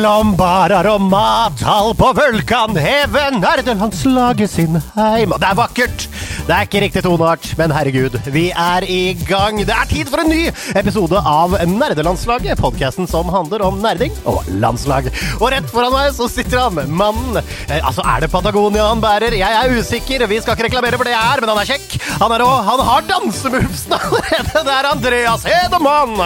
[0.00, 5.34] Mellom barer og mathall på vulkanheven nerdelandslaget sin heim.
[5.34, 6.04] Og det er vakkert!
[6.46, 9.58] Det er ikke riktig toneart, men herregud, vi er i gang.
[9.68, 10.46] Det er tid for en ny
[10.80, 15.10] episode av Nerdelandslaget, podkasten som handler om nerding og landslag.
[15.36, 19.36] Og rett foran meg så sitter han, mannen eh, Altså, er det Patagonia han bærer?
[19.36, 21.98] Jeg er usikker, vi skal ikke reklamere for det jeg er, men han er kjekk.
[22.22, 24.64] Han er rå, han har dansemovesene allerede.
[24.64, 26.16] Det er Andreas Hedemann.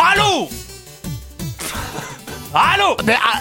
[0.00, 0.32] Hallo!
[2.54, 2.96] Hallo!
[2.98, 3.38] Det er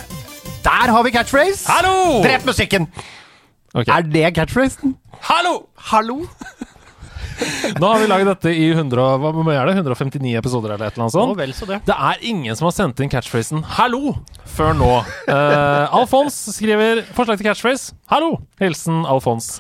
[0.64, 1.72] Der har vi catchphrase.
[1.72, 2.24] Hallo!
[2.24, 2.88] Drep musikken.
[3.74, 3.94] Okay.
[3.98, 4.96] Er det catchphrasen?
[5.22, 5.62] Hallo!
[5.78, 6.26] Hallo?
[7.80, 9.76] Nå har vi laget dette i 100, hva er det?
[9.80, 11.38] 159 episoder eller et eller annet sånt.
[11.40, 11.82] vel så det.
[11.88, 14.18] Det er ingen som har sendt inn catchphrasen 'hallo'
[14.50, 14.92] før nå.
[15.30, 18.40] Uh, Alfons skriver forslag til catchphrase 'hallo'.
[18.60, 19.60] Hilsen Alfons.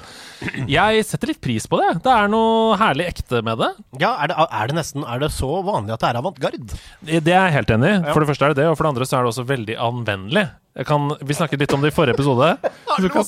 [0.69, 1.89] Jeg setter litt pris på det.
[2.05, 3.71] Det er noe herlig ekte med det.
[3.99, 6.79] Ja, er det, er det nesten Er det så vanlig at det er avantgarde?
[7.03, 7.99] Det er jeg helt enig i.
[8.13, 9.75] For det første er det det, og for det andre så er det også veldig
[9.89, 10.45] anvendelig.
[10.87, 12.53] Kan, vi snakket litt om det i forrige episode.
[12.99, 13.25] Du kan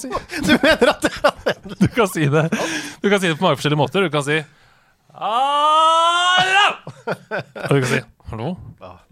[0.48, 1.08] Du mener at
[1.82, 2.46] du kan si det
[3.02, 4.08] Du kan si det på mange forskjellige måter.
[4.08, 4.40] Du kan si
[5.12, 6.68] Hallo!
[7.68, 8.00] Og du kan si
[8.32, 8.54] hallo.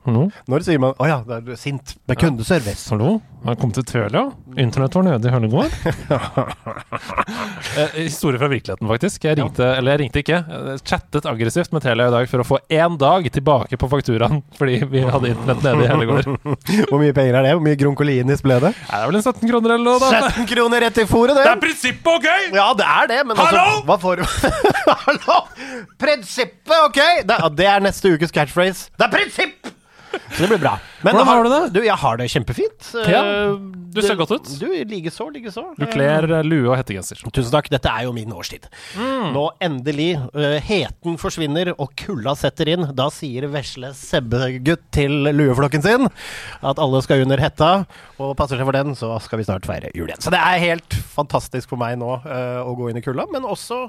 [0.05, 0.29] Hallo.
[0.49, 2.87] Når sier man Å ja, det er sint med kundeservice.
[2.93, 4.21] Hallo, har jeg kom til Tølia.
[4.59, 5.73] Internett var nede i Hønegård.
[7.79, 9.27] eh, historie fra virkeligheten, faktisk.
[9.27, 10.39] Jeg ringte, eller jeg ringte ikke.
[10.39, 14.41] Jeg chattet aggressivt med Telia i dag for å få én dag tilbake på fakturaen,
[14.59, 16.29] fordi vi hadde internett nede i Hønegård.
[16.91, 17.55] Hvor mye penger er det?
[17.57, 18.71] Hvor mye gronkolinis ble det?
[18.79, 20.31] Det er vel en 17 kroner eller noe, da.
[20.31, 21.43] 17 kroner rett i fòret, det!
[21.47, 22.29] Det er prinsippet OK?
[22.55, 23.65] Ja, det er det, men Hallo?
[23.65, 24.23] altså Hva får du
[25.05, 25.41] Hallo!
[25.99, 27.01] Prinsippet, OK?
[27.27, 28.87] Det, det er neste ukes catchphrase.
[28.95, 29.75] Det er prinsipp!
[30.09, 30.75] Så det blir bra.
[31.05, 31.59] Men Hvordan har du det?
[31.75, 32.89] Du, jeg har det kjempefint.
[33.07, 33.53] Ja, Eh,
[33.93, 34.49] du ser godt ut.
[34.61, 35.63] Du, likeså, likeså.
[35.79, 37.21] Du kler eh, lue og hettegenser.
[37.33, 37.69] Tusen takk.
[37.73, 38.67] Dette er jo min årstid.
[38.97, 39.31] Mm.
[39.35, 40.09] Nå endelig.
[40.35, 42.87] eh, heten forsvinner og kulda setter inn.
[42.97, 46.07] Da sier vesle Sebbegutt til lueflokken sin
[46.61, 47.71] at alle skal under hetta.
[48.19, 50.19] Og passer seg for den, så skal vi snart feire jul igjen.
[50.21, 53.25] Så det er helt fantastisk for meg nå uh, å gå inn i kulda.
[53.31, 53.85] Men også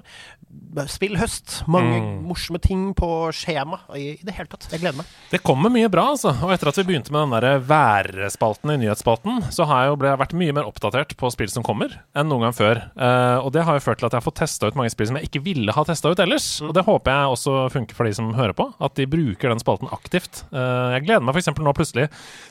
[0.91, 1.61] spill høst.
[1.71, 2.23] Mange Mm.
[2.29, 4.69] morsomme ting på skjema i, i det hele tatt.
[4.71, 5.09] Jeg gleder meg.
[5.33, 6.31] Det kommer mye bra, altså.
[6.47, 9.99] Og etter at vi begynte med den der værspalten i nyhetsspalten, så har jeg jo
[10.01, 12.81] ble, vært mye mer oppdatert på spill som kommer, enn noen gang før.
[12.95, 15.11] Uh, og det har jo ført til at jeg har fått testa ut mange spill
[15.11, 16.49] som jeg ikke ville ha testa ut ellers.
[16.65, 19.63] Og det håper jeg også funker for de som hører på, at de bruker den
[19.63, 20.45] spalten aktivt.
[20.55, 21.51] Uh, jeg gleder meg f.eks.
[21.59, 22.07] nå plutselig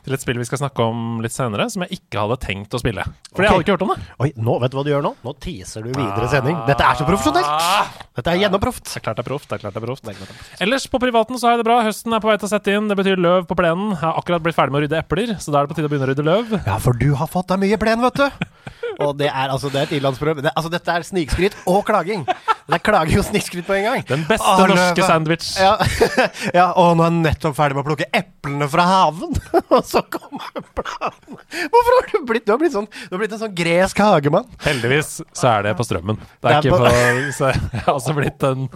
[0.05, 2.79] til et spill vi skal snakke om litt senere, som jeg ikke hadde tenkt å
[2.81, 3.03] spille.
[3.33, 3.55] For jeg Ok.
[3.55, 3.99] hadde ikke hørt om det.
[4.19, 5.11] Oi, nå, vet du hva du gjør nå?
[5.23, 6.57] Nå teaser du videre sending.
[6.67, 7.99] Dette er så profesjonelt!
[8.19, 8.83] Dette er gjennomproft.
[8.89, 9.49] Det er klart det er proft.
[9.49, 10.61] det er klart det er proft.
[10.61, 11.77] Ellers på privaten så har jeg det bra.
[11.85, 12.87] Høsten er på vei til å sette inn.
[12.89, 13.91] Det betyr løv på plenen.
[13.95, 15.87] Jeg har akkurat blitt ferdig med å rydde epler, så da er det på tide
[15.87, 16.57] å begynne å rydde løv.
[16.65, 18.27] Ja, for du har fått deg mye plen, vet du.
[19.05, 20.41] Og det er altså det er et ilandsproblem.
[20.43, 22.25] Det, altså, dette er snikskryt og klaging.
[22.69, 24.03] Det klager jo snikskryt på en gang.
[24.09, 25.47] Den beste Å, norske sandwich.
[25.59, 25.73] Ja,
[26.59, 29.33] ja, og nå er jeg nettopp ferdig med å plukke eplene fra haven.
[29.75, 31.39] Og så kommer planen.
[31.73, 34.47] Hvorfor har du blitt Du har blitt, sånn, du har blitt en sånn gresk hagemann.
[34.65, 36.19] Heldigvis så er det på strømmen.
[36.39, 38.67] Det er, Det er ikke på- på, så jeg har også blitt en,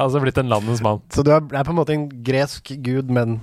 [0.00, 1.02] altså blitt en landets mann.
[1.14, 3.40] Så du er, er på en måte en gresk gud, men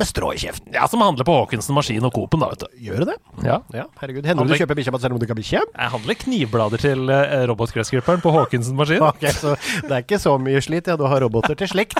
[0.00, 0.72] med strå i kjeften.
[0.74, 2.80] Ja, Som handler på Haakonsen Maskin og Coop-en, da, vet du.
[2.88, 3.18] Gjør du det?
[3.46, 3.60] Ja.
[3.76, 4.26] Ja, herregud.
[4.26, 5.62] Hender det du kjøper bikkja selv om du ikke har bikkje?
[5.70, 9.06] Jeg handler knivblader til uh, robotgressklipperen på Haakonsen Maskin.
[9.10, 9.54] Ok, så
[9.88, 10.94] det er ikke så mye slit, ja.
[10.98, 11.98] Du har roboter til slikt.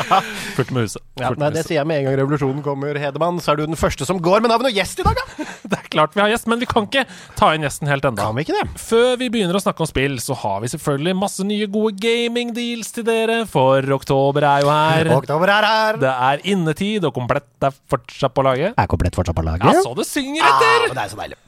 [0.56, 1.02] Fullt med huset.
[1.20, 3.40] Ja, nei, det sier jeg med en gang revolusjonen kommer, Hedemann.
[3.42, 4.42] Så er du den første som går.
[4.44, 5.46] Men navn har vi noe gjest i dag, da!
[5.74, 7.06] Det er klart vi har gjest, men vi kan ikke
[7.38, 8.20] ta inn gjesten helt ennå.
[8.20, 8.66] Kan vi ikke det?
[8.80, 12.92] Før vi begynner å snakke om spill, så har vi selvfølgelig masse nye gode gaming-deals
[12.94, 15.10] til dere, for oktober er jo her.
[15.16, 16.00] Oktober er her.
[16.02, 18.76] Det er innetid, og komplett er fortsatt på laget.
[18.78, 19.64] Er komplett fortsatt på laget?
[19.64, 20.86] Ja, så du synger etter!
[20.90, 21.38] Ah, det er så deilig.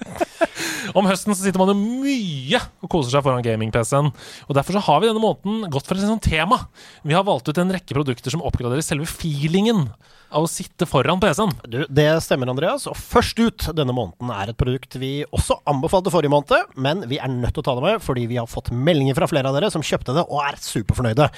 [0.99, 4.13] Om høsten så sitter man jo mye og koser seg foran gaming-PC-en.
[4.47, 6.63] Og Derfor så har vi denne måneden gått for et sånt tema.
[7.07, 9.89] Vi har valgt ut en rekke produkter som oppgraderer selve feelingen
[10.31, 11.53] av å sitte foran PC-en.
[11.89, 12.87] Det stemmer, Andreas.
[12.91, 17.21] Og først ut denne måneden er et produkt vi også anbefalte forrige måned, men vi
[17.23, 19.57] er nødt til å ta det med fordi vi har fått meldinger fra flere av
[19.57, 21.29] dere som kjøpte det og er superfornøyde.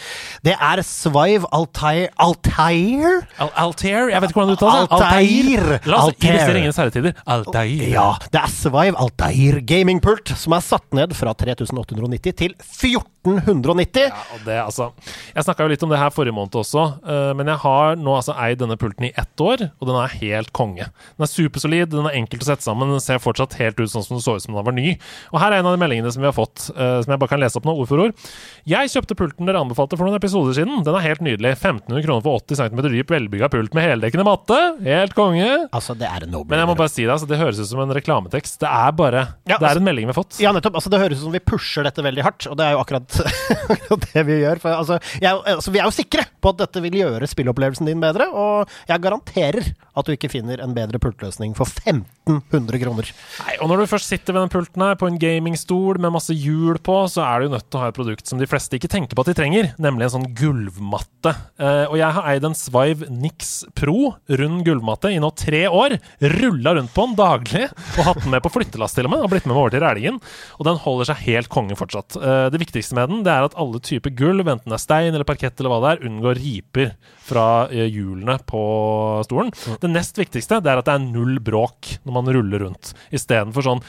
[0.46, 3.22] Det er Svive Altair Altair?
[3.42, 4.98] Al Altair Jeg vet ikke hvordan du uttaler det.
[4.98, 5.68] Altair.
[5.88, 6.32] La oss Altair.
[6.32, 7.22] investere ingen særetider.
[7.26, 7.86] Altair.
[7.92, 12.58] Ja, det er Svive Altair gamingpult som er satt ned fra 3890 til
[13.36, 14.08] 1490.
[14.08, 14.88] Ja, og det, altså,
[15.34, 18.14] jeg snakka jo litt om det her forrige måned også, eh, men jeg har nå
[18.16, 20.88] altså eid denne pulten i ett år, og den er helt konge.
[21.18, 24.06] Den er supersolid, den er enkelt å sette sammen, den ser fortsatt helt ut sånn
[24.06, 24.96] som den så ut som den var ny.
[25.32, 27.32] Og her er en av de meldingene som vi har fått, eh, som jeg bare
[27.34, 28.26] kan lese opp nå, ord for ord.
[28.68, 30.82] Jeg kjøpte pulten dere anbefalte for noen episoder siden.
[30.86, 31.54] Den er helt nydelig.
[31.58, 34.58] 1500 kroner for 80 cm dyp, velbygga pult med heldekkende matte.
[34.84, 35.48] Helt konge.
[35.74, 36.52] Altså, det er en nobel.
[36.54, 38.58] Men jeg må bare si det, altså, det høres ut som en reklametekst.
[38.62, 40.38] Det er bare Ja, Det er en melding vi har fått.
[40.42, 40.78] Ja, nettopp.
[40.80, 43.17] Altså, det høres ut som vi pusher dette veldig hardt, og det er jo akkurat,
[44.08, 44.62] det vi gjør.
[44.62, 48.02] For, altså, jeg, altså, vi er jo sikre på at dette vil gjøre spillopplevelsen din
[48.02, 53.10] bedre, og jeg garanterer at du ikke finner en bedre pultløsning for 1500 kroner.
[53.42, 56.36] Nei, og når du først sitter ved den pulten her på en gamingstol med masse
[56.36, 58.78] hjul på, så er du jo nødt til å ha et produkt som de fleste
[58.78, 61.34] ikke tenker på at de trenger, nemlig en sånn gulvmatte.
[61.58, 65.98] Eh, og jeg har eid en Svive Nix Pro, rund gulvmatte, i nå tre år.
[66.38, 67.66] Rulla rundt på den daglig,
[67.96, 69.24] og hatt den med på flyttelass til og med.
[69.24, 70.20] Og blitt med meg over til Rælingen.
[70.58, 72.18] Og den holder seg helt konge fortsatt.
[72.18, 75.14] Eh, det viktigste med den det er at alle typer gulv, enten det er stein
[75.14, 76.92] eller parkett eller hva det er, unngår riper
[77.28, 78.62] fra eh, hjulene på
[79.26, 79.52] stolen.
[79.82, 82.92] Det nest viktigste det er at det er null bråk når man ruller rundt.
[83.14, 83.84] Istedenfor sånn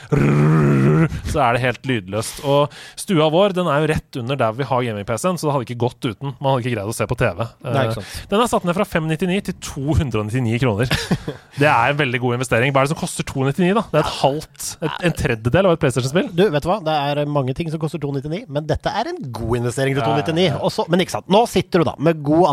[1.32, 2.42] så er det helt lydløst.
[2.48, 5.68] Og stua vår den er jo rett under der vi har gaming-PC-en, så det hadde
[5.68, 6.36] ikke gått uten.
[6.40, 7.46] Man hadde ikke greid å se på TV.
[7.66, 7.86] Nei.
[8.32, 10.92] Den er satt ned fra 599 til 299 kroner.
[11.60, 12.74] Det er en veldig god investering.
[12.74, 13.86] Hva er det som koster 299, da?
[13.92, 16.30] Det er et halvt, et, en tredjedel av et PlayStation-spill.
[16.36, 16.80] Du, vet du hva?
[16.86, 20.14] Det er mange ting som koster 299, men dette er en god investering til Ja,
[20.22, 20.64] ja, 299.
[20.70, 21.30] Også, men ikke sant.
[21.32, 22.46] Nå sitter du da med god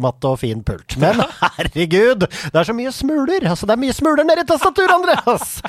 [0.00, 0.96] antisklimatte og fin pult.
[1.00, 1.20] Men
[1.56, 3.46] herregud, det er så mye smuler!
[3.50, 5.60] Altså, det er mye smuler nedi tastaturet, Andreas!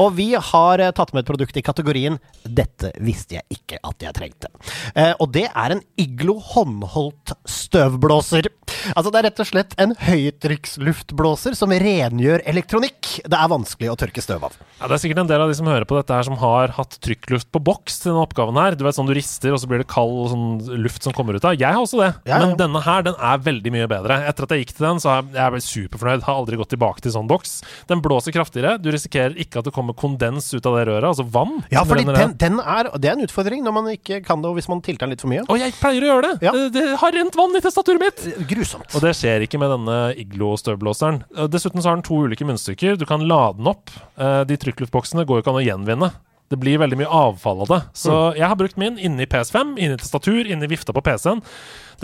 [0.00, 4.02] Og vi har eh, tatt med et produkt i kategorien 'Dette visste jeg ikke at
[4.02, 4.50] jeg trengte'.
[4.94, 8.48] Eh, og det er en Iglo håndholdt støvblåser.
[8.94, 13.20] Altså, det er rett og slett en høytrykksluftblåser som rengjør elektronikk.
[13.24, 14.56] Det er vanskelig å tørke støv av.
[14.80, 16.74] Ja, Det er sikkert en del av de som hører på dette her som har
[16.76, 18.76] hatt trykkluft på boks til denne oppgaven her.
[18.78, 20.46] Du vet sånn du rister, og så blir det kald sånn
[20.84, 21.56] luft som kommer ut av.
[21.58, 22.40] Jeg har også det, Ja, ja.
[22.44, 24.20] men denne her den er veldig mye bedre.
[24.30, 26.22] Etter at jeg gikk til den, så har jeg- jeg superfornøyd.
[26.28, 27.62] Har aldri gått tilbake til sånn boks.
[27.90, 28.76] Den blåser kraftigere.
[28.80, 31.64] Du risikerer ikke at det kommer kondens ut av det røret, altså vann.
[31.70, 34.48] Ja, for fordi den, den er, det er en utfordring når man ikke kan det,
[34.48, 35.44] og hvis man tiltar den litt for mye.
[35.48, 36.42] Og jeg pleier å gjøre det.
[36.46, 36.52] Ja.
[36.52, 38.48] Det, det har rent vann i testaturet mitt.
[38.48, 38.94] Grusomt.
[38.94, 41.22] Og det skjer ikke med denne Iglo-støvblåseren.
[41.36, 42.96] Eh, Dessuten så har den to ulike munnstykker.
[42.98, 43.90] Du kan lade den opp.
[44.18, 46.12] Eh, De trykkluftboksene går jo ikke an å gjenvinne.
[46.50, 47.78] Det blir veldig mye avfall av det.
[47.96, 51.40] Så jeg har brukt min inni PS5, inni tastatur, inni vifta på PC-en.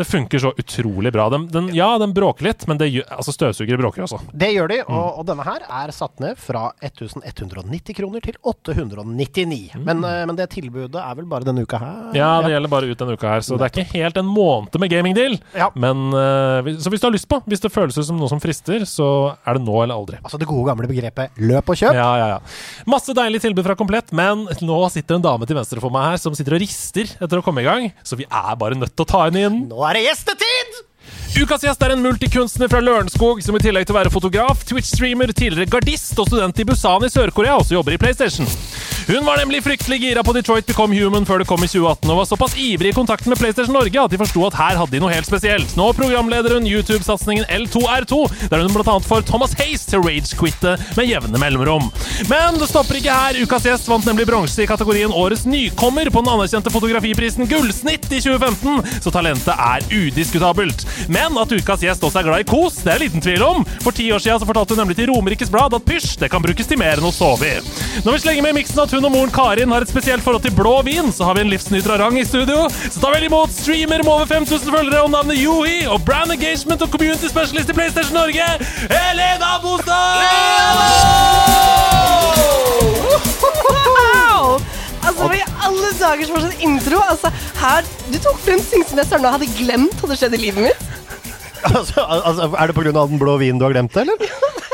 [0.01, 1.27] Det funker så utrolig bra.
[1.33, 4.21] Den, den, ja, den bråker litt, men det gjør, altså støvsugere bråker også.
[4.33, 4.95] Det gjør de, Mm.
[4.97, 9.75] og, og denne her er satt ned fra 1190 kroner til 899.
[9.85, 11.99] Men, eh, men det tilbudet er vel bare denne uka her?
[12.11, 12.17] Mm.
[12.17, 14.79] Ja, det gjelder bare ut denne uka her, så det er ikke helt en måned
[14.81, 15.37] med gamingdeal.
[15.57, 15.69] Ja.
[15.75, 18.41] Men eh, Så hvis du har lyst på, hvis det føles ut som noe som
[18.43, 19.09] frister, så
[19.45, 20.19] er det nå eller aldri.
[20.25, 21.95] Altså det gode gamle begrepet løp og kjøp.
[21.99, 22.41] Ja, ja, ja.
[22.91, 26.21] Masse deilig tilbud fra Komplett, men nå sitter en dame til venstre for meg her
[26.23, 29.05] som sitter og rister etter å komme i gang, så vi er bare nødt til
[29.07, 29.59] å ta henne inn.
[29.71, 30.90] Nå er det gjestetid!
[31.41, 35.31] Ukas gjest er en multikunstner fra Lørenskog som i tillegg til å være fotograf, Twitch-streamer,
[35.33, 38.49] tidligere gardist og student i Busan i Sør-Korea også jobber i PlayStation.
[39.11, 42.19] Hun var nemlig fryktelig gira på Detroit Become Human før det kom i 2018, og
[42.21, 45.01] var såpass ivrig i kontakten med PlayStation Norge at de forsto at her hadde de
[45.03, 45.73] noe helt spesielt.
[45.79, 48.21] Nå programleder hun YouTube-satsingen L2R2,
[48.53, 48.97] der hun bl.a.
[49.07, 51.89] får Thomas Hace til rage-quitte med jevne mellomrom.
[52.31, 53.41] Men det stopper ikke her.
[53.43, 58.21] Ukas gjest vant nemlig bronse i kategorien Årets nykommer på den anerkjente fotografiprisen Gullsnitt i
[58.23, 60.87] 2015, så talentet er udiskutabelt.
[61.09, 63.65] Men at ukas gjest også er glad i kos, det er liten tvil om.
[63.85, 66.43] For ti år siden så fortalte hun nemlig til Romerikes Blad at pysj, det kan
[66.45, 67.61] brukes til mer enn å sove i.
[68.05, 70.57] Når vi slenger med miksen at hun og moren Karin har et spesielt forhold til
[70.57, 72.59] blå vin, så har vi en livsnyter av rang i studio.
[72.89, 76.83] Så ta vel imot streamer med over 5000 følgere og navnet Yohi og brand engagement
[76.85, 78.47] og community specialist i PlayStation Norge,
[78.91, 80.81] Helena Bostad!
[85.21, 86.99] Altså, hva i alle dager som var sånn intro?
[87.05, 90.41] Altså, her, Du tok frem ting som jeg søren meg hadde glemt hadde skjedd i
[90.47, 90.87] livet mitt.
[91.69, 92.93] Altså, altså, er det pga.
[92.97, 94.17] den blå vinen du har glemt det, eller?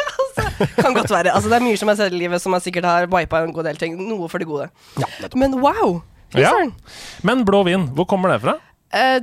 [0.85, 1.33] Kan godt være.
[1.35, 3.57] Altså, det er mye som har skjedd i livet som jeg sikkert har vipa en
[3.57, 3.99] god del ting.
[3.99, 4.69] Noe for det gode.
[5.35, 5.99] Men wow!
[6.39, 6.55] Ja.
[7.27, 8.55] Men blå vin, hvor kommer det fra?
[8.95, 9.19] Uh,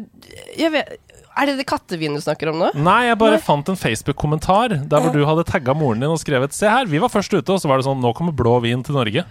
[0.59, 0.97] jeg vet
[1.33, 2.67] Er det det kattevin du snakker om nå?
[2.77, 3.41] Nei, jeg bare Nei.
[3.41, 6.99] fant en Facebook-kommentar der hvor du hadde tagga moren din og skrevet Se her, vi
[7.01, 9.23] var først ute, og så var det sånn Nå kommer blå vin til Norge.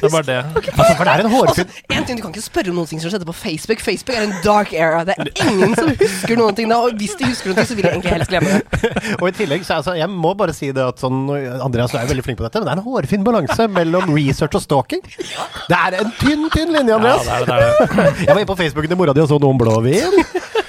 [0.00, 0.38] Det var det.
[0.72, 3.00] Altså, for det er en hårfin En ting, Du kan ikke spørre om noen ting
[3.02, 3.82] som skjedde på Facebook.
[3.84, 5.02] Facebook er en dark era.
[5.06, 6.78] Det er ingen som husker noen ting da.
[6.86, 8.92] Og hvis de husker noen ting, så vil jeg egentlig helst glemme det.
[9.20, 11.26] Og i tillegg, så altså, jeg må bare si det at sånn
[11.62, 14.56] Andreas du er veldig flink på dette, men det er en hårfin balanse mellom research
[14.58, 15.04] og stalking.
[15.04, 17.28] Det er en tynn, tynn linje, Ja, Andreas.
[17.28, 18.26] det er det, det er det.
[18.26, 20.61] Jeg var inne på Facebooken til mora di og så noen blå blåvin.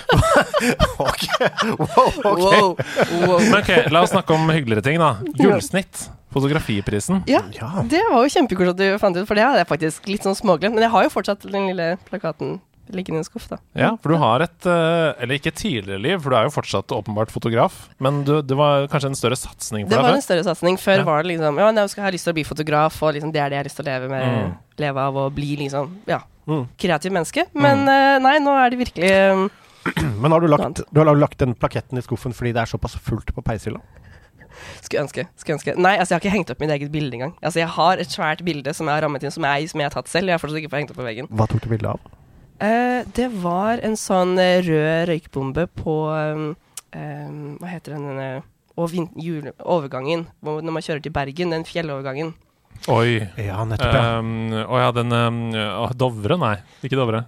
[1.09, 1.23] ok.
[1.79, 2.33] Wow, okay.
[2.33, 2.75] Wow.
[3.27, 3.39] wow.
[3.39, 5.15] Men ok, la oss snakke om hyggeligere ting, da.
[5.39, 6.09] Gullsnitt.
[6.33, 7.23] Fotografiprisen.
[7.29, 7.83] Ja, Ja.
[7.85, 10.37] det var jo kjempekult at du fant ut, for det hadde jeg faktisk litt sånn
[10.37, 10.73] småglemt.
[10.73, 12.55] Men jeg har jo fortsatt den lille plakaten
[12.93, 13.57] liggende i en skuff, da.
[13.79, 16.53] Ja, for du har et eh, Eller ikke et tidligere liv, for du er jo
[16.57, 17.77] fortsatt åpenbart fotograf.
[18.03, 20.77] Men du, det var kanskje en større satsing Det for var en større satsing.
[20.81, 21.05] Før Ja.
[21.07, 23.49] var det liksom Ja, jeg har lyst til å bli fotograf, og liksom, det er
[23.49, 24.27] det jeg har lyst til å leve med.
[24.27, 24.53] Mm.
[24.83, 26.67] Leve av og bli liksom Ja, Mm.
[26.77, 27.45] kreativ menneske.
[27.55, 28.21] Men mm.
[28.21, 29.47] nei, nå er det virkelig eh,
[30.21, 32.95] Men har du lagt, du har lagt den plaketten i skuffen fordi det er såpass
[33.03, 33.81] fullt på peishylla?
[34.83, 35.25] Skulle ønske.
[35.39, 35.73] Skulle ønske.
[35.81, 37.33] Nei, altså jeg har ikke hengt opp mitt eget bilde engang.
[37.41, 39.89] Altså Jeg har et svært bilde som jeg har rammet inn, som jeg, som jeg
[39.89, 40.29] har tatt selv.
[40.29, 41.29] Jeg har fortsatt ikke fått hengt opp på veggen.
[41.33, 42.11] Hva tok du bilde av?
[42.63, 46.45] Eh, det var en sånn eh, rød røykbombe på um,
[46.93, 48.29] um, Hva heter den denne
[48.77, 52.31] og vin- jule, overgangen når man kjører til Bergen, den fjellovergangen.
[52.89, 53.19] Oi.
[53.37, 53.93] Ja, nettopp.
[53.93, 54.17] ja.
[54.17, 55.41] Um, å ja, den um,
[55.97, 56.37] Dovre?
[56.41, 57.25] Nei, ikke Dovre.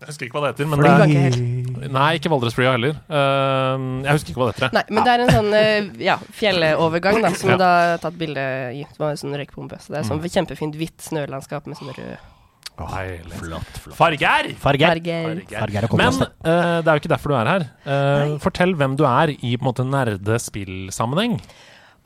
[0.00, 0.68] Jeg husker ikke hva det heter.
[0.70, 2.94] Men det er, ikke nei, ikke Valdresbrya heller.
[3.12, 4.74] Uh, jeg husker ikke hva det heter.
[4.78, 7.56] Nei, men det er en sånn uh, ja, fjellovergang da, som Ja.
[7.60, 8.44] da har tatt bilde
[8.78, 8.84] i.
[8.88, 9.76] Det var en sånn røykbombe.
[9.84, 10.28] Så det er sånn Mm.
[10.36, 12.16] kjempefint hvitt snølandskap med sånn rød
[12.80, 13.36] Deilig.
[13.36, 13.96] Flott, flott.
[13.98, 14.46] Farger!
[14.56, 14.88] Farger.
[14.88, 15.40] farger.
[15.50, 17.64] Farger Men eh, det er jo ikke derfor du er her.
[17.84, 21.40] Uh, fortell hvem du er i på en måte nerdespillsammenheng.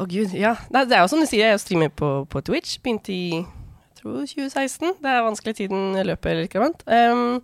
[0.02, 0.56] Å gud, ja.
[0.74, 2.80] Det er jo som du sier, jeg streamer på, på Twitch.
[2.82, 4.96] Begynte i jeg tror 2016.
[5.04, 6.82] Det er vanskelig tiden løper litt.
[6.90, 7.38] Um,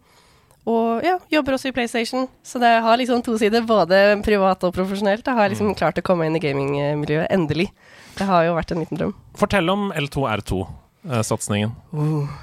[0.69, 2.26] og ja, jobber også i PlayStation.
[2.45, 5.25] Så det har liksom to sider, både privat og profesjonelt.
[5.26, 7.71] Jeg har liksom klart å komme inn i gamingmiljøet, endelig.
[8.19, 9.14] Det har jo vært en liten drøm.
[9.40, 11.73] Fortell om L2R2-satsingen.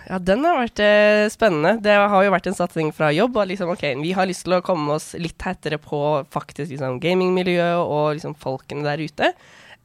[0.09, 1.75] Ja, den har vært eh, spennende.
[1.83, 3.37] Det har jo vært en satsing fra jobb.
[3.37, 6.01] Og liksom, ok, vi har lyst til å komme oss litt tettere på
[6.33, 9.33] faktisk liksom, gamingmiljøet og liksom, folkene der ute.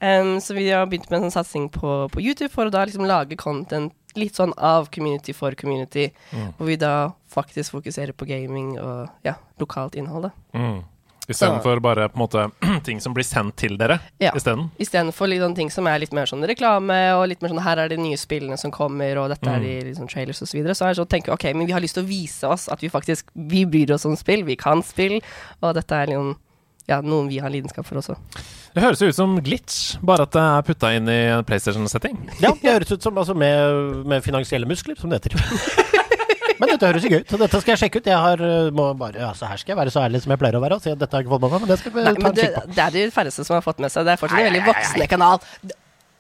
[0.03, 2.81] Um, så vi har begynt med en sånn satsing på, på YouTube for å da
[2.89, 6.11] liksom lage content litt sånn av community for community.
[6.33, 6.53] Mm.
[6.59, 6.95] Hvor vi da
[7.33, 10.29] faktisk fokuserer på gaming og ja, lokalt innhold.
[10.31, 10.59] da.
[10.59, 10.81] Mm.
[11.31, 12.43] Istedenfor bare på en måte
[12.85, 14.33] ting som blir sendt til dere Ja.
[14.37, 14.71] isteden.
[14.83, 17.79] Istedenfor litt sånne ting som er litt mer sånn reklame, og litt mer sånn her
[17.79, 20.75] er de nye spillene som kommer, og dette er de liksom trailers og så videre.
[20.75, 22.67] Så er det sånn å tenke ok, men vi har lyst til å vise oss
[22.69, 25.21] at vi faktisk vi bryr oss om spill, vi kan spill,
[25.63, 26.35] og dette er liksom
[26.93, 28.17] ja, noen vi har lidenskap for også.
[28.73, 32.15] Det høres jo ut som glitch, bare at det er putta inn i en PlayStation-setting.
[32.45, 35.37] Ja, det høres ut som altså, med, med finansielle muskler, som det heter.
[36.63, 38.09] Men dette høres jo gøy ut, så dette skal jeg sjekke ut.
[38.13, 40.55] Jeg har, uh, må bare, altså, her skal jeg være så ærlig som jeg pleier
[40.55, 41.95] å være og si at dette har jeg ikke fått med meg, men det skal
[41.97, 42.75] vi Nei, ta en det, kikk på.
[42.77, 44.07] det er de færreste som har fått med seg.
[44.07, 45.43] Det er fortsatt en veldig voksende kanal.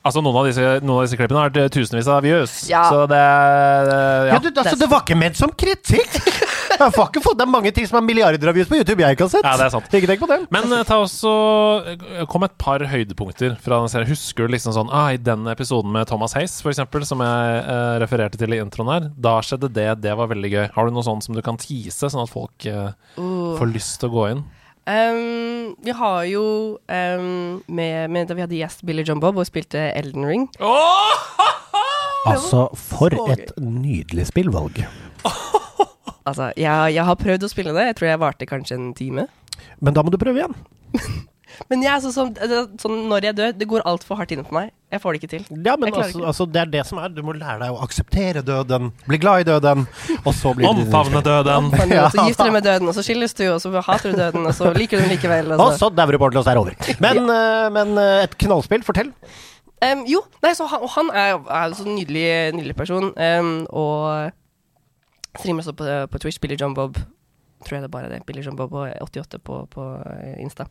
[0.02, 2.82] Altså, noen av disse, noen av disse klippene har vært tusenvis av views, Ja.
[2.90, 4.40] så det Ja, ja.
[4.42, 6.18] du, altså, det var ikke ment som kritikk!
[6.82, 9.04] Jeg har ikke fått, det er mange ting som er milliarder av views på YouTube
[9.04, 9.46] jeg ikke har sett.
[9.46, 9.88] Ja, det er sant.
[9.98, 10.38] Ikke tenk på det.
[10.54, 11.32] Men eh, ta også
[11.94, 14.10] eh, Kom et par høydepunkter fra den serien.
[14.10, 17.60] Husker du liksom sånn ah, I den episoden med Thomas Hayes, for eksempel, som jeg
[17.62, 19.88] eh, refererte til i introen her, da skjedde det.
[20.02, 20.64] Det var veldig gøy.
[20.74, 23.54] Har du noe sånt som du kan tease, sånn at folk eh, Uh.
[23.58, 24.40] får lyst til å gå inn?
[24.82, 26.44] Um, vi har jo
[26.90, 30.48] um, med, med Da vi hadde gjest Billy John Bob og spilte Elden Ring.
[32.22, 34.76] Altså, for et nydelig spillvalg.
[36.28, 37.88] Altså, jeg, jeg har prøvd å spille det.
[37.90, 39.26] Jeg tror jeg varte kanskje en time.
[39.82, 40.56] Men da må du prøve igjen.
[41.68, 42.30] Men jeg så, sånn,
[42.80, 44.70] sånn, når jeg dør, det går altfor hardt inn på meg.
[44.92, 45.42] Jeg får det ikke til.
[45.66, 46.26] Ja, men altså, ikke.
[46.30, 47.12] altså, det er det som er.
[47.12, 49.84] Du må lære deg å akseptere døden, bli glad i døden,
[50.22, 51.68] og så blir det Omfavne døden.
[51.74, 52.06] Men, Ja.
[52.12, 54.48] så gifter du deg med døden, og så skilles du, og så hater du døden,
[54.48, 55.52] og så liker du den likevel.
[55.52, 55.84] Og Og så.
[55.84, 57.00] så dauer du bort til og så er det over.
[57.04, 59.12] Men, eh, men eh, et knallspill, fortell.
[59.82, 62.26] Um, jo, nei, så han, og han er, er en sånn nydelig,
[62.56, 64.32] nydelig person, um, og
[65.38, 66.98] streamer også på, på Twitch, Billy John Bob.
[67.62, 68.20] Tror jeg det er bare det.
[68.26, 70.66] Billy John Bobo 88 på, på eh, Insta.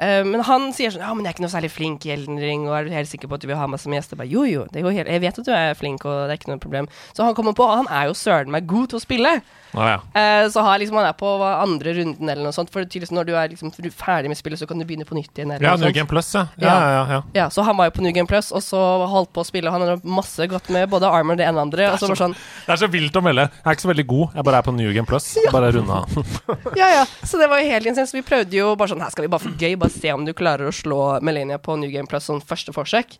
[0.00, 2.40] Uh, men han sier sånn Ja, men jeg er ikke noe særlig flink i Elden
[2.42, 4.14] Ring, og er du helt sikker på at du vil ha meg som gjest?
[4.14, 6.36] Jeg bare, jo, jo, det går helt, jeg vet at du er flink, og det
[6.36, 6.88] er ikke noe problem.
[7.12, 9.34] Så han kommer på, og han er jo søren meg god til å spille.
[9.72, 9.98] Ah, ja.
[10.16, 12.72] uh, så har liksom han er på andre runden eller noe sånt.
[12.72, 15.32] For tydeligvis når du er liksom ferdig med spillet, så kan du begynne på nytt
[15.32, 15.54] igjen.
[15.62, 15.92] Ja, New.
[15.92, 16.46] Game Plus, ja.
[16.60, 16.76] Ja,
[17.08, 19.48] ja, ja, så han var jo på New Game Plus, og så holdt på å
[19.48, 19.68] spille.
[19.68, 21.88] og Han hadde masse godt med både Armor og det ene og andre.
[21.92, 23.48] Og så så, sånn Det er så vilt å melde.
[23.48, 24.36] Jeg er ikke så veldig god.
[24.36, 25.28] Jeg bare er på New Game Plus.
[25.52, 26.02] Bare runda.
[26.80, 27.04] Ja, ja.
[27.26, 28.14] Så det var jo helt insens.
[28.14, 30.32] Vi prøvde jo bare sånn Her skal vi bare for gøy, bare se om du
[30.36, 33.16] klarer å slå Melania på New Game Plus sånn første forsøk.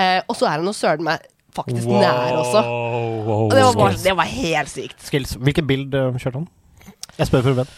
[0.00, 1.24] Eh, og så er det noe søren meg
[1.56, 2.60] faktisk nær også.
[2.66, 4.98] Og det var, bare, det var helt sykt.
[5.06, 5.36] Skills.
[5.40, 6.48] Hvilken bild eh, kjørte han?
[7.16, 7.72] Jeg spør for en venn.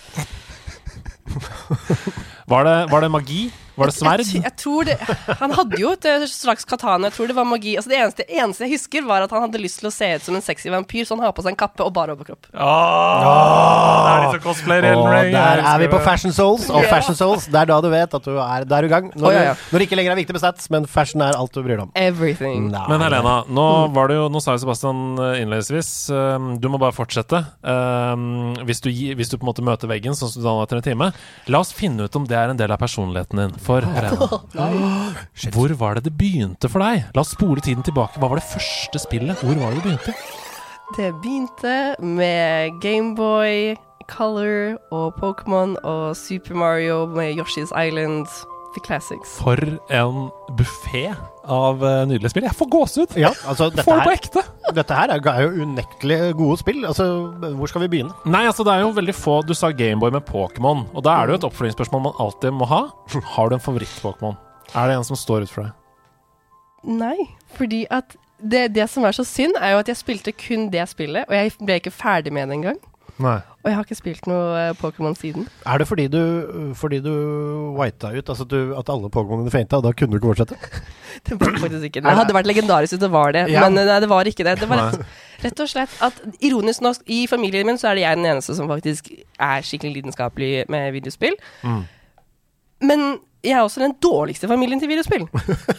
[2.49, 3.43] Var det, var det magi?
[3.79, 4.25] Var det sverd?
[4.27, 4.97] Jeg, jeg tror det
[5.43, 7.09] Han hadde jo et eh, slags katana.
[7.09, 7.77] Jeg tror det var magi.
[7.79, 10.27] Altså Det eneste, eneste jeg husker, var at han hadde lyst til å se ut
[10.27, 12.51] som en sexy vampyr, så han har på seg en kappe og bare overkropp.
[12.53, 15.33] Det er litt så cosplayer i Elden Og Ring.
[15.37, 16.01] der er vi på.
[16.09, 18.89] Fashion Souls, og Fashion Souls, det er da du vet at du er, da er
[18.89, 19.11] i gang.
[19.15, 19.55] Når, oh, ja, ja.
[19.71, 21.85] når det ikke lenger er viktig med stats, men fashion er alt du bryr deg
[21.87, 21.93] om.
[21.99, 22.69] Everything.
[22.73, 22.85] Nei.
[22.91, 23.67] Men Helena, nå
[23.97, 27.41] var det jo Nå sa jo Sebastian eh, innledningsvis um, Du må bare fortsette.
[27.63, 30.81] Um, hvis, du, hvis du på en måte møter veggen, sånn som du sa etter
[30.81, 31.11] en time,
[31.49, 33.57] la oss finne ut om det er en del av personligheten din.
[33.69, 33.85] For
[35.53, 37.05] hvor var det det begynte for deg?
[37.13, 38.17] La oss spole tiden tilbake.
[38.17, 39.43] Hva var det første spillet?
[39.45, 40.15] Hvor var det det begynte?
[40.97, 43.77] Det begynte med Gameboy,
[44.09, 48.25] Color og Pokémon og Super Mario med Yoshi's Island.
[48.73, 49.37] The classics.
[49.41, 49.57] For
[49.91, 51.13] en buffé
[51.49, 52.47] av eh, nydelige spill.
[52.49, 53.17] Jeg får gåsehud!
[53.21, 54.45] Ja, altså, Får det på ekte!
[54.77, 56.85] dette her er er jo unektelig gode spill.
[56.87, 57.07] Altså,
[57.57, 58.15] hvor skal vi begynne?
[58.29, 61.27] Nei, altså det er jo veldig få Du sa Gameboy med Pokémon, og da er
[61.27, 62.83] det jo et oppfølgingsspørsmål man alltid må ha.
[63.35, 64.37] Har du en favoritt-Pokémon?
[64.77, 65.77] Er det en som står ut for deg?
[66.89, 67.17] Nei,
[67.57, 70.85] fordi at det, det som er så synd, er jo at jeg spilte kun det
[70.91, 72.79] spillet, og jeg ble ikke ferdig med det engang.
[73.19, 73.41] Nei.
[73.65, 75.49] Og jeg har ikke spilt noe eh, Pokémon siden.
[75.67, 76.21] Er det fordi du,
[76.79, 77.11] fordi du
[77.75, 80.59] whita ut, altså du, at alle Pokémonene fainta, og da kunne du ikke fortsette?
[81.27, 82.01] Det var faktisk ikke.
[82.01, 83.65] Det Det hadde vært legendarisk hvis det var det, Ja.
[83.67, 84.55] men eh, nei, det var ikke det.
[84.61, 85.07] Det var rett,
[85.43, 88.55] rett og slett at ironisk nok, i familien min så er det jeg den eneste
[88.55, 89.11] som faktisk
[89.41, 91.35] er skikkelig lidenskapelig med videospill.
[91.67, 91.83] Mm.
[92.87, 93.05] Men
[93.43, 95.27] jeg er også den dårligste familien til videospill.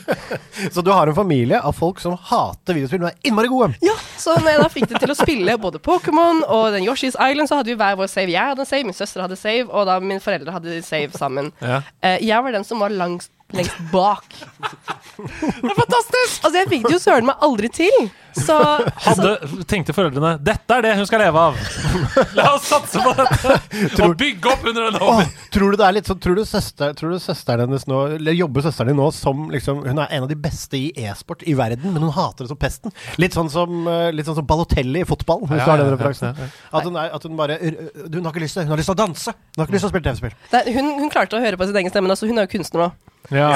[0.74, 3.74] Så du har en familie av folk som hater videospill, men er innmari gode.
[3.84, 7.18] Ja, Så når jeg da fikk det til å spille både Pokémon og den Yoshi's
[7.20, 8.32] Island, så hadde vi hver vår save.
[8.32, 11.52] Jeg hadde en save, min søster hadde save, og da mine foreldre hadde save sammen.
[11.60, 11.82] Ja.
[12.04, 14.26] Eh, jeg var den som var langst, lengst bak.
[15.18, 16.44] det er fantastisk!
[16.46, 18.10] Altså, jeg fikk det jo søren meg aldri til.
[18.40, 19.30] Så, så Hadde,
[19.68, 21.56] tenkte foreldrene dette er det hun skal leve av.
[22.38, 25.32] La oss satse på dette og bygge opp under den hobbyen.
[25.52, 28.38] tror du det er litt sånn Tror du, søster, tror du søsteren hennes nå Eller
[28.38, 31.56] jobber søsteren din nå som liksom Hun er en av de beste i e-sport i
[31.58, 32.94] verden, men hun hater det som pesten.
[33.20, 35.92] Litt sånn som, eh, litt sånn som Balotelli i fotball, hvis Ja, du har den
[35.98, 36.30] referansen.
[36.38, 36.70] ja, ja.
[36.80, 38.98] At, hun er, at hun bare Hun har ikke lyst til Hun har lyst til
[39.00, 39.34] å danse!
[39.34, 40.74] Hun har ikke lyst til å spille TV-spill.
[40.78, 42.92] Hun, hun klarte å høre på sin egen stemme, altså, hun er jo kunstner nå.
[43.30, 43.50] Ja,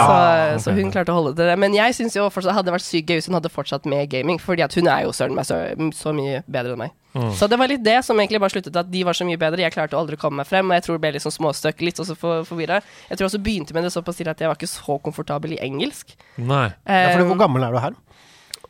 [0.59, 1.55] så, så hun klarte å holde til det.
[1.57, 4.37] Men jeg syns jo fortsatt hadde vært sykt gøy hvis hun hadde fortsatt med gaming,
[4.41, 5.57] fordi at hun er jo søren meg så,
[5.97, 6.93] så mye bedre enn meg.
[7.13, 7.31] Mm.
[7.37, 9.61] Så det var litt det som egentlig bare sluttet at de var så mye bedre.
[9.63, 11.81] Jeg klarte aldri å komme meg frem, og jeg tror det ble litt sånn småstøkk,
[11.85, 12.81] litt også for, forvirra.
[13.09, 15.61] Jeg tror også begynte med det såpass tidlig at jeg var ikke så komfortabel i
[15.65, 16.13] engelsk.
[16.41, 16.67] Nei.
[16.85, 17.97] Ja, fordi, Um, hvor gammel er du her?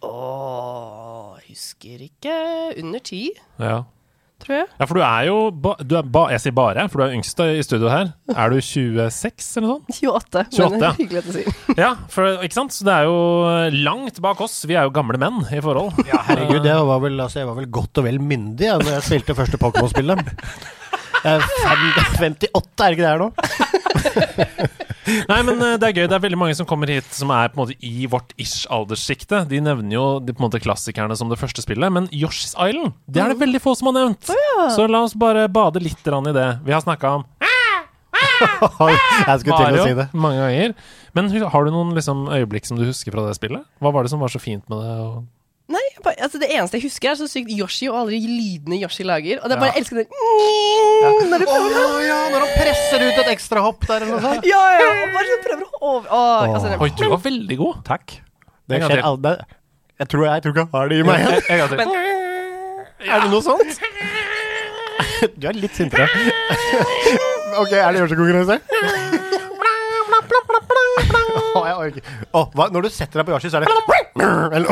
[0.03, 2.38] Åh, husker ikke.
[2.79, 3.25] Under ti,
[3.59, 3.83] Ja.
[4.43, 4.67] Tror jeg.
[4.79, 7.15] ja, for du er jo ba, du er ba, Jeg sier bare, for du er
[7.17, 8.12] yngst i studio her.
[8.33, 10.03] Er du 26 eller noe sånt?
[10.03, 10.43] 28.
[10.53, 10.91] 28, men ja.
[11.00, 11.45] hyggelig å si.
[11.79, 12.75] Ja, for, ikke sant?
[12.75, 13.17] Så det er jo
[13.85, 14.59] langt bak oss.
[14.69, 15.95] Vi er jo gamle menn i forhold.
[16.13, 19.06] Ja, herregud, jeg var vel, altså, jeg var vel godt og vel myndig da jeg
[19.08, 20.34] spilte første Pokémon-spillet.
[21.23, 23.29] Jeg er 58, er det ikke det her nå?
[25.29, 26.07] Nei, men eh, det er gøy.
[26.09, 29.43] Det er veldig mange som kommer hit som er på en måte i vårt ish-alderssjikte.
[29.49, 32.93] De nevner jo de, på en måte klassikerne som det første spillet, men Yoshi's Island
[33.07, 34.31] det er det veldig få som har nevnt.
[34.75, 36.49] Så la oss bare bade litt i det.
[36.65, 37.27] Vi har snakka om
[38.43, 40.07] Jeg skulle til å si det.
[40.15, 40.73] mange ganger.
[41.15, 43.63] Men har du noen liksom, øyeblikk som du husker fra det spillet?
[43.83, 44.97] Hva var det som var så fint med det?
[45.71, 48.76] Nei, bare, altså det eneste jeg husker, er så sykt Yoshi og alle de lydene
[48.82, 49.39] Yoshi lager.
[49.39, 49.62] Og det er Ja.
[49.63, 50.08] bare jeg elsker det.
[50.12, 50.17] ja.
[51.32, 54.43] Når prøver ja, når han presser ut et ekstra hopp der eller noe sånt.
[54.49, 56.08] Ja, ja, og bare så prøver å over...
[56.12, 57.76] Åh, altså, det- Oi, du var veldig god!
[57.88, 58.06] Takk.
[58.67, 59.34] Det gang skjer aldri.
[60.04, 61.17] Jeg tror jeg, jeg tror ikke jeg har det i meg.
[61.19, 61.78] En- en gang til.
[61.78, 61.89] Men-
[63.13, 63.80] Er det noe sånt?
[65.39, 66.08] Du er litt sintere.
[67.58, 68.60] OK, er det Yoshi-konkurranse?
[71.56, 72.02] oh, jeg orker
[72.58, 72.65] hva?
[72.73, 73.67] Når du setter deg på Yoshi, så er det
[74.58, 74.69] Eller,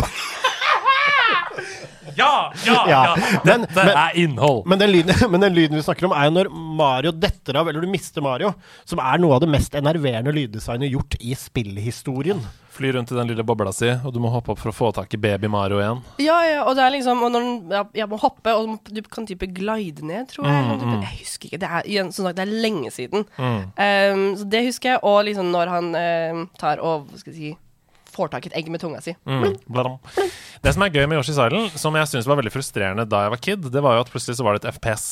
[2.18, 4.66] Ja, ja, Ja, men- Dette men- er innhold.
[4.68, 7.70] men, den lyden, men den lyden vi snakker om, er jo når Mario detter av,
[7.70, 8.54] eller du mister Mario,
[8.86, 12.42] som er noe av det mest enerverende lyddesignet gjort i spillhistorien.
[12.72, 14.92] Fly rundt i den lille bobla si, og du må hoppe opp for å få
[14.96, 16.00] tak i baby Mario igjen.
[16.24, 19.02] Ja, ja, og det er liksom Og når den ja, jeg må hoppe, og du
[19.12, 20.56] kan type glide ned, tror jeg.
[20.56, 20.80] Mm, mm.
[20.80, 21.60] type, jeg husker ikke.
[21.66, 23.26] Det er, igjen, som sagt, det er lenge siden.
[23.36, 23.60] Mm.
[23.76, 25.04] Um, så det husker jeg.
[25.04, 27.52] Og liksom når han um, tar og hva skal jeg si
[28.14, 29.16] får tak i et egg med tunga si.
[29.26, 29.56] Mm.
[30.62, 33.34] Det som er gøy med Yoshi's Island, som jeg syns var veldig frustrerende da jeg
[33.36, 35.08] var kid, det var jo at plutselig så var det et FPS.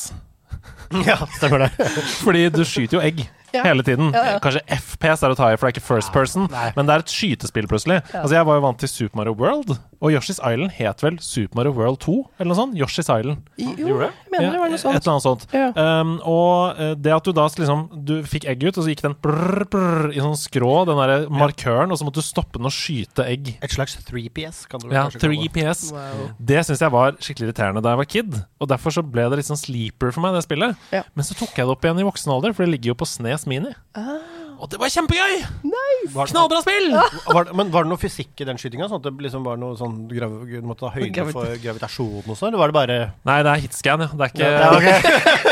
[1.05, 1.89] Ja, stemmer det.
[2.25, 3.63] Fordi du skyter jo egg Ja.
[3.65, 4.11] hele tiden.
[4.13, 4.39] Ja, ja.
[4.43, 6.69] Kanskje FPS er å ta i, for det er ikke first person, nei.
[6.75, 8.01] men det er et skytespill plutselig.
[8.13, 11.59] Altså Jeg var jo vant til Super Mario World, og Yoshi's Island het vel Super
[11.59, 12.77] Mario World 2, eller noe sånt?
[12.79, 13.41] Yoshi's Island.
[13.59, 14.95] Jo, jeg mener det var noe sånt.
[14.95, 15.47] Et eller annet sånt.
[15.55, 15.71] Ja.
[15.75, 19.01] Um, og eh, det at du da liksom Du fikk egg ut, og så gikk
[19.03, 22.69] den brr, brr, i sånn skrå, den derre markøren, og så måtte du stoppe den
[22.69, 23.51] og skyte egg.
[23.59, 25.51] Et slags 3PS, kan du vel Ja, kanskje kalle det.
[25.57, 25.83] 3PS.
[25.95, 26.23] Wow.
[26.53, 28.39] Det syns jeg var skikkelig irriterende da jeg var kid.
[28.59, 30.79] Og derfor så ble det litt sånn sleeper for meg, det spillet.
[30.95, 31.03] Ja.
[31.17, 33.09] Men så tok jeg det opp igjen i voksen alder, for det ligger jo på
[33.09, 33.71] Snes Mini.
[33.95, 34.39] Ah.
[34.59, 35.37] Og det var kjempegøy!
[35.63, 36.25] Nice.
[36.33, 36.89] Knallbra spill!
[36.91, 38.89] var, men var det noe fysikk i den skytinga?
[38.91, 42.27] Sånn at det liksom var noe sånn grav, Du måtte ta høyde Gravit- for gravitasjon
[42.27, 42.49] og sånn?
[42.51, 42.97] Eller var det bare
[43.29, 44.09] Nei, det er hitscan, ja.
[44.11, 44.89] Det er ikke Ja, ok.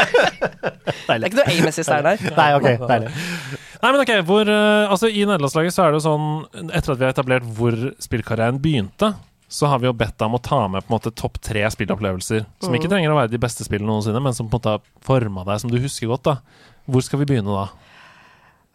[1.08, 2.16] Det er ikke noe aim assist der, nei.
[2.36, 3.14] Nei, ok, deilig.
[3.78, 7.00] Nei, men ok, hvor, eh, altså I nederlandslaget så er det jo sånn Etter at
[7.00, 9.14] vi har etablert hvor spillkarrieren begynte,
[9.48, 11.62] så har vi jo bedt deg om å ta med på en måte topp tre
[11.72, 12.44] spillopplevelser.
[12.60, 14.82] Som ikke trenger å være de beste spillene noensinne, men som på en måte har
[15.08, 16.28] forma deg, som du husker godt.
[16.28, 16.36] da
[16.88, 17.68] Hvor skal vi begynne da?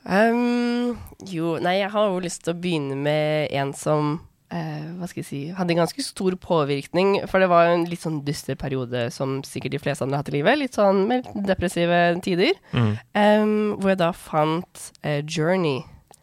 [0.02, 0.98] Um,
[1.30, 4.16] jo, nei, jeg har jo lyst til å begynne med en som
[4.52, 7.14] uh, hva skal jeg si Hadde en ganske stor påvirkning.
[7.30, 10.32] For det var en litt sånn dyster periode som sikkert de fleste andre har hatt
[10.32, 10.58] i livet.
[10.60, 12.58] Litt sånn med depressive tider.
[12.74, 12.92] Mm.
[13.14, 15.82] Um, hvor jeg da fant uh, Journey.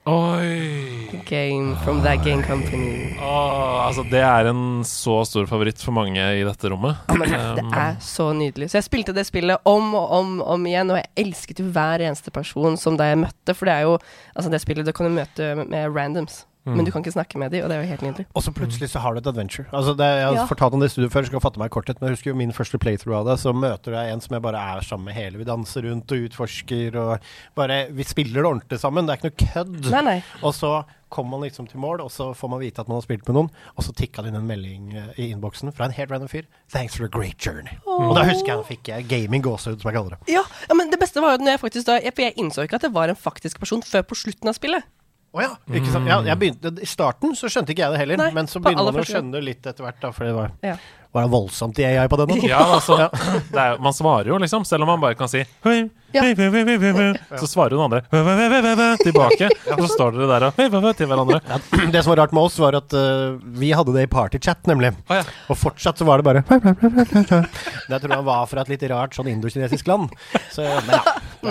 [0.09, 1.21] Oi!
[1.29, 3.13] Game from that game company.
[3.21, 6.97] Åh, altså, det er en så stor favoritt for mange i dette rommet.
[7.13, 8.71] Men det Um, er så nydelig.
[8.71, 12.01] Så jeg spilte det spillet om og om om igjen, og jeg elsket jo hver
[12.07, 13.53] eneste person som da jeg møtte.
[13.53, 13.97] For det er jo
[14.35, 16.75] Altså, det spillet du kan møte med randoms, Mm.
[16.75, 18.25] men du kan ikke snakke med dem, og det er jo helt nydelig.
[18.35, 19.65] Og så plutselig så har du et adventure.
[19.71, 20.45] Altså det, jeg har Ja.
[20.45, 22.01] fortalt om det i studio før, skal fatte meg i korthet.
[22.01, 23.39] Men jeg husker jo min første playthrough av det.
[23.39, 25.37] Så møter jeg en som jeg bare er sammen med hele.
[25.39, 27.19] Vi danser rundt og utforsker og
[27.55, 29.07] bare Vi spiller det ordentlig sammen.
[29.07, 29.91] Det er ikke noe kødd.
[29.91, 30.23] Nei, nei.
[30.43, 33.01] Og så kommer man liksom til mål, og så får man vite at man har
[33.01, 35.91] spilt med noen, og så tikka det inn en melding eh, i innboksen fra en
[35.91, 36.43] helt random fyr.
[36.69, 37.79] 'Thanks for a great journey'.
[37.87, 40.19] Og da husker jeg da fikk jeg gaming gåsehud, som jeg kaller det.
[40.35, 42.75] Ja, ja, men det beste var jo når jeg faktisk da For jeg innså ikke
[42.75, 44.83] at det var en faktisk person før på slutten av spillet.
[45.31, 45.49] Å ja.
[45.77, 46.07] Ikke sant?
[46.09, 48.63] ja jeg begynte, I starten så skjønte ikke jeg det heller, Nei, men så på
[48.65, 49.27] begynner aller man å første gang.
[49.27, 50.75] skjønne det litt etter hvert, da, for det var, Ja.
[51.13, 52.27] var det voldsomt i AI på den.
[52.39, 52.47] da.
[52.49, 52.97] Ja, altså,
[53.53, 54.65] det er, jo- man svarer jo, liksom.
[54.65, 56.23] Selv om man bare kan si «Hei, Ja.
[56.25, 58.01] hei, hei, hei, hei, hei, hei», Så svarer hun andre
[59.03, 59.49] tilbake.
[59.75, 61.39] Og så står dere der og til hverandre.
[61.93, 64.91] Det som var rart med oss, var at eh, vi hadde det i partychat, nemlig.
[65.11, 65.21] Ja.
[65.49, 66.43] Og fortsatt så var det bare
[67.89, 70.09] Det tror jeg var fra et litt rart sånn indokinesisk land.
[70.53, 71.01] Så, men ja.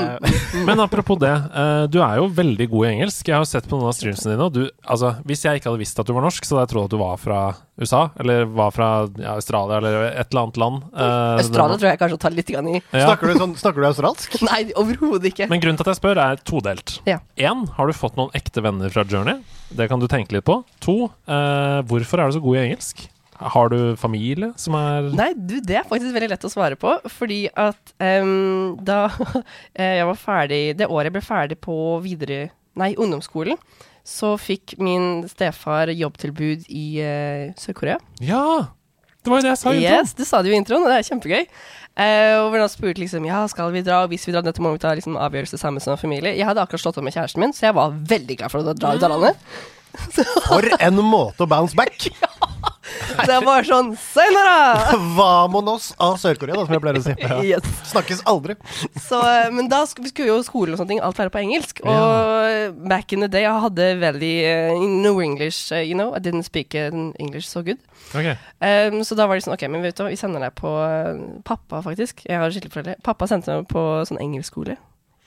[0.02, 3.30] eh, Men apropos det, eh, du er jo veldig god i engelsk.
[3.30, 5.82] Jeg har sett på noen av streamsene dine, og du, altså, hvis jeg ikke hadde
[5.84, 7.40] visst at du var norsk, så hadde jeg trodd at du var fra
[7.78, 8.88] USA, eller var fra
[9.22, 10.82] ja, Australia, eller et eller annet land.
[10.90, 12.56] Uh, Australia tror jeg kanskje tar litt i.
[12.56, 13.04] Ja.
[13.04, 14.34] Snakker, du sånn, snakker du australsk?
[14.48, 15.48] Nei, overhodet ikke.
[15.50, 16.98] Men grunnen til at jeg spør, er todelt.
[17.08, 17.20] Ja.
[17.48, 19.42] En, har du fått noen ekte venner fra Journey?
[19.74, 20.60] Det kan du tenke litt på.
[20.84, 20.96] To,
[21.28, 23.08] eh, hvorfor er du så god i engelsk?
[23.38, 26.96] Har du familie som er Nei, du, det er faktisk veldig lett å svare på.
[27.12, 29.04] Fordi at um, da
[29.78, 33.58] eh, jeg var ferdig Det året jeg ble ferdig på videre Nei, ungdomsskolen,
[34.06, 37.96] så fikk min stefar jobbtilbud i uh, Sør-Korea.
[38.22, 38.77] Ja!
[39.28, 39.98] Det var jo det jeg sa i introen.
[40.00, 41.48] Yes, du sa det jo i introen, og det er kjempegøy.
[41.98, 44.04] Uh, og hvordan spurte liksom Ja, skal vi dra?
[44.06, 46.32] Og hvis vi drar, dette må vi ta liksom, avgjørelse sammen som familie.
[46.38, 48.72] Jeg hadde akkurat slått opp med kjæresten min, så jeg var veldig glad for å
[48.78, 49.50] dra ut av landet.
[50.46, 52.08] For en måte å bounce back!
[53.28, 54.96] Jeg var sånn Sayonara!
[55.16, 57.14] Vamonos av Sør-Korea, som jeg pleier å si.
[57.48, 57.66] Yes.
[57.90, 58.56] Snakkes aldri.
[59.00, 61.42] Så, eh, men da skulle vi skulle jo skole og sånne ting, alt være på
[61.42, 61.82] engelsk.
[61.88, 66.12] Og back in the day, jeg hadde veldig uh, no English, uh, you know.
[66.16, 67.80] I didn't speak eh, English so good.
[68.14, 68.36] Okay.
[68.60, 70.72] Um, så da var det sånn, ok, men vet du hva, vi sender deg på
[70.72, 72.24] uh, Pappa, faktisk.
[72.28, 72.98] Jeg har skilte foreldre.
[73.04, 74.78] Pappa sendte meg på sånn engelskskole.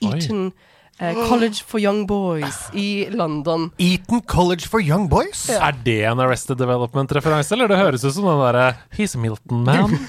[0.02, 0.15] Oi.
[0.17, 0.70] Eton eh,
[1.01, 3.71] College for Young Boys i London.
[3.82, 5.47] Eton College for Young Boys.
[5.49, 9.63] Er det en Arrested Development-referanse, eller det høres ut som den derre He's a Milton
[9.65, 9.95] Man.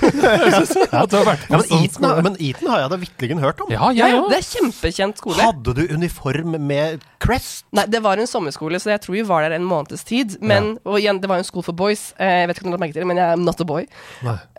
[0.92, 3.70] Ja, men, sånn Eton, har- men Eton har jeg da vitterlig hørt om.
[3.72, 5.38] Ja, Ja, jeg ja, det er kjempekjent skole.
[5.40, 7.64] Hadde du uniform med crest?
[7.72, 10.36] Nei, det var en sommerskole, så jeg tror vi var der en måneds tid.
[10.44, 12.10] Men, og igjen, det var jo en school for boys.
[12.20, 13.86] Eh, jeg vet ikke om du har merket det, men jeg er not a boy.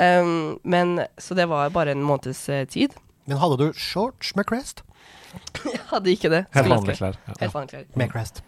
[0.01, 2.97] Um, men, så det var bare en måneds eh, tid.
[3.29, 4.81] Men hadde du shorts med crest?
[5.63, 6.41] Jeg hadde ikke det.
[6.55, 7.15] Helt vanlige klær.
[7.27, 7.35] Ja.
[7.43, 7.85] Helt vanlige klær.
[8.01, 8.41] Med crest.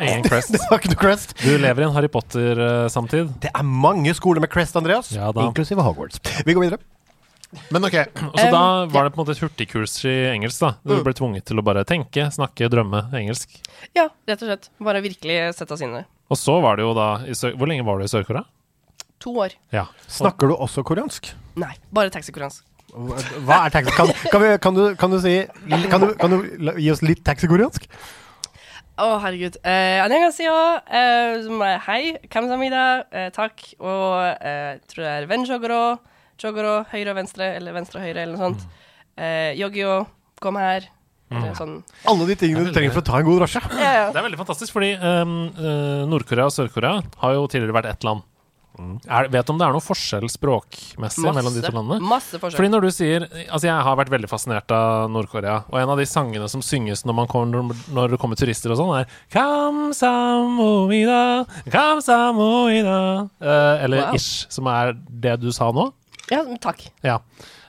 [0.00, 0.52] Ingen crest.
[0.56, 1.32] Det var ikke noe crest.
[1.40, 3.30] Du lever i en Harry Potter-samtid.
[3.40, 5.12] Det er mange skoler med crest, Andreas.
[5.16, 5.46] Ja da.
[5.48, 6.20] Inklusive Hogwarts.
[6.44, 6.82] Vi går videre.
[7.72, 7.94] Men ok,
[8.26, 10.72] og så Um, da var det på en måte et hurtigkurs i engelsk, da.
[10.84, 13.54] Du ble tvunget til å bare tenke, snakke, drømme engelsk.
[13.96, 14.68] Ja, rett og slett.
[14.82, 16.06] Bare virkelig sette oss inn i det.
[16.28, 18.42] Og så var det jo da i Sør Hvor lenge var du i Sør-Korea?
[19.24, 19.54] To år.
[19.72, 19.86] Ja.
[20.10, 21.30] Snakker du også koreansk?
[21.56, 22.66] Nei, bare taxikonkurranse.
[22.91, 23.93] Hva er taxi?
[23.95, 25.35] Kan, kan, vi, kan, du, kan du si
[25.87, 27.85] Kan du, kan du la- gi oss litt taxikoreansk?
[29.01, 29.55] Å, herregud.
[29.63, 30.55] Eh, 안녕하세요.
[30.85, 32.01] Eh, som er hei.
[32.29, 33.05] Kamsamida.
[33.09, 33.63] Eh, takk.
[33.79, 35.79] Og eh, tror det er venjogoro.
[36.43, 36.73] Jogoro.
[36.91, 37.47] Høyre og venstre.
[37.57, 38.67] Eller venstre og høyre, eller noe sånt.
[39.17, 40.03] Eh, Yogio.
[40.43, 40.85] Kom her.
[41.31, 41.77] Eller sånn.
[42.11, 43.61] Alle de tingene du trenger for å ta en god drosje.
[43.79, 44.05] Ja, ja.
[44.11, 48.03] Det er veldig fantastisk, fordi um, eh, Nord-Korea og Sør-Korea har jo tidligere vært ett
[48.05, 48.25] land.
[49.08, 52.00] Er, vet du om det er noe forskjell språkmessig mellom de to landene?
[52.04, 52.58] Masse forskjell.
[52.58, 55.98] Fordi når du sier Altså, jeg har vært veldig fascinert av Nord-Korea, og en av
[56.00, 61.20] de sangene som synges når, man kommer, når det kommer turister og sånn, er Kamsamoida,
[61.72, 62.98] kamsamoida
[63.40, 64.14] eh, Eller Wow.
[64.18, 65.88] ish, som er det du sa nå.
[66.30, 66.82] Ja, takk.
[67.06, 67.20] Ja.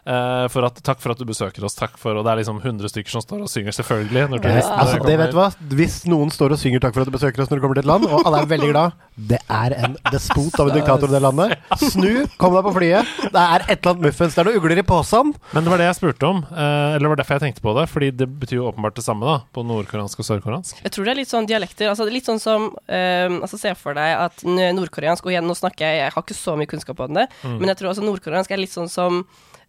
[0.07, 1.75] Eh, for at, takk for at du besøker oss.
[1.75, 4.23] Takk for Og det er liksom 100 stykker som står og synger, selvfølgelig.
[4.31, 5.47] Når turistene Altså, det vet du hva?
[5.79, 7.83] Hvis noen står og synger 'takk for at du besøker oss' når du kommer til
[7.83, 11.11] et land, og alle er veldig glad Det er en despot av en diktator i
[11.11, 11.57] det landet.
[11.91, 13.15] Snu, kom deg på flyet.
[13.33, 14.35] Det er et eller annet muffens.
[14.35, 15.33] Det er noen ugler i posen.
[15.51, 16.43] Men det var det jeg spurte om.
[16.51, 17.85] Uh, eller det var derfor jeg tenkte på det.
[17.89, 20.83] Fordi det betyr jo åpenbart det samme da på nordkoreansk og sørkoreansk.
[20.85, 21.89] Jeg tror det er litt sånn dialekter.
[21.91, 25.87] Altså, litt sånn som eh, altså, Se for deg at nordkoreansk Og igjen, nå snakker
[25.87, 28.61] jeg Jeg har ikke så mye kunnskap om det, men jeg tror altså nordkoreansk er
[28.61, 29.23] litt sånn som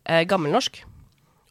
[0.06, 0.84] eh, gammelnorsk.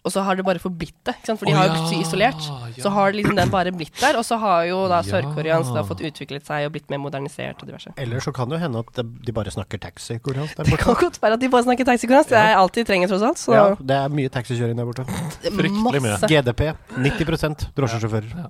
[0.07, 1.17] og så har det bare forblitt det.
[1.19, 1.39] Ikke sant?
[1.41, 2.43] For de har jo blitt så isolert.
[2.77, 2.83] ja.
[2.83, 4.15] Så har liksom den bare blitt der.
[4.15, 7.67] Og så har jo da sørkoreansk da fått utviklet seg og blitt mer modernisert og
[7.67, 7.91] diverse.
[7.99, 11.19] Eller så kan det jo hende at de bare snakker taxi-koreansk der Det kan godt
[11.21, 12.29] være at de bare snakker taxikoreansk.
[12.29, 13.37] Det er alt de trenger, tross alt.
[13.37, 15.03] Så Ja, det er mye taxikjøring der borte.
[15.43, 16.15] Fryktelig mye.
[16.23, 17.67] GDP 90%
[18.31, 18.47] Ja.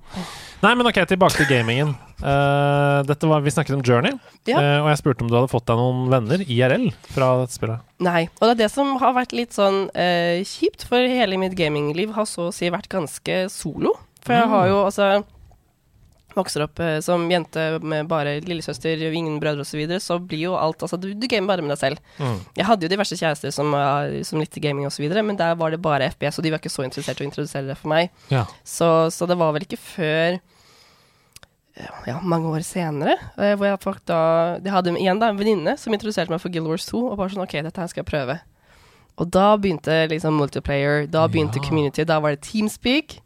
[0.61, 1.95] Nei, men ok, tilbake til gamingen.
[2.17, 4.17] Eh, dette var, vi snakket om Journey,
[4.49, 4.57] Ja.
[4.57, 7.83] uh, og jeg spurte om du hadde fått deg noen venner IRL fra dette spillet.
[8.01, 8.27] Nei.
[8.39, 12.15] Og det er det som har vært litt sånn uh, kjipt, for hele mitt gamingliv
[12.17, 13.93] har så å si vært ganske solo.
[14.25, 15.23] For jeg har jo altså
[16.37, 20.51] Vokser opp som jente med bare lillesøster, ingen brødre osv., så, videre, så blir jo
[20.53, 22.11] alt Altså, du, du gamer bare med deg selv.
[22.21, 22.35] Mm.
[22.59, 23.73] Jeg hadde jo diverse kjærester som,
[24.21, 26.85] som likte gaming osv., men der var det bare FPS, og de var ikke så
[26.85, 28.13] interessert i å introdusere det for meg.
[28.29, 28.43] Ja.
[28.61, 30.37] Så, så det var vel ikke før
[32.07, 34.19] ja, mange år senere, eh, hvor jeg faktisk da
[34.63, 37.33] Jeg hadde igjen da en venninne som introduserte meg for Guild Wars 2, og bare
[37.33, 38.39] sånn OK, dette her skal jeg prøve.
[39.17, 41.67] Og da begynte liksom multiplayer, da begynte Ja.
[41.67, 43.19] community, da var det Teamspeak.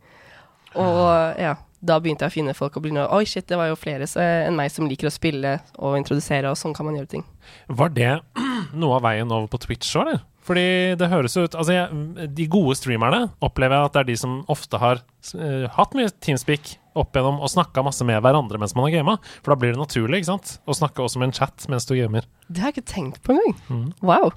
[0.76, 3.68] Og ja, da begynte jeg å finne folk og bli noe Oi, shit, det var
[3.72, 6.96] jo flere så, enn meg som liker å spille og introdusere, og sånn kan man
[7.00, 7.26] gjøre ting.
[7.68, 8.12] Var det
[8.82, 10.22] noe av veien over på Twitch òg, eller?
[10.42, 14.16] Fordi det høres ut Altså, jeg, de gode streamerne opplever jeg at det er de
[14.18, 15.04] som ofte har
[15.38, 19.18] uh, hatt mye Teamspeak opp igjennom og snakka masse med hverandre mens man har gama.
[19.42, 20.56] For da blir det naturlig, ikke sant?
[20.68, 22.28] Å snakke også med en chat mens du gamer.
[22.50, 23.56] Det har jeg ikke tenkt på engang.
[23.70, 23.86] Mm.
[24.04, 24.32] Wow.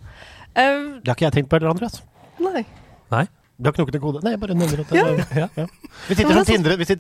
[0.55, 2.03] Um, Det har ikke jeg tenkt på heller, Andreas.
[2.43, 2.65] nei.
[3.13, 3.27] Nei?
[3.55, 4.21] Du har knokket en kode?
[4.25, 5.27] Nei, jeg bare nevner at det Ja.
[5.45, 5.49] Ja.
[5.63, 5.67] ja.
[6.09, 6.35] Vi sitter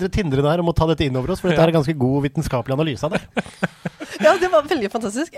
[0.06, 1.96] som tindre, der og må ta dette inn over oss, for dette er en ganske
[1.98, 3.22] god vitenskapelig analyse av det.
[4.22, 5.34] Ja, det var veldig fantastisk.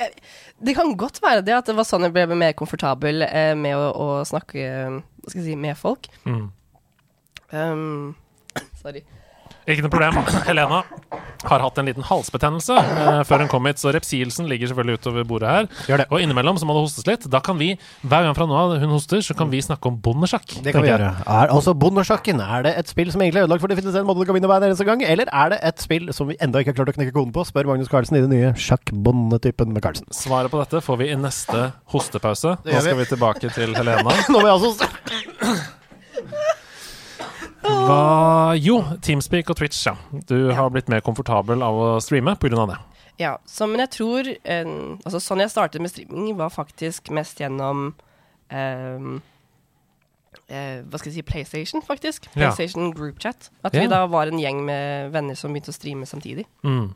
[0.60, 3.72] Det kan godt være det at det var sånn jeg ble mer komfortabel eh, med
[3.78, 6.10] å, å snakke hva skal jeg si, med folk.
[6.28, 6.44] Mm.
[7.56, 8.12] Um,
[8.82, 9.00] sorry.
[9.66, 10.20] Ikke noe problem.
[10.46, 10.84] Helena
[11.46, 15.26] har hatt en liten halsbetennelse eh, før hun kom hit, så Repsilsen ligger selvfølgelig utover
[15.28, 15.68] bordet her.
[15.90, 16.06] Gjør det.
[16.14, 17.26] Og innimellom så må det hostes litt.
[17.30, 19.98] Da kan vi, hver gang fra nå av hun hoster, så kan vi snakke om
[20.02, 20.58] bondesjakk.
[20.64, 21.12] Det kan vi gjøre.
[21.22, 24.08] Er, altså, bondesjakken, er det et spill som egentlig er ødelagt for det finnes en
[24.08, 26.62] måte du kan vinne hver eneste gang, eller er det et spill som vi enda
[26.62, 27.46] ikke har klart å knekke koden på?
[27.50, 30.10] Spør Magnus Carlsen i den nye sjakk-bondetypen med Carlsen.
[30.14, 32.56] Svaret på dette får vi i neste hostepause.
[32.66, 34.14] Nå skal vi tilbake til Helena.
[34.32, 35.74] Nå må jeg altså
[37.66, 39.96] Hva Jo, Teamspeak og Twitch, ja.
[40.28, 42.66] Du har blitt mer komfortabel av å streame pga.
[42.70, 42.78] det.
[43.20, 44.66] Ja, så, men jeg tror eh,
[45.04, 47.94] altså, Sånn jeg startet med streaming, var faktisk mest gjennom
[48.52, 49.06] eh,
[50.52, 52.28] eh, Hva skal jeg si PlayStation, faktisk.
[52.34, 53.48] PlayStation Group Chat.
[53.64, 53.80] At Ja.
[53.86, 56.44] vi da var en gjeng med venner som begynte å streame samtidig.
[56.62, 56.90] Mm.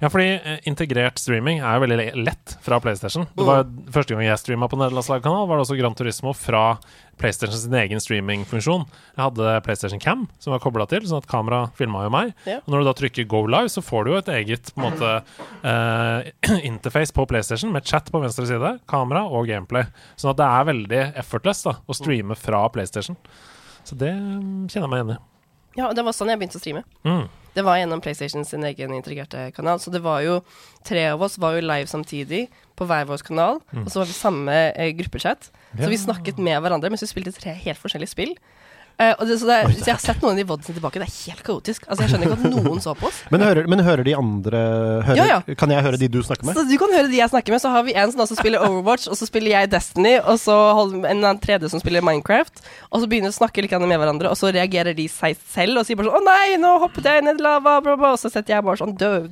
[0.00, 3.28] Ja, fordi eh, integrert streaming er jo veldig lett fra PlayStation.
[3.36, 3.84] Det var mm.
[3.92, 6.64] Første gang jeg streama på nederlandslaget kanal, var det også Gran Turismo fra
[7.20, 8.86] PlayStation sin egen streamingfunksjon.
[9.16, 12.34] Jeg hadde PlayStation Cam som var kobla til, sånn at kamera filma jo meg.
[12.48, 12.60] Ja.
[12.64, 14.88] Og når du da trykker go live, så får du jo et eget på en
[14.88, 15.12] måte
[15.64, 19.88] uh, interface på PlayStation med chat på venstre side, kamera og gameplay.
[20.16, 23.18] Sånn at det er veldig effortless da, å streame fra PlayStation.
[23.88, 25.20] Så det mm, kjenner jeg meg igjen i.
[25.76, 26.84] Ja, og det var sånn jeg begynte å streame.
[27.04, 27.26] Mm.
[27.58, 29.80] Det var gjennom PlayStation sin egen integrerte kanal.
[29.82, 30.38] Så det var jo
[30.86, 32.44] tre av oss var jo live samtidig
[32.78, 33.58] på hver vår kanal.
[33.82, 35.50] Og så var vi samme eh, gruppechat.
[35.74, 38.36] Så vi snakket med hverandre mens vi spilte tre helt forskjellige spill.
[38.98, 40.98] Og det, så, det, Oi, så jeg har sett noen av de vodsene tilbake.
[40.98, 41.84] Det er helt kaotisk.
[41.86, 43.20] Altså Jeg skjønner ikke at noen så på oss.
[43.30, 44.62] Men hører, men hører de andre
[45.06, 45.56] hører, Ja, ja.
[45.60, 46.58] Kan jeg høre de du snakker med?
[46.58, 47.62] Så du kan høre de jeg snakker med.
[47.62, 50.56] Så har vi en som også spiller Overwatch, og så spiller jeg Destiny, og så
[50.80, 52.64] holder en annen tredje som spiller Minecraft.
[52.90, 55.78] Og så begynner de å snakke litt med hverandre, og så reagerer de seg selv
[55.78, 58.12] og sier bare sånn 'Å nei, nå hoppet jeg ned i lava', bla, bla.
[58.16, 59.30] Og så setter jeg bare sånn død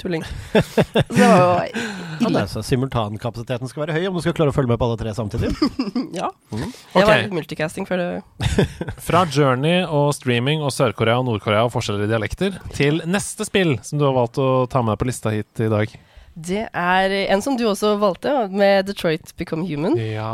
[0.00, 0.22] tulling.
[0.54, 1.82] Så det var jo
[2.20, 2.44] Ja, ille.
[2.48, 5.14] så simultankapasiteten skal være høy om du skal klare å følge med på alle tre
[5.16, 5.50] samtidig.
[6.14, 6.28] Ja.
[6.54, 6.68] Mm.
[6.94, 8.58] Det var litt multicasting før det
[9.08, 13.98] Fra journey og streaming og Sør-Korea og Nord-Korea og forskjellige dialekter til neste spill som
[13.98, 15.90] du har valgt å ta med deg på lista hit i dag.
[16.34, 20.32] Det er en som du også valgte, med Detroit Become Human, Ja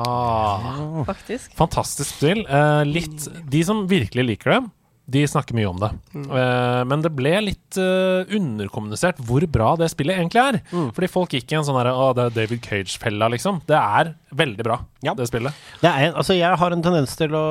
[1.04, 1.52] faktisk.
[1.58, 2.40] Fantastisk spill.
[2.48, 4.60] Eh, litt De som virkelig liker det,
[5.10, 5.88] de snakker mye om det.
[6.14, 10.58] Eh, men det ble litt eh, underkommunisert hvor bra det spillet egentlig er.
[10.94, 13.58] Fordi folk gikk i en sånn herre Å, det er David Cage-fella, liksom.
[13.68, 15.14] Det er veldig bra, Ja.
[15.18, 15.56] det spillet.
[15.82, 17.44] Det er, altså, jeg har en tendens til å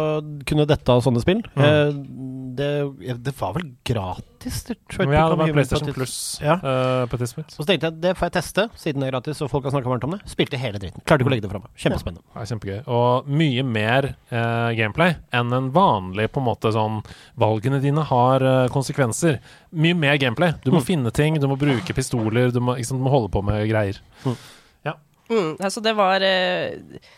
[0.47, 1.41] kunne dette av sånne spill.
[1.59, 1.91] Eh,
[2.59, 4.61] det, det var vel gratis?
[4.67, 6.57] Detroit Ja, det var PlayStation Plus Ja.
[6.61, 7.55] uh, på et tidspunkt.
[7.57, 9.73] Og så tenkte jeg det får jeg teste, siden det er gratis og folk har
[9.73, 10.21] snakka varmt om det.
[10.29, 11.03] Spilte hele dritten.
[11.03, 11.71] Klarte ikke å legge det fra meg.
[11.79, 12.23] Kjempespennende.
[12.35, 12.77] Ja, kjempegøy.
[12.99, 17.01] Og mye mer uh, gameplay enn en vanlig på en måte sånn
[17.39, 19.39] Valgene dine har uh, konsekvenser.
[19.71, 20.55] Mye mer gameplay.
[20.63, 23.43] Du må finne ting, du må bruke pistoler, du må, sant, du må holde på
[23.45, 23.99] med greier.
[24.25, 24.37] Mm,
[25.29, 26.75] altså det var eh,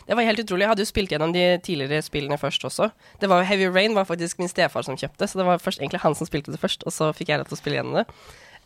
[0.08, 0.66] Det var helt utrolig.
[0.66, 2.90] Jeg hadde jo spilt gjennom de tidligere spillene først også.
[3.22, 6.04] Det var Heavy Rain var faktisk min stefar som kjøpte, så det var først egentlig
[6.04, 8.06] han som spilte det først, og så fikk jeg lov til å spille gjennom det.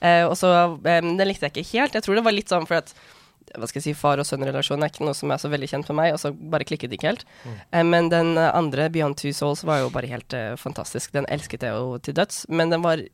[0.02, 1.94] Eh, og så eh, Den likte jeg ikke helt.
[1.98, 2.96] Jeg tror det var litt sånn for at
[3.56, 5.88] hva skal jeg si, far og sønn-relasjonen er ikke noe som er så veldig kjent
[5.88, 7.28] for meg, og så bare klikket det ikke helt.
[7.46, 11.14] Eh, men den andre, Beyond Two Souls, var jo bare helt eh, fantastisk.
[11.16, 13.06] Den elsket jeg jo til døds, men den var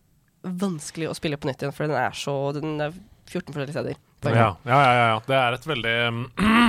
[0.42, 2.96] vanskelig å spille på nytt igjen, for den er så Den er
[3.30, 4.00] 14 forskjellige steder.
[4.30, 5.22] Ja, ja, ja, ja.
[5.26, 5.96] Det er et veldig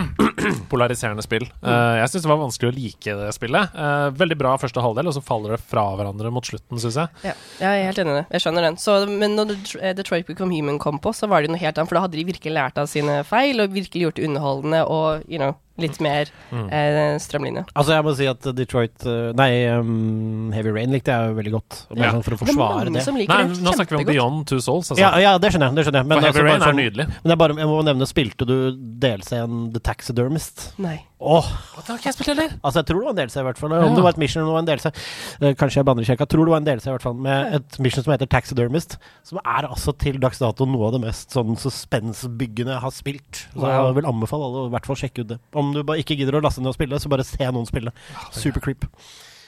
[0.73, 1.45] polariserende spill.
[1.61, 3.75] Uh, jeg syns det var vanskelig å like det spillet.
[3.77, 7.13] Uh, veldig bra første halvdel, og så faller det fra hverandre mot slutten, syns jeg.
[7.29, 8.25] Ja, jeg er helt enig i det.
[8.33, 8.79] Jeg skjønner den.
[8.81, 11.93] Så, men når eh, Detroit Become Human kom på, så var det noe helt annet.
[11.93, 15.29] For da hadde de virkelig lært av sine feil, og virkelig gjort det underholdende og
[15.29, 16.69] you know, litt mer Mm.
[16.71, 17.65] eh, strømlinje.
[17.75, 21.53] Altså, jeg må si at Detroit eh, Nei, um, Heavy Rain likte jeg jo veldig
[21.55, 21.79] godt.
[21.97, 22.11] Ja.
[22.13, 23.03] sånn for å forsvare det.
[23.07, 24.11] som liker Nei, det nå snakker vi om.
[24.13, 24.91] Beyond Two Souls.
[24.93, 25.01] Altså.
[25.01, 25.77] Ja, ja, det skjønner jeg.
[25.81, 26.07] Det skjønner jeg.
[26.13, 27.07] Men, For Heavy altså, Rain bare er nydelig.
[27.25, 28.57] men jeg, bare, jeg må nevne, spilte du
[29.01, 30.67] DLC-en The Taxidermist?
[30.83, 30.99] Nei.
[31.23, 31.47] Åh,
[31.79, 32.51] Det har ikke jeg spilt heller.
[32.67, 33.71] altså Jeg tror det var en delse, i hvert fall.
[33.71, 33.85] Ja.
[33.87, 34.87] Om det var et mission eller det var en DLC.
[35.41, 36.27] Eh, kanskje jeg banner i kirka.
[36.27, 37.15] Tror det var en delse, i hvert fall.
[37.15, 38.97] Med et mission som heter Taxidermist.
[39.23, 43.45] Som er altså til dags dato noe av det mest sånn suspensbyggende jeg har spilt.
[43.55, 45.39] Så jeg vil anbefale alle å i hvert fall sjekke ut det.
[45.55, 47.95] Om du bare ikke gidder å laste ned og spille, så bare se noen spille.
[48.35, 48.89] Super creep.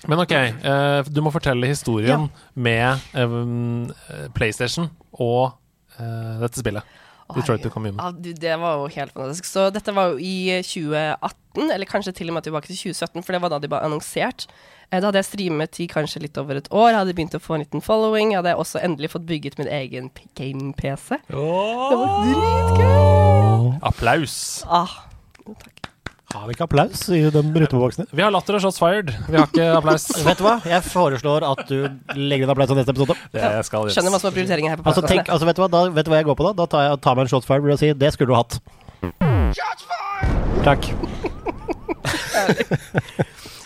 [0.06, 5.56] Men ok, uh, du må fortelle historien med um, eh, PlayStation og
[5.96, 7.00] uh, dette spillet.
[7.32, 7.70] Detroit Oi.
[7.70, 8.04] Become Human.
[8.04, 9.48] Ja, du, det var jo helt fantastisk.
[9.48, 13.32] Så dette var jo i 2018, eller kanskje til og med tilbake til 2017, for
[13.32, 14.44] det var da de var annonsert.
[14.92, 17.64] Da hadde jeg streamet i kanskje litt over et år, hadde begynt å få en
[17.64, 18.36] liten following.
[18.36, 21.22] Hadde jeg også endelig fått bygget min egen game-PC.
[21.32, 21.88] Oh!
[21.88, 23.78] Det var dritgøy!
[23.88, 24.36] Applaus.
[24.68, 25.00] Ah,
[25.48, 25.73] takk.
[26.34, 28.08] Har vi ikke applaus i den rytmeboksen?
[28.10, 29.12] Vi har latter og shots fired.
[29.30, 30.08] Vi har ikke applaus.
[30.26, 30.56] Vet du hva?
[30.66, 31.76] Jeg foreslår at du
[32.18, 33.14] legger inn applaus i neste episode.
[33.30, 33.94] Det skal gjøres.
[33.94, 35.68] Skjønner hva som er prioriteringen her på Altså, tenk, altså vet, du hva?
[35.70, 36.52] Da, vet du hva jeg går på da?
[36.58, 38.58] Da tar jeg tar meg en shots fired og sier det skulle du hatt.
[40.66, 40.90] Takk.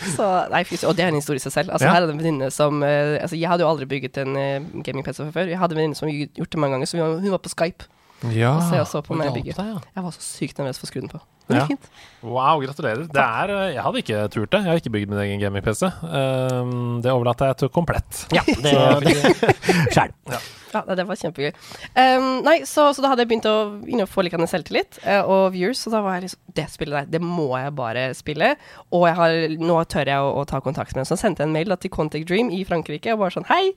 [0.09, 0.63] Så, nei.
[0.89, 1.73] Og det er en historie i seg selv.
[1.73, 1.95] Altså, Ja.
[1.97, 4.69] her er det en venninne som uh, altså, Jeg hadde jo aldri bygget en uh,
[4.85, 5.51] gaming-PC fra før.
[5.53, 7.53] Jeg hadde en venninne som gjort det mange ganger, så vi var, hun var på
[7.53, 7.89] Skype.
[8.35, 9.55] Ja, Og så jeg, så på meg bygge.
[9.57, 9.83] deg, ja.
[9.95, 11.21] Jeg var så sykt nervøs for å skru den på.
[11.49, 11.67] Det Ja.
[11.67, 11.89] fint.
[12.23, 13.07] Wow, gratulerer.
[13.09, 14.61] Det er, eh, jeg hadde ikke turt det.
[14.65, 15.87] Jeg har ikke bygd min egen gaming-PC.
[16.03, 18.27] Um, det overlater jeg til komplett.
[18.35, 19.15] Ja, det,
[19.95, 20.13] Skjær.
[20.75, 21.53] Ja, nei, det var kjempegøy.
[21.97, 23.57] Um, nei, så, så da hadde jeg begynt å
[23.87, 26.97] you know, få litt selvtillit uh, og viewers, og da var jeg liksom Det spillet
[26.99, 28.55] der, det må jeg bare spille.
[28.93, 31.09] Og jeg har, nå tør jeg å, å ta kontakt med dem.
[31.09, 33.49] Så jeg sendte jeg en mail da, til Contact Dream i Frankrike og bare sånn
[33.49, 33.71] Hei,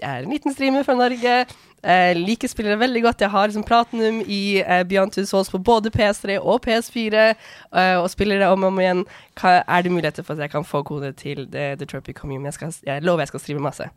[0.00, 1.44] jeg er en liten streamer fra Norge.
[1.84, 3.20] Jeg liker spillere veldig godt.
[3.20, 7.96] Jeg har liksom platinum i uh, Beyond Two Souls på både PS3 og PS4, eh,
[7.98, 9.04] og det om og om igjen.
[9.44, 12.52] Er det muligheter for at jeg kan få kode til The, The Tropic Commune?
[12.60, 13.88] Jeg, jeg lover jeg skal streame masse.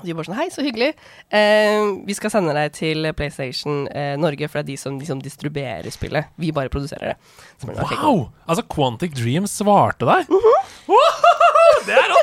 [0.00, 0.94] Og de bare sånn Hei, så hyggelig.
[1.28, 5.08] Eh, vi skal sende deg til PlayStation eh, Norge, for det er de som, de
[5.08, 6.30] som distribuerer spillet.
[6.40, 7.34] Vi bare produserer det.
[7.60, 7.84] Så bare.
[8.00, 8.22] Wow!
[8.46, 10.32] Altså, Quantic Dream svarte deg?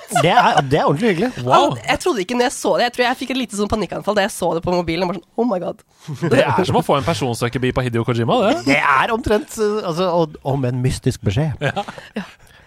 [0.10, 1.30] Det er, det er ordentlig hyggelig.
[1.44, 1.54] Wow!
[1.54, 2.88] Altså, jeg trodde ikke når jeg så det.
[2.88, 5.10] Jeg tror jeg fikk et lite sånn panikkanfall da jeg så det på mobilen.
[5.10, 5.84] Bare sånn, oh my god.
[6.34, 8.56] Det er som å få en personsøkerby på Hidio Kojima, det.
[8.72, 11.70] Det er omtrent uh, altså, og, Om en mystisk beskjed.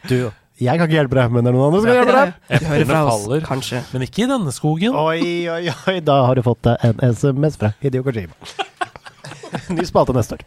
[0.07, 0.31] Du,
[0.63, 2.35] jeg kan ikke hjelpe deg, men det er noen andre som kan hjelpe deg.
[2.59, 3.85] Eplene faller, kanskje.
[3.93, 4.99] men ikke i denne skogen.
[4.99, 5.23] Oi,
[5.53, 8.55] oi, oi, da har du fått deg en SMS fra Hidio Kojima.
[9.77, 10.45] Ny spalte neste år.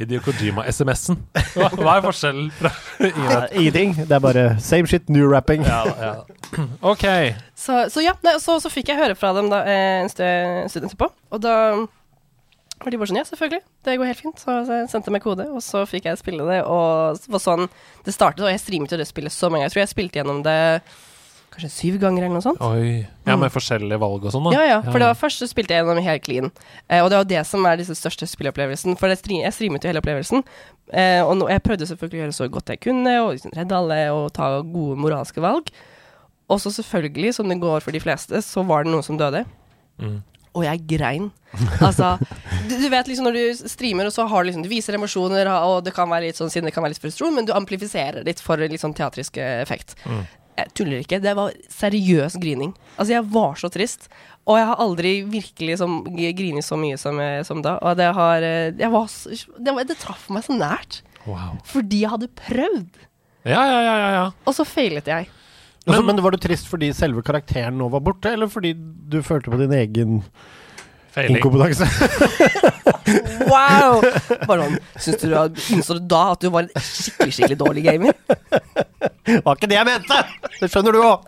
[0.00, 1.20] Hidio Kojima-SMS-en.
[1.54, 2.72] Hva, hva er forskjellen fra.
[3.54, 3.94] Ingenting.
[4.00, 5.62] Det er bare same shit, new rapping.
[5.66, 6.14] Ja, ja.
[6.82, 7.04] OK.
[7.58, 10.64] Så, så ja, nei, så, så fikk jeg høre fra dem da, eh, en stund,
[10.64, 11.10] en stund etterpå.
[11.34, 11.54] Og da
[12.84, 13.64] var de bare sånn Ja, selvfølgelig.
[13.86, 14.44] Det går helt fint.
[14.44, 16.60] Så jeg sendte meg kode, og så fikk jeg spille det.
[16.68, 17.66] Og det var sånn
[18.04, 18.44] det startet.
[18.44, 19.72] Og jeg streamet jo det spillet så mange ganger.
[19.72, 20.60] Jeg tror jeg spilte gjennom det
[21.54, 22.62] kanskje syv ganger eller noe sånt.
[22.66, 23.04] Oi.
[23.28, 24.54] Ja, med forskjellige valg og sånn, da.
[24.56, 26.50] Ja, ja, for det var først så spilte jeg gjennom helt clean.
[26.88, 28.98] Eh, og det var det som er den største spilleopplevelsen.
[29.00, 30.44] For stream, jeg streamet jo hele opplevelsen.
[30.90, 33.78] Eh, og nå, jeg prøvde selvfølgelig å gjøre så godt jeg kunne, og liksom redde
[33.78, 35.70] alle og ta gode moralske valg.
[36.50, 39.44] Og så selvfølgelig, som det går for de fleste, så var det noen som døde.
[40.02, 40.18] Mm.
[40.54, 41.32] Og jeg grein.
[41.82, 42.14] Altså,
[42.68, 45.50] du, du vet liksom når du streamer, og så har du liksom Du viser emosjoner,
[45.66, 48.26] og det kan være litt sånn sinne, det kan være litt frustrasjon, men du amplifiserer
[48.26, 49.94] litt for litt sånn teatrisk effekt.
[50.02, 50.40] effekt.
[50.54, 51.18] Jeg tuller ikke.
[51.22, 52.74] Det var seriøs grining.
[52.94, 54.06] Altså, jeg var så trist.
[54.44, 57.78] Og jeg har aldri virkelig som, grinet så mye som, eh, som da.
[57.82, 59.08] Og det har eh, jeg var,
[59.58, 61.00] det, det traff meg så nært.
[61.24, 61.56] Wow.
[61.66, 63.00] Fordi jeg hadde prøvd.
[63.48, 64.26] Ja, ja, ja, ja, ja.
[64.44, 65.30] Og så feilet jeg.
[65.84, 69.52] Altså, men var du trist fordi selve karakteren nå var borte, eller fordi du følte
[69.52, 70.22] på din egen
[71.14, 71.36] Feiling.
[71.36, 71.88] inkompetanse?
[73.44, 74.00] Wow!
[74.48, 75.42] Bare sånn, Syns du da,
[75.74, 78.16] innså du da at du var en skikkelig, skikkelig dårlig gamer?
[79.44, 80.20] var ikke det jeg mente!
[80.60, 81.26] Det skjønner du òg.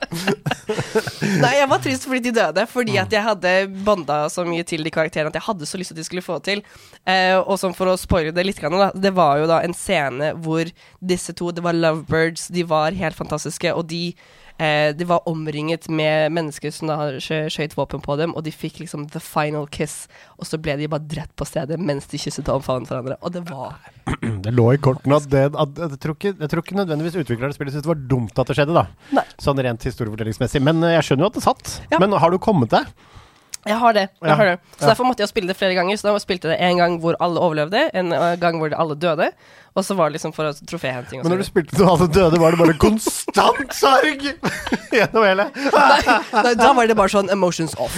[1.42, 2.64] Nei, jeg var trist fordi de døde.
[2.70, 3.52] Fordi at jeg hadde
[3.86, 6.24] banda så mye til de karakterene at jeg hadde så lyst til at de skulle
[6.24, 6.64] få til.
[7.04, 9.76] Eh, og sånn for å spoile det litt, grann, da, det var jo da en
[9.76, 10.72] scene hvor
[11.04, 14.06] disse to, det var lovebirds, de var helt fantastiske, og de
[14.58, 18.52] Eh, de var omringet med mennesker som da skjø- skjøt våpen på dem, og de
[18.54, 20.06] fikk liksom the final kiss.
[20.40, 23.18] Og så ble de bare drept på stedet mens de kysset og omfavnet hverandre.
[23.20, 23.76] Og det var
[24.46, 27.52] Det lå i kortene at, det, at jeg, tror ikke, jeg tror ikke nødvendigvis utviklerne
[27.52, 28.86] av spillet syntes det var dumt at det skjedde, da.
[29.18, 29.26] Nei.
[29.44, 30.62] Sånn rent historiefortellingsmessig.
[30.64, 31.76] Men eh, jeg skjønner jo at det satt.
[31.92, 32.00] Ja.
[32.00, 32.88] Men har du kommet deg?
[33.66, 34.02] Jeg har det.
[34.22, 34.34] jeg Ja.
[34.38, 34.58] har det.
[34.78, 35.96] Så derfor måtte jeg spille det flere ganger.
[35.98, 38.94] Så da spilte jeg det en gang hvor alle overlevde, en eh, gang hvor alle
[38.94, 39.32] døde.
[39.76, 41.20] Og så var det liksom for troféhenting.
[41.22, 44.22] Men når du spilte til alle døde, var det bare konstant sorg
[44.96, 47.96] gjennom hele Nei, da var det bare sånn emotions off.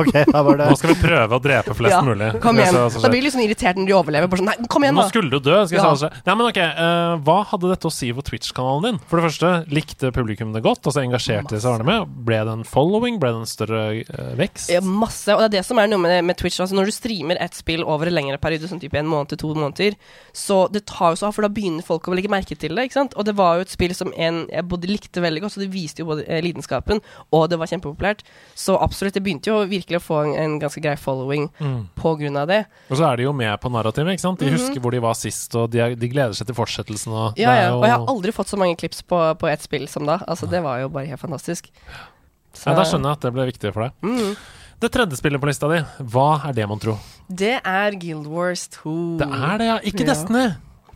[0.00, 2.32] okay, da var det Nå skal vi prøve å drepe flest Ja, mulig.
[2.42, 2.74] Kom igjen.
[2.74, 4.28] Det så- så Da blir du litt sånn irritert når de overlever.
[4.32, 5.60] Bare sånn, nei, kom igjen Nå skulle du dø.
[5.66, 5.94] Skal jeg Ja.
[5.94, 6.22] si det.
[6.26, 8.98] Nei, men ok, uh, Hva hadde dette å si for Twitch-kanalen din?
[9.06, 10.82] For det første, likte publikum det godt?
[10.82, 12.08] Altså Engasjerte de seg med?
[12.26, 13.18] Ble det en following?
[13.22, 14.70] Ble det en større uh, vekst?
[14.74, 15.28] Ja, masse.
[15.34, 16.58] Og det er det som er noe med, med Twitch.
[16.60, 19.38] Altså Når du streamer et spill over en lengre periode, sånn type en måned til
[19.38, 19.94] to måneder,
[20.34, 22.84] så det tar jo så av, for da begynner folk å legge merke til det.
[22.88, 23.14] ikke sant?
[23.16, 25.70] Og det var jo et spill som en jeg både likte veldig godt, så det
[25.72, 27.00] viste jo både eh, lidenskapen,
[27.32, 28.22] og det var kjempepopulært.
[28.54, 31.88] Så absolutt, det begynte jo virkelig å få en, en ganske grei following Mm.
[31.96, 32.64] på grunn av det.
[32.90, 34.12] Og så er de jo med på narrativet.
[34.14, 34.38] ikke sant?
[34.40, 37.12] De husker hvor de var sist, og de, er, de gleder seg til fortsettelsen.
[37.12, 37.38] Og.
[37.40, 37.74] Ja, ja.
[37.74, 40.18] Og jeg har aldri fått så mange klips på, på ett spill som da.
[40.26, 41.68] Altså, det var jo bare helt fantastisk.
[42.54, 43.92] Så- ja, Da skjønner jeg at det ble viktig for deg.
[44.02, 44.36] Mhm.
[44.80, 46.94] Det tredje spillet på lista di, hva er det, mon tro?
[47.28, 49.18] Det er Guild Wars 2.
[49.20, 49.78] Det er det, ja.
[49.84, 50.14] Ikke Ja.
[50.14, 50.46] Destiny.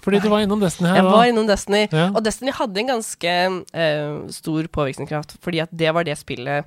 [0.05, 0.99] Fordi du var innom Destiny her.
[1.01, 2.11] Jeg var innom Destiny, Ja.
[2.13, 3.35] og Destiny hadde en ganske
[3.75, 6.65] uh, stor påvirkningskraft, fordi at det var det spillet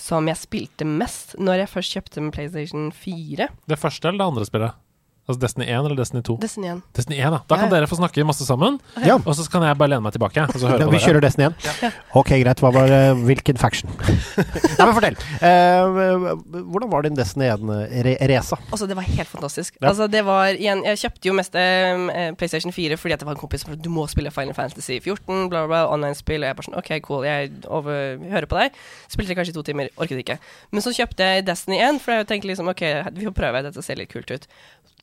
[0.00, 3.48] som jeg spilte mest når jeg først kjøpte med PlayStation 4.
[3.68, 4.78] Det første eller det andre spillet?
[5.22, 6.34] Altså Destiny 1 eller Destiny 2?
[6.42, 6.80] Destiny 1.
[6.98, 7.38] Destiny 1, da.
[7.46, 7.76] Da kan Ja.
[7.76, 9.14] dere få snakke masse sammen, Ja.
[9.14, 10.42] og så kan jeg bare lene meg tilbake.
[10.42, 11.92] Og så høre Ja, vi kjører Destiny igjen.
[12.12, 12.58] Ok, greit.
[12.58, 13.88] Hva var uh, Hvilken faction?
[14.78, 15.16] Nei, men fortell.
[15.38, 16.34] Uh,
[16.66, 18.58] hvordan var din Destiny 1-race?
[18.72, 19.76] Altså, det var helt fantastisk.
[19.80, 19.88] Ja.
[19.92, 23.36] Altså, det var igjen Jeg kjøpte jo mest uh, PlayStation 4 fordi at det var
[23.36, 26.50] en kompis som sa du må spille Final Fantasy 14, bla, bla, bla, online-spill, og
[26.50, 28.74] jeg bare sånn OK, cool, jeg over, hører på deg.
[29.12, 30.38] Spilte kanskje i to timer, orket ikke.
[30.72, 32.82] Men så kjøpte jeg Destiny 1, for jeg tenkte liksom OK,
[33.14, 34.48] vi får prøve, dette ser litt kult ut.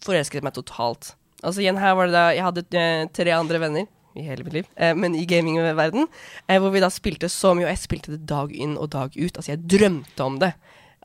[0.06, 1.14] Forelsket meg totalt.
[1.44, 3.88] Altså igjen, her var det da Jeg hadde eh, tre andre venner
[4.18, 6.08] i hele mitt liv, eh, men i gamingverden,
[6.50, 9.14] eh, hvor vi da spilte så mye, og jeg spilte det dag inn og dag
[9.16, 9.38] ut.
[9.38, 10.54] Altså, jeg drømte om det.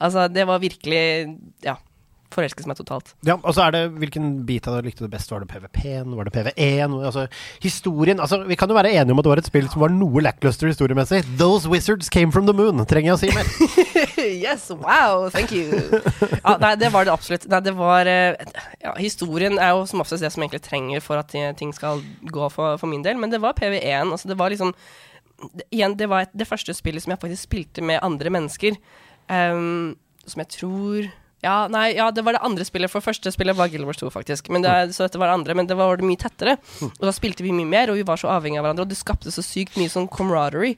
[0.03, 1.76] Altså, det var virkelig Ja.
[2.35, 3.12] Forelsket meg totalt.
[3.26, 5.30] Ja, og så er det Hvilken bit av det likte du best?
[5.30, 6.14] Var det PVP-en?
[6.18, 6.97] Var det PV1?
[7.07, 7.26] Altså,
[7.62, 9.95] historien Altså, Vi kan jo være enige om at det var et spill som var
[9.95, 11.22] noe lackluster historiemessig.
[11.39, 12.82] Those wizards came from the moon.
[12.91, 13.49] Trenger jeg å si mer?
[14.47, 15.70] yes, wow, thank you.
[16.41, 17.47] Ja, nei, det var det absolutt.
[17.51, 18.35] Nei, det var eh,
[18.82, 22.03] ja, Historien er jo som oftest det som egentlig trenger for at ting skal
[22.35, 24.11] gå for, for min del, men det var PV1.
[24.11, 24.74] Altså, det var liksom
[25.74, 28.78] Igjen, det var et, det første spillet som jeg faktisk spilte med andre mennesker.
[29.28, 29.97] Um,
[30.30, 31.09] som jeg tror
[31.45, 32.90] ja, nei, ja, det var det andre spillet.
[32.92, 34.49] For første spillet var Guild Wars 2, faktisk.
[34.55, 36.57] Men det, så dette var det andre, men det var det mye tettere.
[36.84, 38.86] Og da spilte vi mye mer, og vi var så avhengige av hverandre.
[38.86, 40.76] Og det skapte så sykt mye sånn camaraderie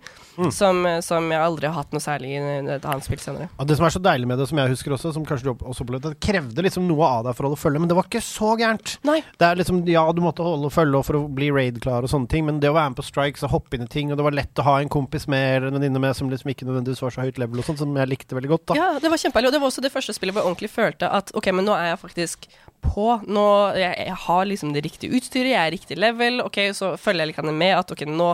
[0.53, 2.41] som, eh, som jeg aldri har hatt noe særlig i
[2.77, 3.49] et annet spill senere.
[3.57, 5.53] Og det som er så deilig med det, som jeg husker også, som kanskje du
[5.55, 8.09] også opplevde, det krevde liksom noe av deg for å holde følge, men det var
[8.11, 8.97] ikke så gærent.
[9.07, 9.21] Nei.
[9.39, 12.47] Det er liksom, Ja, du måtte holde følge for å bli raid-klar og sånne ting,
[12.49, 14.35] men det å være med på strikes og hoppe inn i ting, og det var
[14.37, 17.14] lett å ha en kompis med eller en venninne med som liksom ikke nødvendigvis var
[17.14, 18.79] så høyt level og sånn, som jeg likte veldig godt, da.
[18.81, 19.53] Ja, det var kjempeherlig.
[19.53, 21.91] Og det var også det første spillet hvor jeg følte at ok, men nå er
[21.93, 22.49] jeg faktisk
[22.87, 23.07] på.
[23.27, 23.45] Nå,
[23.79, 26.41] jeg, jeg har liksom det riktige utstyret, jeg er riktig level.
[26.45, 28.29] Ok, Så følger jeg litt med at ok, nå,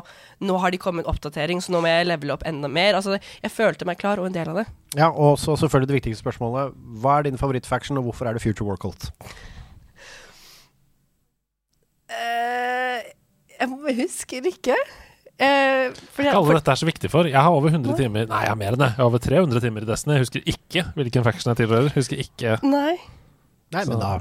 [0.45, 2.99] nå har de kommet med oppdatering, så nå må jeg levele opp enda mer.
[2.99, 4.67] Altså, jeg følte meg klar og en del av det.
[4.99, 6.77] Ja, og så selvfølgelig det viktigste spørsmålet.
[7.03, 9.09] Hva er din favorittfaction, og hvorfor er det Future War Cult?
[12.13, 13.01] Eh,
[13.57, 14.77] jeg husker ikke.
[15.43, 17.27] Uh, for Ikke alle dette er så viktig for.
[17.27, 18.91] Jeg har over 100 timer Nei, jeg har mer enn det.
[18.93, 20.15] Jeg har over 300 timer i Destiny.
[20.15, 21.91] Jeg husker ikke hvilken faction jeg tilhører.
[21.97, 22.95] Husker ikke Nei,
[23.73, 24.13] Nei, men da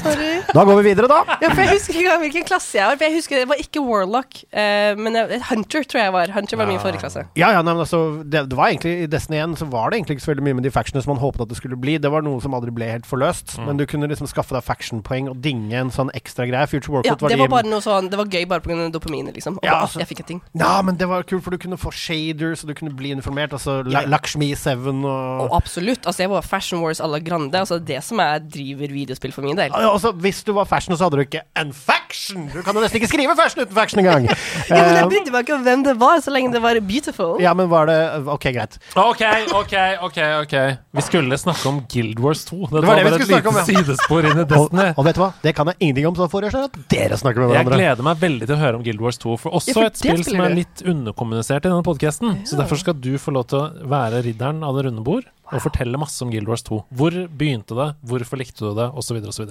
[0.00, 0.40] sorry.
[0.54, 1.36] Da går vi videre, da.
[1.42, 2.96] Ja, for Jeg husker ikke engang hvilken klasse jeg var.
[3.00, 6.32] For jeg husker Det var ikke Warlock, uh, men jeg, Hunter tror jeg var.
[6.34, 7.24] Hunter var min forrige klasse.
[7.38, 10.00] Ja, ja, nei, men altså, det, det var egentlig I Destiny 1 så var det
[10.00, 11.98] egentlig ikke så veldig mye med de factionene som man håpet at det skulle bli.
[12.02, 13.58] Det var noe som aldri ble helt forløst.
[13.66, 16.66] Men du kunne liksom skaffe deg faction-poeng og dinge en sånn ekstra greie.
[16.70, 18.64] Future Warcraft Ja, det var det de var bare noe sånn Det var gøy bare
[18.64, 18.88] pga.
[18.94, 19.58] dopaminet, liksom.
[19.60, 20.42] Og Ja, bare, altså- jeg fikk en ting.
[20.54, 23.52] Ja, men det var kult, for du kunne få shaders, og du kunne bli informert.
[23.52, 26.06] Altså Ja, Lakshmi 7 og Og absolutt.
[26.06, 27.54] Altså, jeg var Fashion Wars à la Grande.
[27.54, 29.72] Altså, det som er driver videospill for min del.
[29.72, 32.48] Altså, Hvis du var fashion, så hadde du ikke en faction!
[32.52, 34.28] Du kan jo nesten ikke skrive fashion uten faction engang!
[34.70, 36.78] Ja, men Eh, Jeg brydde meg ikke om hvem det var, så lenge det var
[36.80, 37.40] beautiful.
[37.42, 38.78] ja, men var det Ok, greit.
[38.96, 39.22] OK,
[39.54, 39.74] OK,
[40.06, 40.18] OK.
[40.42, 40.54] ok
[40.94, 42.56] Vi skulle snakke om Guild Wars 2.
[42.70, 44.48] Det, var var, det vi bare et skulle snakke om, lite sidespor inn i Og,
[44.52, 44.88] Destiny.
[44.96, 45.30] og vet du hva?
[45.42, 48.02] Det kan jeg ingenting om, så da foreslår jeg at dere snakker med Jeg gleder
[48.10, 50.24] meg veldig til å høre om Guild Wars 2, for også Ja, for et spill
[50.24, 52.40] som er litt underkommunisert i denne podkasten.
[52.46, 55.60] Så derfor skal du få lov til å være ridderen av det runde bord og
[55.64, 56.84] fortelle masse om Guild Wars 2.
[56.94, 59.18] Hvor begynte det, hvorfor likte du det, osv.
[59.26, 59.50] osv.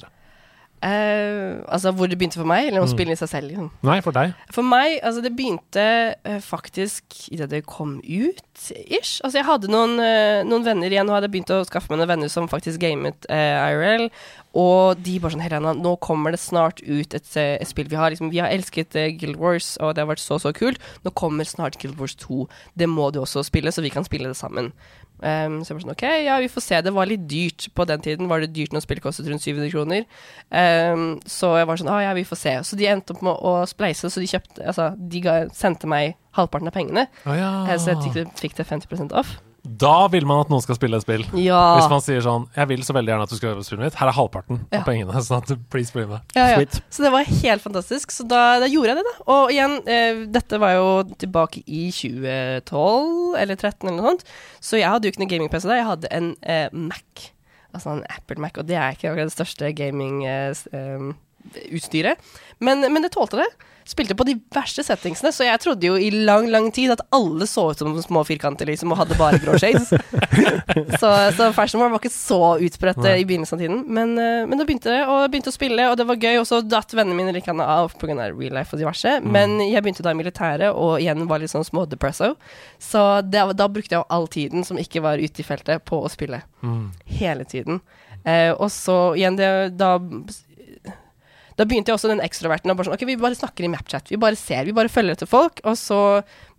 [0.79, 2.93] Uh, altså hvor det begynte for meg, eller om Mm.
[2.93, 3.49] spillene i seg selv.
[3.51, 3.69] Liksom.
[3.83, 4.31] Nei, for deg.
[4.55, 5.83] For meg, altså det begynte
[6.23, 8.39] uh, faktisk idet det kom ut,
[8.87, 9.19] ish.
[9.25, 12.07] Altså jeg hadde noen, uh, noen venner igjen, og hadde begynt å skaffe meg noen
[12.13, 14.07] venner som faktisk gamet uh, IRL.
[14.57, 17.89] Og de bare sånn Helena, nå kommer det snart ut et, eh, et spill.
[17.91, 20.53] Vi har liksom, vi har elsket eh, Guild Wars, og det har vært så, så
[20.57, 20.81] kult.
[21.05, 22.47] Nå kommer snart Guild Wars 2.
[22.75, 24.71] Det må du også spille, så vi kan spille det sammen.
[25.19, 26.77] Um, så jeg bare sånn, ok, ja, vi får se.
[26.81, 28.29] Det var litt dyrt på den tiden.
[28.31, 30.05] Var det dyrt når spillet kostet rundt 700 kroner?
[30.49, 32.55] Um, så jeg var sånn, ah, ja, vi får se.
[32.71, 36.15] Så de endte opp med å spleise, så de kjøpte, altså, de ga, sendte meg
[36.39, 37.05] halvparten av pengene.
[37.27, 37.51] Å ja.
[37.67, 39.35] eh, Så jeg fikk det, 50% off.
[39.77, 41.23] Da vil man at noen skal spille et spill.
[41.37, 41.75] Ja.
[41.77, 43.93] Hvis man sier sånn 'Jeg vil så veldig gjerne at du skal øve spillet mitt',
[43.99, 44.79] her er halvparten Ja.
[44.79, 45.13] av pengene.
[45.21, 46.21] Sånn at du please bli med.
[46.35, 46.55] Ja, ja.
[46.57, 46.81] Sweet.
[46.89, 48.11] Så det var helt fantastisk.
[48.11, 49.23] Så da, da gjorde jeg det, da.
[49.27, 54.23] Og igjen, eh, dette var jo tilbake i 2012 eller 2013 eller noe sånt.
[54.59, 55.75] Så jeg hadde jo ikke noe gaming-PC da.
[55.75, 57.31] Jeg hadde en eh, Mac.
[57.75, 62.17] Altså en Apple Mac, og det er ikke akkurat det største gaming-utstyret.
[62.59, 63.49] Men, men det tålte det.
[63.89, 67.47] Spilte på de verste settingsene, så jeg trodde jo i lang, lang tid at alle
[67.49, 69.89] så ut som små firkanter, liksom, og hadde bare grå shades.
[71.01, 73.79] så, så Fashion War var ikke så utbredt eh, i begynnelsen av tiden.
[73.89, 76.37] Men, eh, men da begynte det, og jeg begynte å spille, og det var gøy.
[76.37, 78.27] Og så datt vennene mine litt av pga.
[78.27, 79.15] real life og diverse.
[79.25, 82.35] Men jeg begynte da i militæret, og igjen var litt sånn smådepresso.
[82.77, 86.03] Så det, da brukte jeg jo all tiden som ikke var ute i feltet, på
[86.03, 86.43] å spille.
[86.61, 86.91] Mm.
[87.23, 87.81] Hele tiden.
[88.27, 89.49] Eh, og så igjen, det,
[89.79, 89.95] da
[91.59, 92.71] da begynte jeg også den ekstroverten.
[92.71, 94.11] og Bare sånn, ok, Vi bare snakker i Mapchat.
[94.13, 94.63] Vi bare ser.
[94.63, 95.59] Vi bare følger etter folk.
[95.67, 96.01] Og så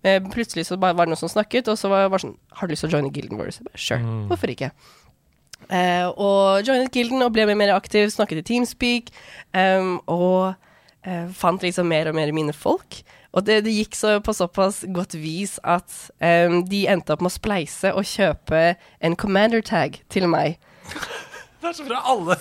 [0.04, 2.68] eh, plutselig så var det noen som snakket, og så var jeg bare sånn Har
[2.68, 3.60] du lyst til å joine Gilden Wars?
[3.60, 4.02] Jeg bare, Sure.
[4.04, 4.26] Mm.
[4.28, 4.72] Hvorfor ikke?
[5.70, 9.08] Eh, og joinet Gilden og ble mer, mer aktiv, snakket i Teamspeak.
[9.56, 10.52] Um, og
[11.08, 13.00] eh, fant liksom mer og mer mine folk.
[13.32, 15.88] Og det, det gikk så på såpass godt vis at
[16.18, 20.58] um, de endte opp med å spleise og kjøpe en commander tag til meg.
[21.60, 21.98] Det er så bra.
[22.08, 22.36] Alle,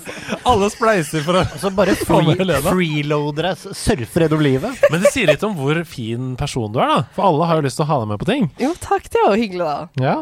[0.48, 2.62] alle spleiser for å Altså bare free, Helena.
[2.72, 4.86] freeloadere, surfer gjennom livet.
[4.94, 7.02] Men det sier litt om hvor fin person du er, da.
[7.18, 8.48] For alle har jo lyst til å ha deg med på ting.
[8.64, 10.06] Jo, takk, det var hyggelig, da.
[10.06, 10.16] Ja.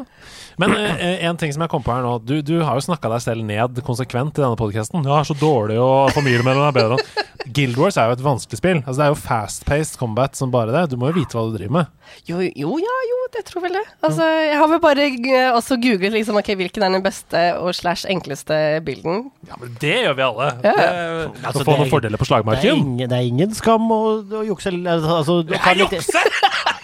[0.58, 2.16] Men eh, en ting som jeg kom på her nå.
[2.26, 5.06] Du, du har jo snakka deg selv ned konsekvent i denne podkasten.
[5.06, 7.28] Du er så dårlig, og familiemedlemmene er bedre.
[7.54, 8.80] Guild Wars er jo et vanskelig spill.
[8.84, 10.90] Altså Det er jo fast-paced combat som bare det.
[10.92, 11.86] Du må jo vite hva du driver med.
[12.28, 13.84] Jo, jo, ja, jo, det tror vel det.
[14.08, 17.74] Altså, jeg har vel bare eh, også googlet liksom, okay, hvilken er den beste og
[17.76, 18.58] slash enkleste
[18.88, 19.28] bilden.
[19.50, 20.50] Ja, men det gjør vi alle.
[20.64, 20.76] Ja.
[20.78, 22.78] Det- Altså, Å få noen fordeler på Det er, slagmarken.
[22.78, 24.72] ingen, det er ingen skam å, å jukse.
[24.72, 26.02] Altså, du kan ikke-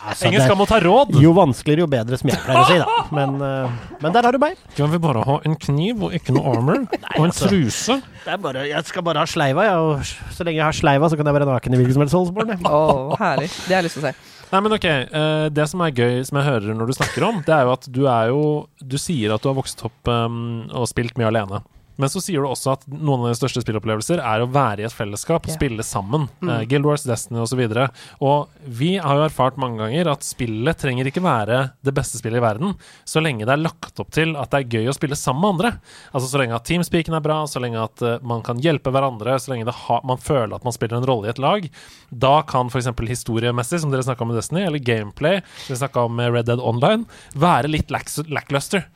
[0.04, 1.14] Altså, Ingen skam å ta råd.
[1.24, 2.98] Jo vanskeligere, jo bedre, som jeg pleier å si, da.
[3.16, 4.60] Men, uh, men der har du meg.
[4.76, 6.84] Kan vi bare ha en kniv og ikke noe armor?
[7.18, 7.48] Og en altså.
[7.48, 8.00] truse?
[8.24, 11.10] Det er bare, jeg skal bare ha sleiva, ja, og så lenge jeg har sleiva,
[11.12, 12.54] så kan jeg være naken i hvilken som helst Holsborn.
[12.70, 13.50] Oh, herlig.
[13.68, 14.16] Det har jeg lyst til å se.
[14.54, 14.86] Nei, men ok.
[14.86, 17.72] eh, det som er gøy, som jeg hører når du snakker om, det er jo
[17.74, 18.42] at du er jo
[18.80, 21.64] Du sier at du har vokst opp um, og spilt mye alene.
[21.96, 24.88] Men så sier du også at noen av dine største spillopplevelser er å være i
[24.88, 25.58] et fellesskap, yeah.
[25.58, 26.28] spille sammen.
[26.42, 26.50] Mm.
[26.50, 27.62] Uh, Guild Wars, Destiny osv.
[27.64, 27.88] Og, så
[28.26, 32.42] og vi har jo erfart mange ganger at spillet trenger ikke være det beste spillet
[32.42, 32.74] i verden,
[33.06, 35.54] så lenge det er lagt opp til at det er gøy å spille sammen med
[35.54, 35.74] andre.
[36.12, 39.38] Altså Så lenge at teamspeaken er bra, så lenge at uh, man kan hjelpe hverandre,
[39.40, 39.70] så lenge
[40.04, 41.70] man føler at man spiller en rolle i et lag,
[42.10, 42.90] da kan f.eks.
[43.14, 46.50] historiemessig, som dere snakka om med Destiny, eller gameplay, som vi snakka om med Red
[46.50, 47.06] Dead Online,
[47.38, 48.88] være litt lackluster.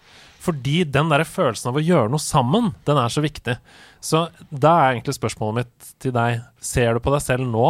[0.47, 3.57] Fordi den der følelsen av å gjøre noe sammen, den er så viktig.
[3.99, 7.67] Så da er egentlig spørsmålet mitt til deg Ser du på deg selv nå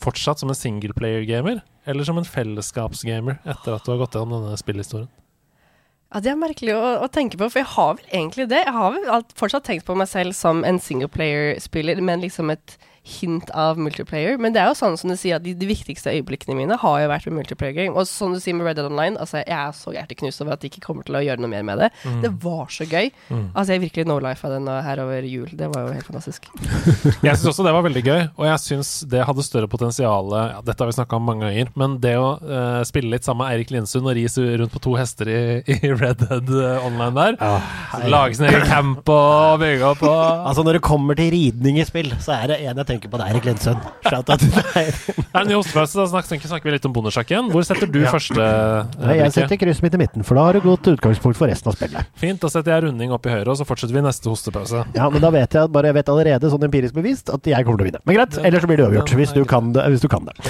[0.00, 4.60] fortsatt som en singleplayer-gamer, eller som en fellesskapsgamer etter at du har gått gjennom denne
[4.60, 5.10] spillhistorien?
[6.10, 8.64] Ja, Det er merkelig å, å tenke på, for jeg har vel egentlig det.
[8.64, 13.48] Jeg har vel fortsatt tenkt på meg selv som en singleplayer-spiller, men liksom et hint
[13.56, 14.36] av multiplayer.
[14.40, 16.98] Men det er jo sånn som du sier, at de, de viktigste øyeblikkene mine har
[17.00, 17.94] jo vært med multiplayer game.
[17.96, 20.62] Og sånn du sier med Red Dead Online, altså jeg er så hjerteknust over at
[20.62, 21.90] de ikke kommer til å gjøre noe mer med det.
[22.22, 23.10] Det var så gøy.
[23.30, 23.46] Mm.
[23.54, 25.48] Altså jeg virkelig no life av den her over jul.
[25.56, 26.50] Det var jo helt fantastisk.
[27.30, 30.60] Jeg syns også det var veldig gøy, og jeg syns det hadde større potensial ja,
[30.64, 33.54] Dette har vi snakka om mange ganger, men det å uh, spille litt sammen med
[33.54, 34.24] Eirik Lindsund og ri
[34.60, 36.50] rundt på to hester i, i Red Dead
[36.86, 37.38] Online der,
[38.10, 40.18] lage sin egen camp og bygge opp og
[40.50, 43.18] Altså, når det kommer til ridning i spill, så er det en jeg tenker på,
[43.22, 43.78] er Erik Lendsøn.
[44.04, 44.90] Shout out til deg.
[45.40, 47.48] Er hostepause, da snakker, snakker vi litt om bondesjakk igjen.
[47.54, 48.10] Hvor setter du Ja.
[48.12, 51.38] første eh, Nei, Jeg setter krysset mitt i midten, for da har du godt utgangspunkt
[51.38, 52.10] for resten av spillet.
[52.18, 54.82] Fint, da setter jeg runding opp i høyre, og så fortsetter vi neste hostepause.
[54.98, 57.80] Ja, men da vet jeg bare jeg vet allerede sånn empirisk bevist, at jeg kommer
[57.80, 58.02] til å vinne.
[58.10, 59.86] Men greit, ellers så blir det uavgjort, hvis du kan det.
[59.94, 60.36] Hvis du kan det.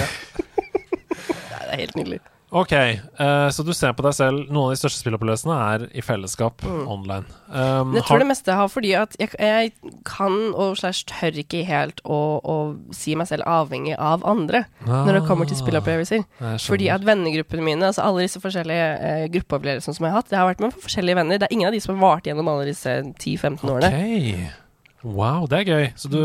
[1.71, 2.17] Det er helt nydelig.
[2.51, 6.01] Ok, uh, så du ser på deg selv Noen av de største spillopplevelsene er i
[6.03, 6.81] fellesskap Mm.
[6.91, 7.25] online.
[7.47, 9.71] Um, jeg jeg har- det meste har fordi at jeg, jeg
[10.03, 15.13] kan og slash tør ikke helt å, å si meg selv avhengig av andre når
[15.21, 16.25] det kommer til spillopplevelser.
[16.41, 16.67] Ah, skjønner.
[16.67, 20.37] Fordi at vennegruppene mine, altså alle disse forskjellige eh, gruppeopplevelsene som jeg har hatt, det
[20.37, 21.37] har vært med forskjellige venner.
[21.39, 23.93] Det er ingen av de som har vart gjennom alle disse 10-15 årene.
[23.95, 24.60] Ok.
[25.01, 25.85] Wow, det er gøy.
[25.97, 26.19] Så du,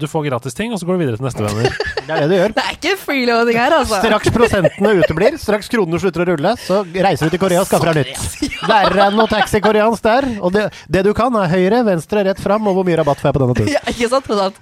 [0.00, 1.68] du får gratis ting, og så går du videre til neste venner.
[2.10, 2.52] Det er det du gjør.
[2.56, 3.98] Det er ikke freeloading her, altså.
[4.02, 7.92] Straks prosentene uteblir, straks kronene slutter å rulle, så reiser du til Korea og skaffer
[7.92, 8.56] deg nytt.
[8.66, 10.26] Verre enn noe taxi-koreansk der.
[10.40, 13.30] Og det, det du kan, er høyre, venstre, rett fram, og hvor mye rabatt får
[13.30, 13.72] jeg på denne turen.
[13.76, 14.26] Ja, ikke sant?
[14.26, 14.60] Tross alt.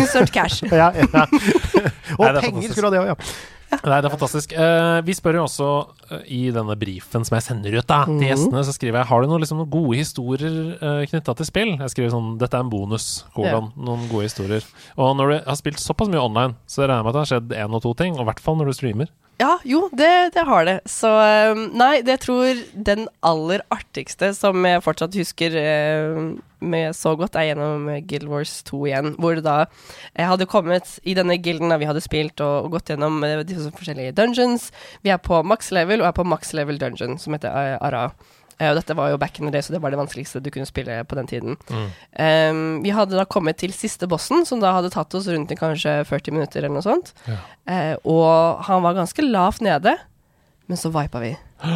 [0.00, 0.64] Insert cash.
[0.72, 1.04] Ja, ja.
[2.16, 3.16] Og Nei, er penger skulle du ha det òg, ja.
[3.72, 4.52] Nei, det er fantastisk.
[4.56, 5.68] Uh, vi spør jo også
[6.26, 9.30] i denne brifen som jeg sender ut da, til gjestene, så skriver jeg Har du
[9.30, 11.72] noen, liksom, gode historier uh, knytta til spill.
[11.78, 13.08] Jeg skriver sånn Dette er en bonus.
[13.36, 13.72] Kolon.
[13.76, 14.66] Noen gode historier.
[14.96, 17.32] Og når du har spilt såpass mye online, så regner jeg med at det har
[17.34, 18.16] skjedd én og to ting.
[18.18, 19.12] Og i hvert fall når du streamer.
[19.42, 20.78] Ja, jo, det, det har det.
[20.86, 26.20] Så um, nei, det tror den aller artigste som jeg fortsatt husker uh,
[26.62, 29.10] med så godt, er gjennom Guild Wars 2 igjen.
[29.18, 29.56] Hvor det da
[30.14, 33.40] jeg hadde kommet i denne gilden da vi hadde spilt og, og gått gjennom uh,
[33.48, 34.68] de forskjellige dungeons.
[35.02, 38.10] Vi er på max level, og er på max level dungeon, som heter uh, Ara.
[38.58, 40.50] Eh, og dette var jo back in the day, så det var det vanskeligste du
[40.52, 41.58] kunne spille på den tiden.
[41.72, 45.58] Um, vi hadde da kommet til siste bossen, som da hadde tatt oss rundt i
[45.58, 47.14] kanskje 40 minutter eller noe sånt.
[47.26, 47.40] Ja.
[47.66, 49.96] Uh, og han var ganske lavt nede,
[50.70, 51.34] men så vipa vi.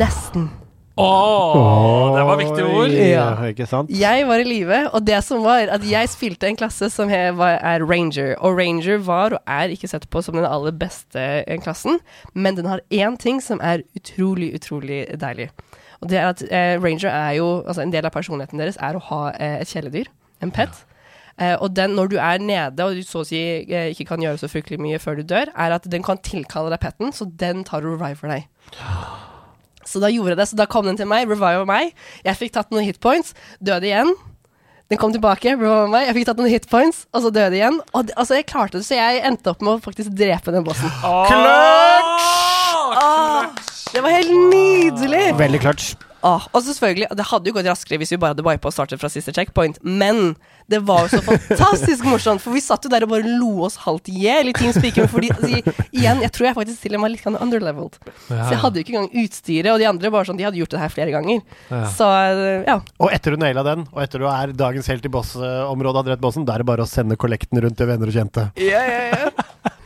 [0.00, 0.50] Nesten.
[0.98, 2.90] Åh, det var viktige ord!
[2.90, 3.26] Ja.
[3.46, 3.90] Ikke sant?
[3.94, 7.60] Jeg var i live, og det som var at jeg spilte en klasse som var,
[7.62, 8.34] er ranger.
[8.42, 12.00] Og ranger var og er ikke sett på som den aller beste eh, klassen,
[12.34, 15.52] men den har én ting som er utrolig, utrolig deilig.
[16.02, 18.98] Og det er at eh, ranger er jo Altså en del av personligheten deres er
[18.98, 20.10] å ha eh, et kjæledyr,
[20.42, 20.82] en pet.
[21.38, 24.22] Eh, og den, når du er nede og du så å si eh, ikke kan
[24.22, 27.28] gjøre så fryktelig mye før du dør, er at den kan tilkalle deg petten, så
[27.38, 28.48] den tar du og river deg.
[29.88, 31.94] Så da gjorde jeg det, så da kom den til meg, reviva meg.
[32.26, 33.34] Jeg fikk tatt noen hitpoints,
[33.64, 34.12] døde igjen.
[34.88, 37.80] Den kom tilbake, reviva meg, jeg fikk tatt noen hitpoints, og så døde igjen.
[37.92, 40.64] Og det, altså, jeg klarte det, så jeg endte opp med å faktisk drepe den
[40.68, 40.88] bossen.
[42.96, 43.48] Åh,
[43.92, 45.24] det var helt nydelig!
[45.38, 45.88] Veldig klart.
[46.26, 48.98] Åh, og selvfølgelig, det hadde jo gått raskere hvis vi bare hadde wipa og startet
[48.98, 50.32] fra siste checkpoint, men
[50.68, 53.78] det var jo så fantastisk morsomt, for vi satt jo der og bare lo oss
[53.84, 55.62] halvt i hjel i Teamspeaker, fordi altså,
[55.94, 58.00] igjen, jeg tror jeg faktisk til og med var litt underleveled.
[58.26, 60.74] Så jeg hadde jo ikke engang utstyret, og de andre bare sånn, de hadde gjort
[60.74, 61.40] det her flere ganger.
[61.70, 61.82] Ja.
[61.94, 62.78] Så eh, ja.
[62.98, 66.26] Og etter du naila den, og etter du er dagens helt i bossområdet, hadde rett
[66.26, 68.50] bossen, da er det bare å sende kollekten rundt til venner og kjente.
[68.58, 69.74] Ja, ja, ja.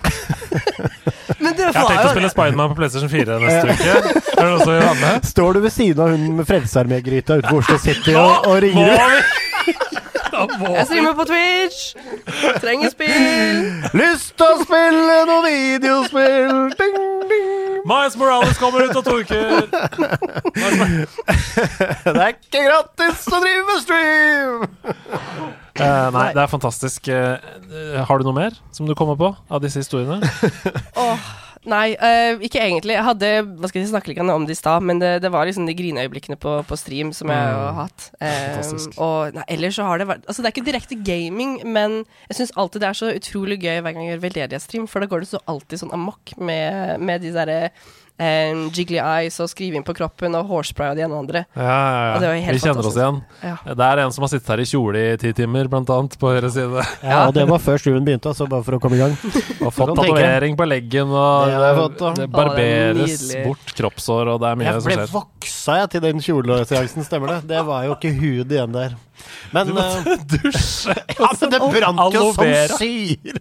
[1.39, 3.95] Men det Jeg har tenkt å spille Spiderman på PlayStation 4 neste uke.
[4.33, 5.29] Er det også med?
[5.29, 10.03] Står du ved siden av hun med Frelsesarmé-gryta utenfor Oslo City og, og ringer ut?
[10.33, 11.95] Jeg streamer på Twitch!
[12.63, 13.59] Trenger spill!
[13.97, 16.73] Lyst til å spille noen videospill!
[16.79, 16.97] Ding,
[17.29, 17.51] ding.
[17.89, 19.67] Miles Morales kommer ut og to uker!
[22.07, 24.67] Det er ikke gratis å drive med stream!
[25.73, 27.09] Uh, nei, det er fantastisk.
[27.09, 30.21] Uh, har du noe mer som du kommer på av disse historiene?
[31.01, 31.31] Åh,
[31.69, 32.97] nei, uh, ikke egentlig.
[32.97, 35.31] Jeg hadde Hva skal jeg si, snakke litt om det i stad, men det, det
[35.35, 38.09] var liksom de grineøyeblikkene på, på stream som jeg har hatt.
[38.19, 42.03] Um, og nei, ellers så har det vært Altså, det er ikke direkte gaming, men
[42.31, 45.11] jeg syns alltid det er så utrolig gøy hver gang jeg gjør veldedighetsstream, for da
[45.11, 47.61] går det så alltid sånn amok med, med de derre
[48.23, 51.45] eh, jiggly eyes og skriving på kroppen og hårspray og de ene og andre.
[51.57, 52.45] Ja, ja, Og det var ja.
[52.47, 53.21] helt Vi kjenner oss igjen.
[53.43, 53.55] Ja.
[53.67, 56.33] Det er en som har sittet her i kjole i ti timer, blant annet, på
[56.33, 56.87] høyre side.
[57.03, 59.17] Ja, og det var før stuen begynte, altså, bare for å komme i gang.
[59.63, 64.43] Og fått tatovering på leggen, og Det fått, det barberes Å, det bort kroppsår, og
[64.43, 65.13] det er mye Jeg ble skjer.
[65.13, 67.41] voksa jeg til den kjoleseansen, stemmer det?
[67.53, 68.97] Det var jo ikke hud igjen der.
[69.53, 70.95] Men eh, Dusje!
[71.19, 72.49] Ja, men det brant jo som
[72.79, 73.41] syre!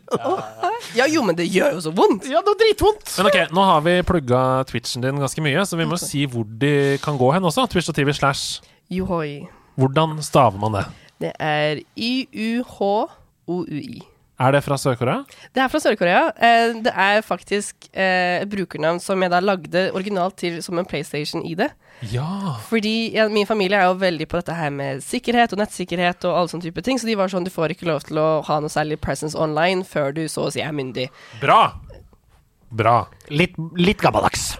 [0.97, 2.27] Ja, jo, men det gjør jo så vondt!
[2.29, 3.07] Ja, det var dritvondt!
[3.17, 6.45] Men ok, nå har vi plugga Twitchen din ganske mye, så vi må si hvor
[6.61, 6.73] de
[7.03, 7.65] kan gå hen også.
[7.71, 8.61] Twitch og TV slash.
[8.91, 9.47] Juhoi.
[9.79, 10.85] Hvordan staver man det?
[11.21, 11.81] Det er
[12.81, 14.01] Y-U-H-O-U-I.
[14.41, 15.21] Er det fra Sør-Korea?
[15.53, 16.21] Det er fra Sør-Korea.
[16.33, 20.87] Eh, det er faktisk eh, et brukernavn som jeg da lagde originalt til som en
[20.89, 21.61] PlayStation-ID.
[22.09, 22.57] Ja.
[22.65, 26.37] Fordi ja, min familie er jo veldig på dette her med sikkerhet og nettsikkerhet og
[26.37, 28.57] alle sånne type ting, så de var sånn du får ikke lov til å ha
[28.63, 31.09] noe særlig presence online før du så å si er myndig.
[31.43, 31.63] Bra!
[32.71, 32.95] Bra.
[33.27, 34.53] Litt, litt gammeldags.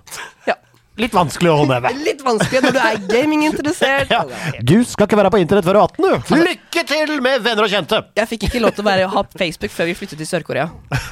[0.50, 0.58] Ja.
[1.02, 1.92] Litt vanskelig å håndheve.
[2.06, 4.12] Litt vanskelig når du er gaminginteressert.
[4.12, 4.26] Ja.
[4.66, 6.42] Du skal ikke være på internett før du er 18, du.
[6.46, 8.00] Lykke til med venner og kjente!
[8.18, 10.66] Jeg fikk ikke lov til å være, ha Facebook før vi flyttet til Sør-Korea.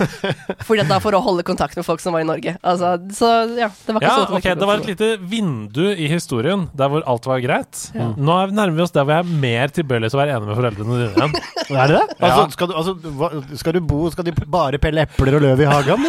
[0.67, 2.55] Fordi da for å holde kontakt med folk som var i Norge.
[2.59, 6.09] Altså, så ja, det var ikke Ja, så okay, Det var et lite vindu i
[6.11, 7.85] historien der hvor alt var greit.
[7.95, 10.49] Nå er- nærmer vi oss der hvor jeg er mer tilbøyelig til å være enig
[10.51, 11.37] med foreldrene dine igjen.
[11.79, 12.15] Er det det?
[12.25, 13.27] Altså, skal, du, altså, hva,
[13.61, 16.07] skal du bo Skal de bare pelle epler og løv i hagen?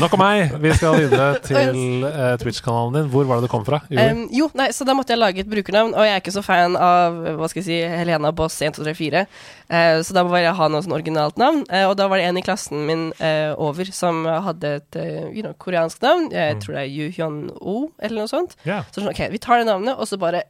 [0.00, 0.52] Nok om meg.
[0.62, 3.10] Vi skal videre til eh, Twitch-kanalen din.
[3.12, 3.82] Hvor var det du kom fra?
[3.90, 6.44] Um, jo, nei, så da måtte jeg lage et brukernavn, og jeg er ikke så
[6.46, 9.24] fan av hva skal jeg si, Helena Boss 1234.
[9.72, 11.64] uh, så da må jeg ha noe sånn originalt navn.
[11.70, 15.28] Uh, og da var det en i klassen min uh, over som hadde et eh,
[15.32, 16.28] you know, koreansk navn.
[16.34, 18.56] Jeg tror det er Yuhyun-O, eller noe sånt.
[18.66, 18.86] Yeah.
[18.90, 20.44] Så sånn, ok, vi tar det navnet, og så bare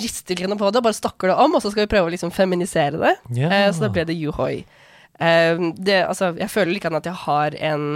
[0.00, 2.14] rister vi på det, og bare stakker det om, og så skal vi prøve å
[2.14, 3.14] liksom feminisere det.
[3.34, 3.54] Yeah.
[3.54, 4.64] Eh, så da ble det Yuhoi.
[5.20, 7.88] Eh, det, altså, jeg føler ikke at jeg har en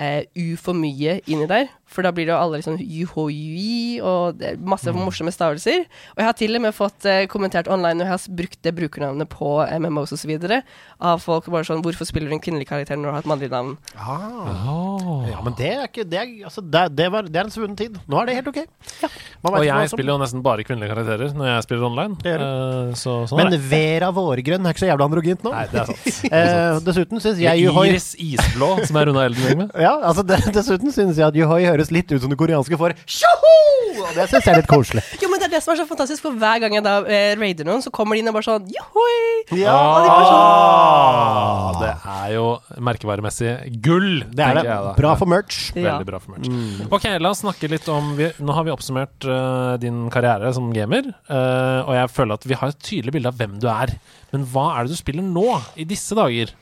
[0.00, 4.36] uh, U for mye inni der, for da blir det jo alle liksom Yuhoi og
[4.40, 5.84] det er masse morsomme stavelser.
[6.16, 8.72] Og jeg har til og med fått eh, kommentert online når jeg har brukt det
[8.76, 10.62] brukernavnet på MMOs og så videre,
[10.98, 13.50] av folk bare sånn Hvorfor spiller du en kvinnelig karakter når du har et mannlig
[13.52, 13.76] navn?
[13.94, 14.66] Ah.
[14.66, 15.22] Oh.
[15.28, 17.52] Ja, men det er ikke Det er, altså, det, er- det, var, det er en
[17.54, 17.98] svunnen tid.
[18.08, 18.58] Nå er det helt ok.
[19.04, 19.10] Ja.
[19.46, 22.16] Og jeg spiller jo nesten bare kvinnelige karakterer når jeg spiller online.
[22.24, 23.62] Det Eh, så sånn Men er.
[23.70, 25.52] Vera Vårgrønn er ikke så jævla androgynt nå.
[25.54, 26.04] Nei, det er sant.
[26.36, 29.70] Eh, dessuten syns jeg Yuhoi Iris Isblå, som er Runa Elden med.
[29.80, 32.94] ja, altså det, Dessuten syns jeg at Yuhoi høres litt ut som det koreanske for
[33.06, 33.52] tjoho!
[33.96, 35.02] Og det syns jeg er litt koselig.
[35.22, 37.32] Jo, men det er det som er så fantastisk, for hver gang jeg da eh,
[37.38, 39.14] raider noen, så kommer de inn og bare sånn Johoi!
[39.60, 42.44] Ja, Ah, det er jo
[42.82, 43.52] merkevaremessig
[43.84, 44.74] gull, Det er det.
[44.98, 45.70] Bra for merch.
[45.76, 45.96] Ja.
[45.96, 46.50] Veldig bra for merch.
[46.90, 50.68] Ok, la oss snakke litt om vi, Nå har vi oppsummert uh, din karriere som
[50.74, 53.94] gamer, uh, og jeg føler at vi har et tydelig bilde av hvem du er.
[54.34, 55.48] Men hva er det du spiller nå,
[55.78, 56.52] i disse dager?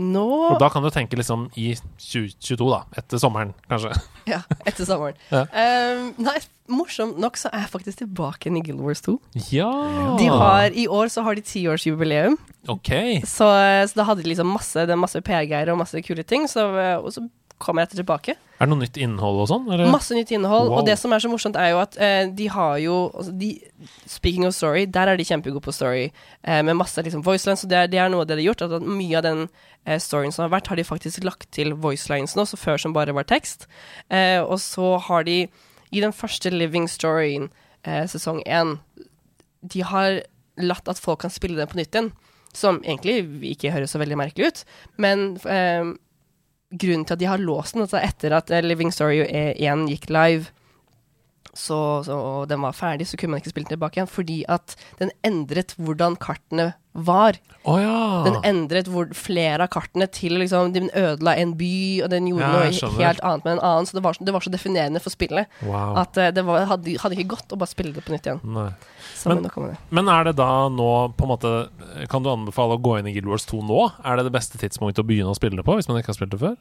[0.00, 0.24] Nå
[0.54, 2.78] Og da kan du tenke liksom i 2022, da.
[2.96, 3.92] Etter sommeren, kanskje.
[4.32, 5.16] Ja, etter sommeren.
[5.32, 5.42] Ja.
[5.50, 6.36] Um, nei,
[6.70, 9.16] morsomt nok så er jeg faktisk tilbake i Guild Wars 2.
[9.50, 9.68] Ja!
[10.20, 12.38] De har, I år så har de tiårsjubileum,
[12.70, 12.92] Ok.
[13.26, 13.48] så,
[13.90, 16.46] så da hadde de liksom masse, masse PR-greier og masse kule ting.
[16.48, 16.62] Så,
[17.02, 17.26] og så
[17.62, 18.34] kommer jeg etter tilbake.
[18.62, 19.64] Er det noe nytt innhold og sånn?
[19.90, 20.68] Masse nytt innhold.
[20.70, 20.80] Wow.
[20.80, 23.48] Og det som er så morsomt, er jo at eh, de har jo altså de,
[24.06, 26.04] Speaking of story, der er de kjempegode på story,
[26.46, 27.64] eh, med masse liksom voicelines.
[27.66, 28.62] Og det det er noe av det de har gjort.
[28.68, 29.42] At mye av den
[29.82, 32.94] eh, storyen som har vært, har de faktisk lagt til voicelines nå, så før som
[32.94, 33.66] bare var tekst.
[34.14, 35.40] Eh, og så har de,
[35.90, 37.50] i den første Living Storyen,
[37.82, 38.76] eh, sesong én,
[39.62, 40.22] de har
[40.62, 42.12] latt at folk kan spille den på nytt igjen.
[42.54, 43.22] Som egentlig
[43.54, 44.58] ikke høres så veldig merkelig ut,
[45.00, 45.94] men eh,
[46.72, 50.08] grunnen til at de har låst den, altså etter at eh, Living Story 1 gikk
[50.12, 50.50] live,
[51.52, 54.38] så, så, og den var ferdig, så kunne man ikke spille den tilbake igjen, fordi
[54.48, 57.38] at den endret hvordan kartene var.
[57.64, 58.22] Oh, ja!
[58.26, 62.42] Den endret hvor, flere av kartene til liksom, Den ødela en by, og den gjorde
[62.42, 63.86] Ja, noe helt annet med en annen.
[63.86, 65.96] Så det var, så- det var så definerende for spillet Wow.
[66.02, 68.40] at eh, det var, hadde, hadde ikke gått å bare spille det på nytt igjen.
[68.42, 68.74] Men-.
[69.90, 71.50] Men er det da nå på en måte
[72.10, 73.92] Kan du anbefale å gå inn i Guild Wars 2 nå?
[74.04, 76.18] Er det det beste tidspunktet å begynne å spille det på, hvis man ikke har
[76.18, 76.56] spilt det før?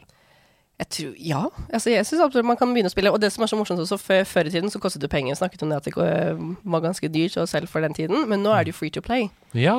[0.82, 1.40] Jeg tror, ja.
[1.70, 3.12] Altså, jeg syns absolutt man kan begynne å spille.
[3.14, 5.36] Og det som er så morsomt også, før, før i tiden så kostet det penger.
[5.38, 6.40] Snakket om det at det øh,
[6.74, 9.04] var ganske dyrt og selv for den tiden, men nå er det jo free to
[9.06, 9.28] play.
[9.54, 9.76] Ja!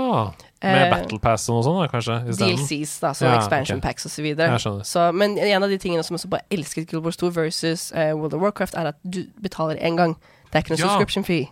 [0.62, 2.20] Med Eh, Battle Pass og noe sånt, da, kanskje?
[2.38, 3.88] DLCs, da, så Ja, expansion okay.
[3.88, 4.06] packs.
[4.86, 8.36] Så, men en av de tingene som jeg bare elsket Wars 2 versus uh, World
[8.38, 10.14] of Warcraft, er at du betaler én gang.
[10.52, 10.86] Det er ikke noe Ja.
[10.92, 11.48] subscription fee.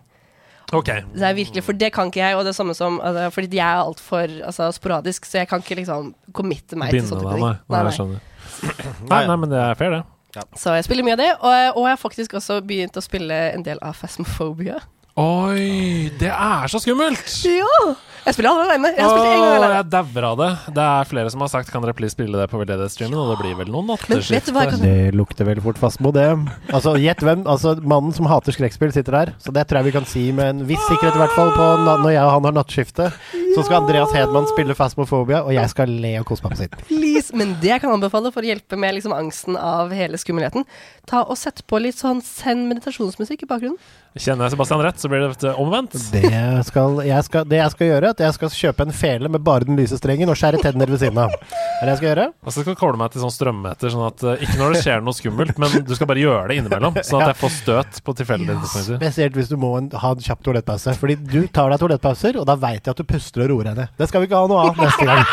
[0.72, 0.86] Ok.
[0.86, 3.56] Det er virkelig, For det kan ikke jeg, og det er samme som altså, Fordi
[3.56, 7.24] jeg er altfor altså, sporadisk, så jeg kan ikke liksom committe meg til Binde sånne
[7.26, 7.46] deg, ting.
[7.48, 7.56] nei.
[7.66, 8.20] Nei, Nei,
[9.10, 9.26] nei.
[9.26, 10.44] Nei, men det er fair, det.
[10.58, 13.38] Så jeg spiller mye av det, og, og jeg har faktisk også begynt å spille
[13.50, 14.78] en del av Phasmophobia.
[15.18, 17.32] Oi, det er så skummelt!
[17.44, 17.80] Ja!
[18.26, 18.90] Jeg spiller alle alene.
[18.96, 19.76] Jeg spilt en gang alene.
[19.78, 20.50] jeg dauer av det.
[20.76, 23.38] Det er flere som har sagt Kan dere please spille det på veldedighetsstreamen, og det
[23.40, 24.44] blir vel noen hva jeg
[24.74, 26.26] kan Det lukter veldig fort fastmo, det.
[26.68, 27.46] Altså, Gjett hvem.
[27.48, 29.32] Altså, Mannen som hater skrekkspill, sitter der.
[29.40, 31.68] Så det tror jeg vi kan si med en viss sikkerhet, i hvert fall, på
[31.84, 33.08] na når jeg og han har nattskifte.
[33.54, 36.76] Så skal Andreas Hedman spille Fasmofobia, og jeg skal le og kose meg på sitt.
[36.90, 37.34] Please.
[37.36, 40.66] Men det jeg kan anbefale for å hjelpe med liksom angsten av hele skummelheten,
[41.10, 43.78] ta og sett på litt sånn send meditasjonsmusikk i bakgrunnen.
[44.18, 45.94] Kjenner jeg Sebastian rett, så blir det omvendt.
[46.10, 46.30] Det,
[46.66, 49.66] skal, jeg skal, det jeg skal gjøre, at jeg skal kjøpe en fele med bare
[49.68, 51.32] den lyse strengen og skjære tenner ved siden av.
[51.32, 52.26] Er det jeg skal gjøre?
[52.44, 54.82] Og så skal jeg kåle meg til sånn strømmeter, sånn at eh, ikke når det
[54.84, 58.00] skjer noe skummelt, men du skal bare gjøre det innimellom, sånn at jeg får støt
[58.06, 59.00] på tilfeldige tidspunkter.
[59.00, 60.96] Spesielt hvis du må en, ha en kjapp toalettpause.
[61.00, 63.88] Fordi du tar deg toalettpauser, og da veit jeg at du puster og roer henne.
[63.98, 65.24] Det skal vi ikke ha noe av neste gang.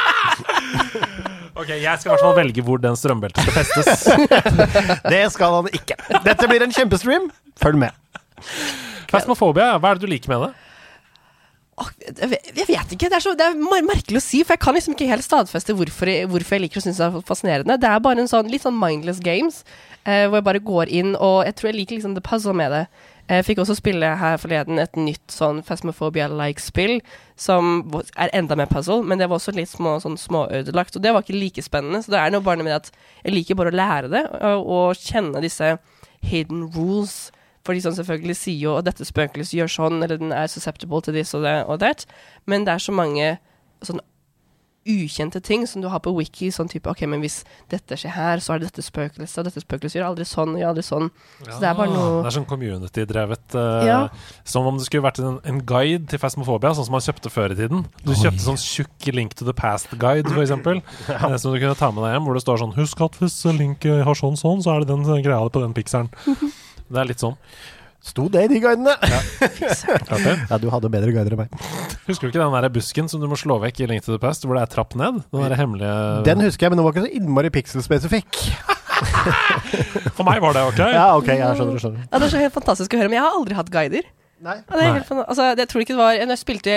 [1.57, 4.03] Ok, Jeg skal i hvert fall velge hvor den strømbeltet skal festes.
[5.13, 5.95] Det skal han ikke.
[6.21, 7.25] Dette blir en kjempestream.
[7.57, 7.97] Følg med.
[9.09, 10.66] Phasmophobia, hva er det du liker med det?
[11.77, 13.09] Jeg vet- ikke.
[13.09, 15.75] Det er, så, det er merkelig å si, for jeg kan liksom ikke helt stadfeste
[15.77, 17.77] hvorfor jeg, hvorfor jeg liker å synes det er fascinerende.
[17.77, 19.59] Det er bare en sånn litt sånn mindless games,
[20.05, 22.73] eh, hvor jeg bare går inn, og jeg tror jeg liker liksom the puzzle med
[22.73, 22.81] det.
[23.27, 27.01] Jeg fikk også spille her forleden et nytt sånn Phasmophobia-like spill,
[27.35, 27.83] som
[28.15, 31.21] er enda mer puzzle, men det var også litt små, sånn småødelagt, og det var
[31.25, 32.01] ikke like spennende.
[32.01, 32.89] Så det er noe bare med at
[33.25, 35.75] jeg liker bare å lære det, og, og kjenne disse
[36.23, 37.27] hidden rules.
[37.67, 41.17] For de selvfølgelig sier jo at dette spøkelset gjør sånn, eller den er susceptible til
[41.17, 42.05] this og det og that,
[42.47, 43.33] men det er så mange
[43.83, 43.99] sånn
[44.87, 46.47] ukjente ting som du har på wiki.
[46.53, 47.41] Sånn type OK, men hvis
[47.71, 50.61] dette skjer her, så er det dette spøkelset, og dette spøkelset gjør aldri sånn og
[50.61, 51.09] gjør aldri sånn.
[51.43, 53.45] Så det er bare noe Det er sånn community-drevet.
[53.51, 53.97] Uh, Ja.
[54.47, 57.55] Som om det skulle vært en, en guide til Fasmofobia, sånn som man kjøpte før
[57.55, 57.83] i tiden.
[58.03, 60.79] Du kjøpte sånn tjukk Link to the Past-guide, for eksempel,
[61.11, 63.41] eh, som du kunne ta med deg hjem, hvor det står sånn Husk at hvis
[63.59, 66.11] Link eh, har sånn sånn, så er det den greia på den pikselen.
[66.87, 67.35] Det er litt sånn.
[68.07, 68.93] Sto det i de guidene?
[69.01, 69.19] Ja.
[70.47, 71.55] Ja, du hadde bedre guider enn meg.
[72.07, 74.21] Husker du ikke den der busken som du må slå vekk i Link to the
[74.21, 75.19] Past, hvor det er trapp ned?
[75.33, 75.95] Den der hemmelige
[76.27, 78.39] Den husker jeg, men den var ikke så innmari pixelspesifikk.
[80.17, 80.79] For meg var det ok.
[80.93, 82.05] Ja, ok, jeg skjønner, skjønner.
[82.07, 84.07] Ja, Det er så helt fantastisk å høre, men jeg har aldri hatt guider.
[84.37, 84.53] Nei.
[84.69, 86.73] Ja, det er helt altså, jeg tror ikke det var Når jeg spilte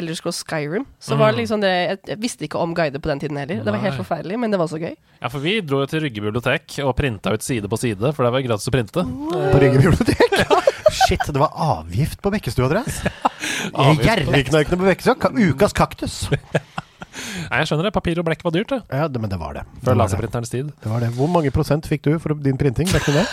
[0.00, 3.10] Elders Cross Skyrim, så var det liksom det jeg, jeg visste ikke om guider på
[3.10, 3.60] den tiden heller.
[3.66, 4.94] Det var helt forferdelig, men det var så gøy.
[5.20, 8.24] Ja, for vi dro jo til Rygge bibliotek og printa ut side på side, for
[8.24, 9.04] det var gratis å printe.
[9.04, 10.40] På Rygge bibliotek?
[11.06, 13.02] Shit, det var avgift på Bekkestua deres.
[13.74, 14.24] Avgift
[14.72, 15.18] på Bekkestua.
[15.20, 16.22] Ka- Ukas kaktus.
[17.50, 17.94] Nei, jeg skjønner det.
[17.96, 18.80] Papir og blekk var dyrt, det.
[18.92, 19.64] Ja, det, men det var det.
[19.82, 20.00] Før det.
[20.02, 20.72] laserprinterens tid.
[20.82, 21.12] det var det.
[21.16, 22.88] Hvor mange prosent fikk du for din printing?
[22.88, 23.26] Du det?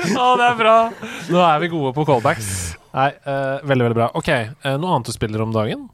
[0.00, 0.76] Å, det er bra!
[1.30, 2.50] Nå er vi gode på callbacks.
[2.96, 4.10] Nei, uh, veldig, veldig bra.
[4.18, 4.30] Ok,
[4.64, 5.88] uh, noe annet du spiller om dagen?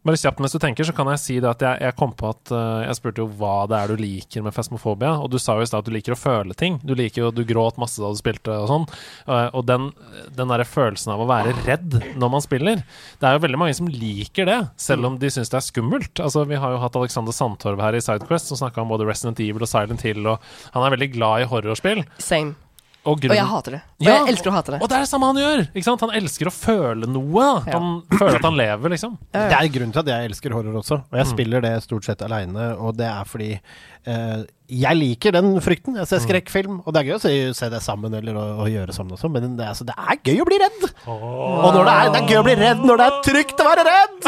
[0.00, 2.30] Bare kjapt mens du tenker, så kan jeg si det at jeg, jeg kom på
[2.30, 5.58] at uh, Jeg spurte jo hva det er du liker med fesmofobia, og du sa
[5.58, 6.78] jo i stad at du liker å føle ting.
[6.80, 8.86] Du liker jo Du gråt masse da du spilte og sånn.
[9.28, 9.90] Uh, og den,
[10.38, 12.80] den derre følelsen av å være redd når man spiller
[13.20, 16.24] Det er jo veldig mange som liker det, selv om de syns det er skummelt.
[16.24, 19.44] Altså Vi har jo hatt Alexander Sandtorv her i Sidequest, som snakka om både Resident
[19.44, 20.40] Evil og Silent Hill, og
[20.72, 22.06] han er veldig glad i horrorspill.
[22.24, 22.56] Same.
[23.08, 23.78] Og, Og jeg hater det.
[23.96, 24.78] Og Ja, jeg elsker å hate det.
[24.84, 25.60] og det er det samme han gjør!
[25.72, 26.02] Ikke sant?
[26.04, 27.44] Han elsker å føle noe.
[27.64, 27.70] da.
[27.72, 27.78] Ja.
[27.80, 29.14] Han føler at han lever, liksom.
[29.32, 30.98] Det er grunnen til at jeg elsker horror også.
[31.08, 35.48] Og jeg spiller det stort sett aleine, og det er fordi eh, jeg liker den
[35.64, 35.96] frykten.
[35.96, 38.68] Jeg ser skrekkfilm, og det er gøy å se, se det sammen eller å, å
[38.68, 40.88] gjøre sammen også, men det, er- altså, det er gøy å bli redd!
[41.08, 43.70] Og når det, er, det er gøy å bli redd når det er trygt å
[43.72, 44.18] være redd!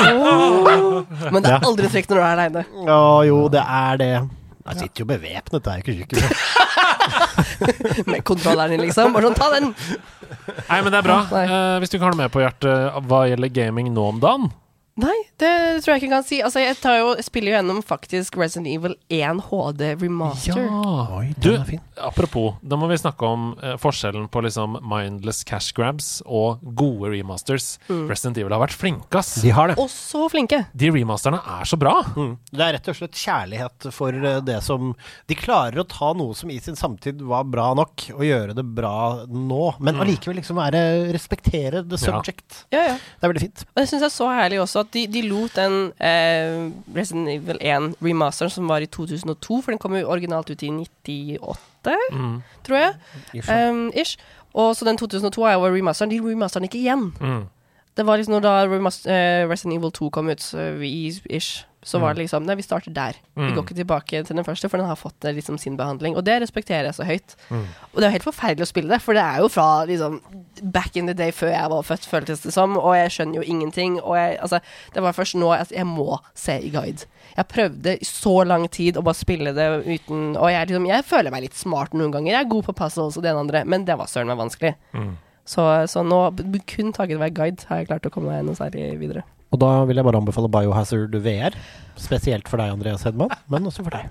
[1.28, 2.64] Men det er aldri trygt når du er aleine.
[2.88, 4.12] Å jo, det er det.
[4.62, 6.38] Jeg sitter jo bevæpnet, det er jo ikke tjukk.
[8.10, 9.12] Med kontrolleren din, liksom.
[9.14, 9.72] Bare sånn, ta den!
[10.68, 11.18] Nei, men det er bra.
[11.30, 11.44] Nei.
[11.44, 14.50] Eh, hvis du ikke har noe mer på hjertet hva gjelder gaming nå om dagen?
[15.00, 15.48] Nei, det
[15.80, 16.38] tror jeg ikke jeg kan si.
[16.44, 20.58] Altså, jeg, tar jo, jeg spiller jo gjennom faktisk Resident Evil 1 HD remaster.
[21.16, 21.80] Oi, Du, er fin.
[21.96, 27.08] apropos, da må vi snakke om eh, forskjellen på liksom mindless cash grabs og gode
[27.14, 27.78] remasters.
[27.88, 28.02] Mm.
[28.10, 29.32] Resident Evil har vært flinke, ass.
[29.40, 29.78] De har det.
[29.80, 30.60] Og så flinke!
[30.76, 31.94] De remasterne er så bra.
[32.12, 32.34] Mm.
[32.52, 34.92] Det er rett og slett kjærlighet for eh, det som
[35.30, 38.66] De klarer å ta noe som i sin samtid var bra nok, og gjøre det
[38.76, 40.84] bra nå, men allikevel liksom være
[41.16, 42.66] respektere the subject.
[42.76, 42.94] Ja, ja.
[43.00, 43.64] Det er veldig fint.
[43.72, 47.28] Og det syns jeg er så herlig også, at de, de lot den eh, Resident
[47.32, 51.96] Evil 1 remasteren som var i 2002, for den kom jo originalt ut i 98,
[52.12, 52.36] Mm.
[52.66, 52.94] tror jeg.
[53.70, 54.16] Um, ish.
[54.54, 56.10] Og så den 2002 er jo remasteren.
[56.12, 57.08] De remasteren ikke igjen.
[57.20, 57.44] Mm.
[57.96, 60.58] Det var liksom når da eh, Resident Evil 2 kom ut, så
[61.30, 63.16] ish, så var det liksom Nei, vi starter der.
[63.34, 63.54] Vi Mm.
[63.56, 66.14] går ikke tilbake til den første, for den har fått eh, liksom sin behandling.
[66.16, 67.34] Og det respekterer jeg så høyt.
[67.50, 67.64] Mm.
[67.92, 70.20] Og det er jo helt forferdelig å spille det, for det er jo fra liksom
[70.62, 73.42] back in the day før jeg var født, føltes det som, og jeg skjønner jo
[73.42, 73.98] ingenting.
[74.02, 74.60] Og jeg, altså,
[74.94, 77.06] det var først nå at jeg må se i guide.
[77.36, 81.04] Jeg prøvde i så lang tid å bare spille det uten Og jeg, liksom, jeg
[81.04, 82.32] føler meg litt smart noen ganger.
[82.32, 84.74] Jeg er god på puzzles og det ene andre, men det var søren meg vanskelig.
[84.94, 85.16] Mm.
[85.44, 86.30] Så, så nå,
[86.70, 89.24] kun takket være guide, har jeg klart å komme meg noe særlig videre.
[89.52, 91.56] Og da vil jeg bare anbefale Biohazard VR.
[92.02, 94.08] Spesielt for deg, Andreas Hedman, men også for deg.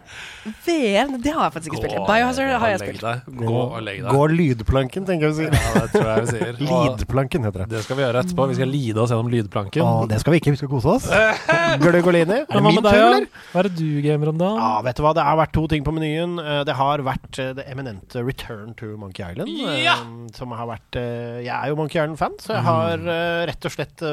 [0.65, 2.07] VM, det har jeg faktisk ikke spilt.
[2.07, 3.01] Biohazard har jeg spilt.
[3.03, 3.39] deg.
[3.41, 4.11] Gå og legg deg.
[4.15, 5.57] Gå lydplanken, tenker jeg vi sier.
[5.57, 6.61] Ja, det tror jeg vi sier.
[6.71, 7.67] Lydplanken heter det.
[7.75, 8.47] det skal vi gjøre etterpå.
[8.51, 9.83] Vi skal lide oss gjennom lydplanken.
[9.83, 11.09] Å, det skal vi ikke, vi skal kose oss.
[11.83, 12.39] Gløgolini.
[12.49, 13.27] Hva med deg, eller?
[13.51, 14.51] Hva er det du gamer om da?
[14.61, 16.37] Ja, vet du hva, det har vært to ting på menyen.
[16.41, 19.51] Eh, Det har vært eh, det eminente Return to Monkey Island.
[19.67, 19.97] eh, Ja!
[20.37, 24.03] Som har vært Jeg er jo Monkey Island-fan, så jeg har eh, rett og slett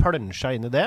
[0.00, 0.84] plønsja inn i det.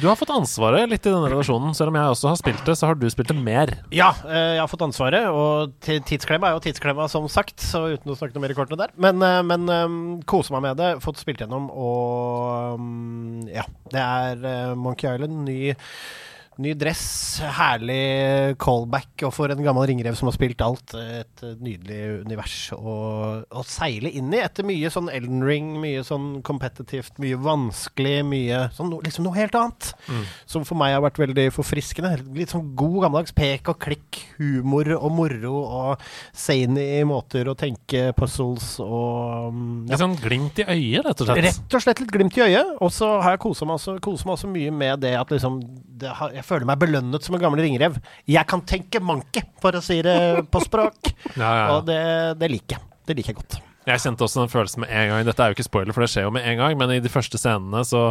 [0.00, 1.71] Du har fått ansvaret litt i denne relasjonen.
[1.74, 3.72] Selv om jeg også har spilt det, så har du spilt det mer.
[3.94, 7.86] Ja, eh, jeg har fått ansvaret, og ti- tidsklemma er jo tidsklemma, som sagt, så
[7.94, 8.94] uten å snakke noe mer i kortene der.
[8.96, 13.64] Men, eh, men kose meg med det, fått spilt gjennom, og mm, ja.
[13.92, 15.74] Det er eh, Monkey Island, ny
[16.60, 22.26] Ny dress, herlig callback, og for en gammel ringrev som har spilt alt, et nydelig
[22.26, 22.96] univers å,
[23.48, 28.60] å seile inn i etter mye sånn Elden Ring, mye sånn kompetitivt, mye vanskelig, mye
[28.76, 29.92] sånn liksom noe helt annet.
[30.44, 32.18] Som for meg har vært veldig forfriskende.
[32.36, 36.04] Litt sånn god gammeldags pek og klikk, humor og moro og
[36.36, 39.94] zany måter å tenke puzzles og mm, ja.
[39.94, 41.42] Litt sånn glimt i øyet, rett og slett.
[41.48, 42.76] Rett og slett litt glimt i øyet.
[42.84, 45.62] Og så har jeg kosa meg, også- koset meg også mye med det at liksom
[46.02, 47.98] det har, Jeg føler meg belønnet som en gammel ringrev.
[48.30, 50.16] Jeg kan tenke manke, for å si det
[50.52, 51.12] på språk.
[51.42, 51.66] Ja, ja.
[51.76, 52.00] Og det,
[52.40, 52.88] det liker jeg.
[53.08, 53.62] Det liker jeg godt.
[53.82, 55.24] Jeg kjente også den følelsen med en gang.
[55.26, 57.10] Dette er jo ikke spoiler, for det skjer jo med en gang, men i de
[57.10, 58.02] første scenene så,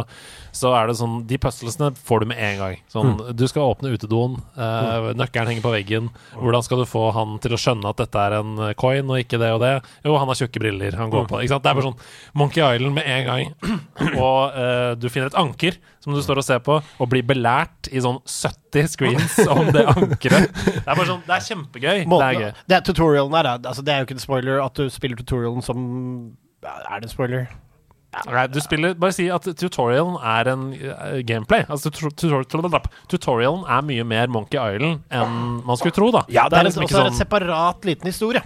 [0.52, 2.74] så er det sånn De puzzlesene får du med en gang.
[2.92, 6.10] Sånn, Du skal åpne utedoen, eh, nøkkelen henger på veggen.
[6.36, 9.22] Hvordan skal du få han til å skjønne at dette er en eh, coin og
[9.22, 9.72] ikke det og det?
[10.04, 11.46] Jo, han har tjukke briller, han går på det.
[11.46, 11.64] Ikke sant?
[11.64, 13.56] Det er bare sånn Monkey Island med en gang.
[14.26, 17.88] og eh, du finner et anker som du står og ser på, og blir belært
[17.94, 20.50] i sånn 70 screens om det ankeret.
[20.52, 21.98] Det er bare sånn Det er kjempegøy.
[22.10, 22.52] Det er gøy.
[22.68, 25.62] det er tutorialen her, altså, det er jo ikke en spoiler at du spiller tutorialen
[25.62, 25.84] som
[26.62, 27.46] Er det en spoiler?
[28.28, 31.62] Nei, du spiller Bare si at tutorialen er en eh, gameplay.
[31.72, 32.12] Altså tut-
[33.08, 36.26] Tutorialen er mye mer Monkey Island enn man skulle tro, da.
[36.28, 38.42] Ja, det er, liksom en, også er det en separat liten historie.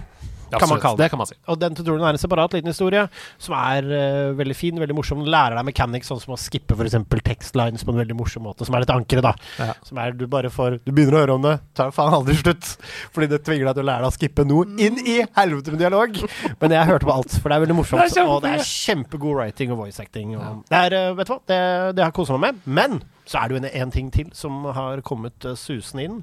[0.53, 1.05] Kan man kalle det.
[1.05, 1.35] det kan man si.
[1.51, 3.03] Og den tutorialen er en separat liten historie
[3.43, 5.21] som er uh, veldig fin, veldig morsom.
[5.23, 6.97] Den lærer deg mechanics, sånn som å skippe f.eks.
[7.27, 9.33] tekstlines på en veldig morsom måte, som er et ankeret, da.
[9.59, 9.75] Ja.
[9.87, 12.73] Som er du bare får Du begynner å høre om det, tar faen aldri slutt.
[13.15, 15.83] Fordi det tvinger deg til å lære deg å skippe noe inn i helvete med
[15.83, 16.21] dialog.
[16.61, 18.03] Men jeg hørte på alt, for det er veldig morsomt.
[18.07, 20.35] Det er og det er kjempegod writing og voice acting.
[20.39, 21.61] Og det er, uh, vet du hva, det,
[21.97, 22.63] det har jeg kosa meg med.
[22.65, 26.17] Men så er det jo en, en ting til som har kommet uh, susende inn,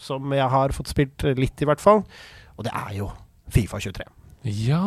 [0.00, 2.04] som jeg har fått spilt eh, litt, i hvert fall.
[2.56, 3.10] Og det er jo
[3.52, 4.06] Fifa 23.
[4.46, 4.78] Ja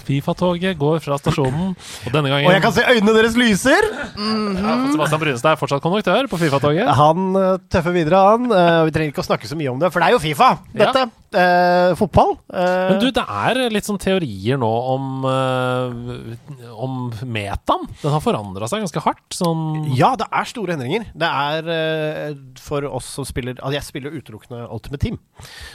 [0.00, 3.84] Fifa-toget går fra stasjonen, og denne gangen Og jeg kan se øynene deres lyser!
[3.84, 6.88] ja, Sebastian Brynestad er fortsatt konduktør på Fifa-toget.
[6.96, 8.48] Han uh, tøffer videre, han.
[8.48, 10.54] Uh, vi trenger ikke å snakke så mye om det, for det er jo Fifa,
[10.72, 11.04] dette.
[11.34, 12.36] Uh, fotball.
[12.54, 12.84] Eh.
[12.90, 17.88] Men du, det er litt sånn teorier nå om eh, Om metaen.
[18.00, 19.24] Den har forandra seg ganske hardt.
[19.34, 21.08] Sånn ja, det er store endringer.
[21.10, 25.18] Det er uh, for oss som spiller Altså, jeg spiller utelukkende Ultimate Team,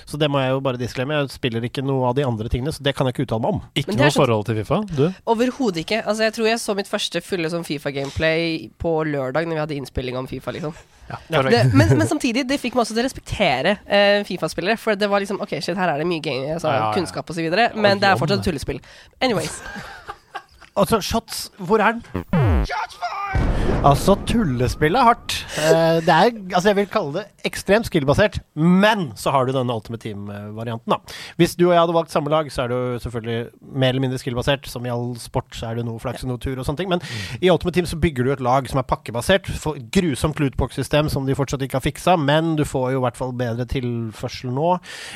[0.08, 1.18] så det må jeg jo bare disklemme.
[1.24, 3.58] Jeg spiller ikke noe av de andre tingene, så det kan jeg ikke uttale meg
[3.58, 3.66] om.
[3.80, 5.06] ikke noe sånn- forhold til Fifa, du?
[5.30, 6.04] Overhodet ikke.
[6.06, 9.78] Altså, jeg tror jeg så mitt første fulle sånn Fifa-gameplay på lørdag når vi hadde
[9.82, 10.56] innspilling om Fifa.
[10.56, 10.74] liksom
[11.30, 14.78] det, men, men samtidig, det fikk meg også til å respektere uh, Fifa-spillere.
[14.82, 16.92] For det var liksom OK, shit, her er det mye gang, altså, Ja, ja, ja.
[16.98, 18.84] kunnskap osv., men det er fortsatt et tullespill.
[19.22, 19.62] Anyways.
[20.80, 23.59] Altså, shots Hvor er den?
[23.80, 25.34] Altså, tullespillet er hardt.
[25.56, 29.72] Eh, det er, altså jeg vil kalle det ekstremt skill-basert, men så har du denne
[29.72, 30.92] Ultimate Team-varianten.
[30.92, 30.98] da.
[31.40, 33.38] Hvis du og jeg hadde valgt samme lag, så er det jo selvfølgelig
[33.80, 34.68] mer eller mindre skill-basert.
[34.68, 36.92] Som i all sport så er det noe flaks og noe tur og sånne ting.
[36.92, 37.00] Men
[37.40, 39.48] i Ultimate Team så bygger du et lag som er pakkebasert.
[39.64, 43.22] For grusomt lootbox-system som de fortsatt ikke har fiksa, men du får jo i hvert
[43.22, 44.74] fall bedre tilførsel nå.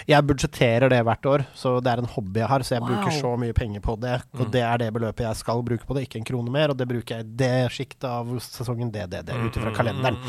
[0.07, 3.19] Jeg budsjetterer det hvert år, så det er en hobby jeg har, så jeg bruker
[3.19, 4.21] så mye penger på det.
[4.39, 6.71] Og det er det beløpet jeg skal bruke på det, ikke en krone mer.
[6.71, 10.19] Og det bruker jeg i det sjiktet av sesongen det, det, det, ut ifra kalenderen.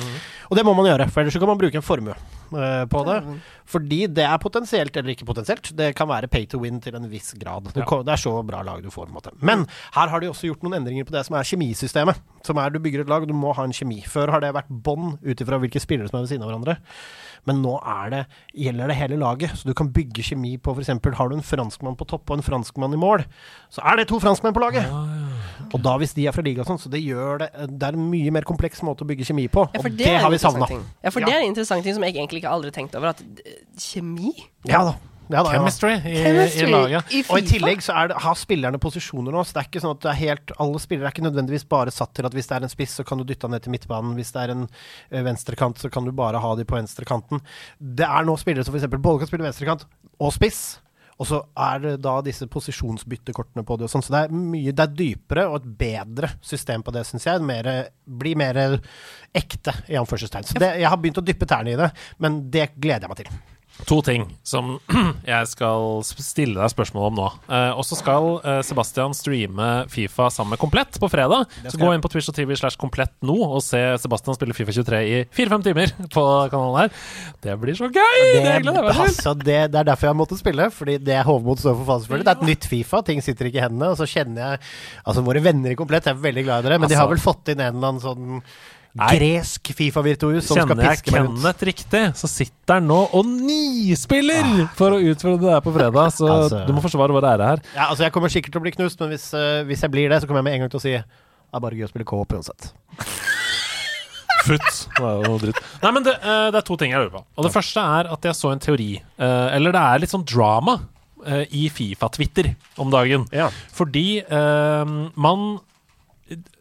[0.48, 3.18] Og det må man gjøre, for ellers kan man bruke en formue uh, på det.
[3.70, 7.08] Fordi det er potensielt, eller ikke potensielt, det kan være pay to win til en
[7.10, 7.70] viss grad.
[7.72, 8.00] Det, ja.
[8.06, 9.34] det er så bra lag du får, på en måte.
[9.44, 9.66] Men
[9.96, 12.22] her har de også gjort noen endringer på det som er kjemisystemet.
[12.44, 14.02] Som er du bygger et lag, du må ha en kjemi.
[14.08, 16.78] Før har det vært bånd ut ifra hvilke spillere som er ved siden av hverandre.
[17.48, 18.22] Men nå er det,
[18.56, 20.92] gjelder det hele laget, så du kan bygge kjemi på f.eks.
[21.18, 23.26] Har du en franskmann på topp og en franskmann i mål,
[23.72, 24.88] så er det to franskmenn på laget.
[25.74, 27.96] Og da hvis de er fra liga og sånn, så det gjør det Det er
[27.98, 29.66] en mye mer kompleks måte å bygge kjemi på.
[29.74, 30.84] Ja, og det, det, er har vi interessant savna.
[31.02, 31.26] Ja, for Ja.
[31.26, 33.16] det er en interessant ting som jeg egentlig ikke aldri tenkte over.
[33.16, 34.32] At eh, kjemi
[34.70, 34.94] Ja da.
[35.24, 35.58] Ja, da, ja.
[35.58, 37.12] Chemistry i, Chemistry i laget.
[37.16, 39.40] i Og i tillegg så er det, har spillerne posisjoner nå.
[39.44, 41.94] Så det er ikke sånn at det er helt Alle spillere er ikke nødvendigvis bare
[41.94, 43.72] satt til at hvis det er en spiss, så kan du dytte han ned til
[43.72, 44.12] midtbanen.
[44.18, 47.40] Hvis det er en eh, venstrekant, så kan du bare ha de på venstrekanten.
[47.80, 48.90] Det er nå spillere som f.eks.
[48.94, 49.88] både kan spille venstrekant
[50.20, 50.64] og spiss.
[51.20, 54.04] Og så er det da disse posisjonsbyttekortene på det og sånn.
[54.04, 57.44] Så det er mye Det er dypere og et bedre system på det, syns jeg.
[57.44, 58.60] Mere, blir mer
[59.34, 60.48] ekte, i anførselstegn.
[60.48, 61.90] Så det, jeg har begynt å dyppe tærne i det,
[62.22, 63.53] men det gleder jeg meg til.
[63.88, 64.76] To ting som
[65.26, 67.24] jeg skal stille deg spørsmål om nå.
[67.50, 71.50] Eh, og så skal eh, Sebastian streame Fifa sammen med Komplett på fredag.
[71.66, 74.72] Så gå inn på Twitch og TV slash Komplett nå og se Sebastian spille Fifa
[74.78, 76.94] 23 i fire-fem timer på kanalen her.
[77.44, 78.20] Det blir så gøy!
[78.22, 81.76] Det, Det, gleder altså, det, det er derfor jeg måtte spille, fordi det Hovmod står
[81.80, 82.28] for faen, selvfølgelig.
[82.30, 83.90] Det er et nytt Fifa, ting sitter ikke i hendene.
[83.92, 84.62] Og så kjenner jeg
[85.04, 87.26] Altså, våre venner i Komplett er veldig glad i dere, men de har Altså- vel
[87.26, 88.40] fått inn en eller annen sånn.
[88.94, 93.26] Gresk Fifa-virtuos som skal Kjenner piske meg jeg Kenneth riktig, så sitter han nå og
[93.26, 96.12] nispiller for å utfordre det her på fredag.
[96.14, 97.62] Så Altså- du må forsvare vår ære her.
[97.74, 100.08] Ja, altså, jeg kommer sikkert til å bli knust, men hvis, uh, hvis jeg blir
[100.08, 101.04] det, så kommer jeg med en gang til å si det
[101.54, 102.72] er bare gøy å spille co-op uansett.
[104.44, 104.88] Futt.
[104.98, 105.60] Det er jo dritt.
[105.82, 107.24] Nei, men det, eh, det er to ting jeg lurer på.
[107.38, 110.26] Og det første er at jeg så en teori, eh, eller det er litt sånn
[110.26, 110.80] drama,
[111.24, 113.24] i Fifa-Twitter om dagen.
[113.32, 113.48] Ja.
[113.72, 114.20] Fordi
[115.16, 115.58] man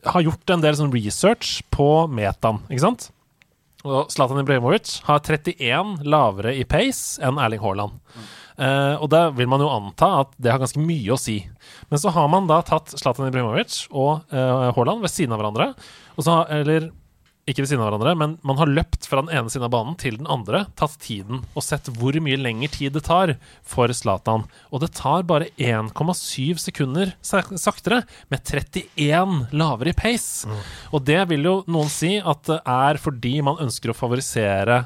[0.06, 3.10] har gjort en del sånn research på metaen, ikke sant?
[3.84, 7.98] Og Zlatan Ibrahimovic har 31 lavere i pace enn Erling Haaland.
[8.56, 11.40] Eh, og da vil man jo anta at det har ganske mye å si.
[11.92, 15.68] Men så har man da tatt Zlatan Ibrahimovic og uh, Haaland ved siden av hverandre.
[16.16, 16.92] Og så, har- eller
[17.44, 19.98] ikke ved siden av hverandre, men man har løpt fra den ene siden av banen
[20.00, 23.34] til den andre, tatt tiden og sett hvor mye lengre tid det tar
[23.68, 24.46] for Zlatan.
[24.72, 30.48] Og det tar bare 1,7 sekunder saktere, med 31 lavere i pace.
[30.96, 34.86] Og det vil jo noen si at det er fordi man ønsker å favorisere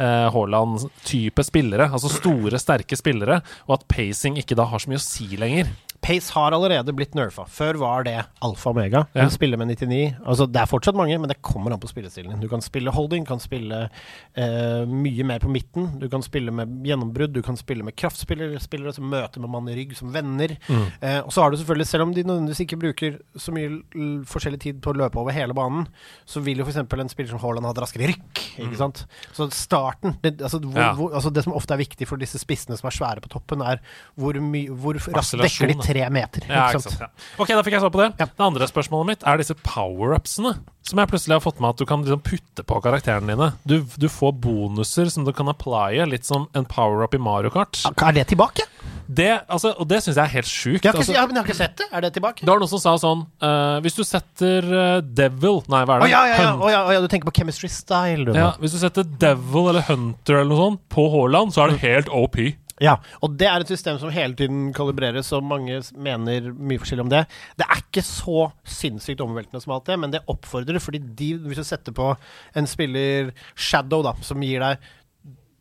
[0.00, 5.02] eh, Haaland-type spillere, altså store, sterke spillere, og at pacing ikke da har så mye
[5.02, 5.68] å si lenger.
[6.00, 7.44] Pace har allerede blitt nerfa.
[7.50, 9.04] Før var det alfa og omega.
[9.16, 9.26] Ja.
[9.28, 10.16] Du spiller med 99.
[10.24, 12.40] Altså, det er fortsatt mange, men det kommer an på spillestilen din.
[12.40, 15.90] Du kan spille holding, kan spille uh, mye mer på midten.
[16.00, 19.68] Du kan spille med gjennombrudd, du kan spille med kraftspillere, spillere som møter med mann
[19.68, 20.56] i rygg, som venner.
[20.70, 24.60] Eh, og så har du selvfølgelig, selv om de nødvendigvis ikke bruker så mye forskjellig
[24.62, 25.86] tid på å løpe over hele banen,
[26.28, 26.80] så vil jo f.eks.
[26.80, 28.42] en spiller som Haaland ha et raskere rykk.
[28.64, 29.04] Ikke sant?
[29.36, 30.92] Så starten det, altså, hvor, Ja.
[30.96, 33.62] hvor, altså, det som ofte er viktig for disse spissene som er svære på toppen,
[33.62, 33.82] er
[34.16, 36.46] hvor, my, hvor raskt dekker de tre meter.
[36.48, 37.02] Ja, ikke sant?
[37.02, 37.10] Ja.
[37.36, 38.10] Ok, da fikk jeg svar på det.
[38.20, 38.28] Ja.
[38.30, 40.54] Det andre spørsmålet mitt er disse power-upsene.
[40.86, 43.50] Som jeg plutselig har fått med at du kan liksom putte på karakterene dine.
[43.68, 47.82] Du, du får bonuser som du kan applye, litt som en power-up i Mario Kart.
[47.90, 48.64] Er det tilbake?
[49.10, 50.84] Det, altså, og det syns jeg er helt sjukt.
[50.86, 51.86] Jeg Altså, ja, men jeg har ikke sett det.
[51.90, 52.44] Er det tilbake?
[52.46, 56.04] det var noen som sa sånn uh, Hvis du setter uh, Devil Nei, hva er
[56.04, 58.34] Å oh, ja, ja, ja, oh, ja, du tenker på chemistry style, du.
[58.38, 61.82] ja, Hvis du setter Devil eller Hunter eller noe sånt på Haaland, så er det
[61.82, 62.38] helt OP.
[62.80, 67.04] Ja, og det er et system som hele tiden kalibreres, og mange mener mye forskjellig
[67.04, 67.26] om det.
[67.60, 71.60] Det er ikke så sinnssykt omveltende som alt det, men det oppfordrer, fordi de, hvis
[71.60, 72.14] du setter på
[72.56, 74.88] en spiller Shadow, da, som gir deg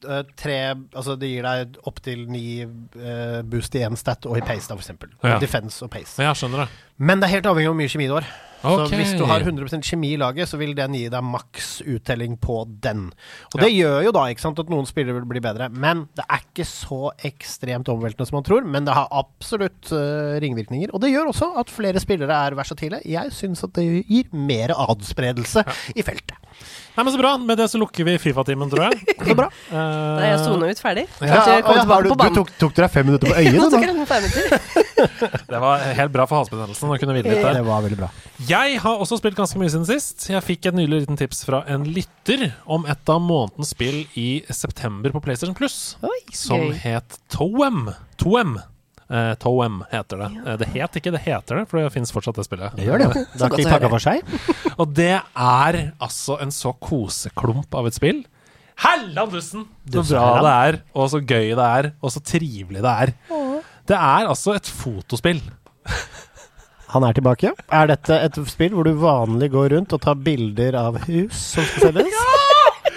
[0.07, 4.45] eh, tre Altså det gir deg opptil ni eh, boost i én stat og i
[4.45, 5.11] pace, da, eksempel.
[5.19, 5.41] Ja.
[5.43, 6.21] Defense og pace.
[6.23, 6.88] Ja, skjønner det.
[6.99, 8.29] Men det er helt avhengig av hvor mye kjemi du har.
[8.59, 8.89] Okay.
[8.91, 12.35] Så hvis du har 100 kjemi i laget, så vil den gi deg maks uttelling
[12.43, 13.05] på den.
[13.53, 15.69] Og det gjør jo da ikke sant, at noen spillere vil bli bedre.
[15.71, 18.67] Men det er ikke så ekstremt omveltende som man tror.
[18.67, 20.91] Men det har absolutt uh, ringvirkninger.
[20.91, 22.99] Og det gjør også at flere spillere er versatile.
[23.07, 25.63] Jeg syns at det gir mer adspredelse
[25.95, 26.35] i feltet.
[26.97, 27.37] Nei, men Så bra.
[27.39, 29.15] Med det så lukker vi Fifa-timen, tror jeg.
[29.29, 29.47] Så bra.
[29.71, 31.05] Uh, Da er jeg sona ut ferdig.
[31.23, 34.59] Ja, ja, du, du tok, tok dere fem minutter på øyet, minutter.
[35.53, 37.59] det var helt bra for halsbetennelsen å kunne hvile litt der.
[37.59, 38.09] Det var veldig bra.
[38.49, 40.25] Jeg har også spilt ganske mye siden sist.
[40.31, 44.29] Jeg fikk et nylig liten tips fra en lytter om et av månedens spill i
[44.53, 47.89] september på PlayStation Plus, Oi, som het Toem.
[48.21, 48.57] Toem.
[49.09, 50.27] Uh, Toem heter det.
[50.43, 52.75] Eh, det het ikke, det heter det, for det fins fortsatt det spillet.
[52.77, 53.07] Det gjør det.
[53.33, 54.35] Det har ikke takka for seg.
[54.75, 58.21] Og det er altså en så koseklump av et spill.
[58.79, 59.65] Hellandussen!
[59.91, 63.11] Så bra det er, og så gøy det er, og så trivelig det er.
[63.89, 65.41] Det er altså et fotospill.
[66.89, 67.51] Han er tilbake.
[67.69, 71.65] Er dette et spill hvor du vanlig går rundt og tar bilder av hus som
[71.69, 72.21] skal selges?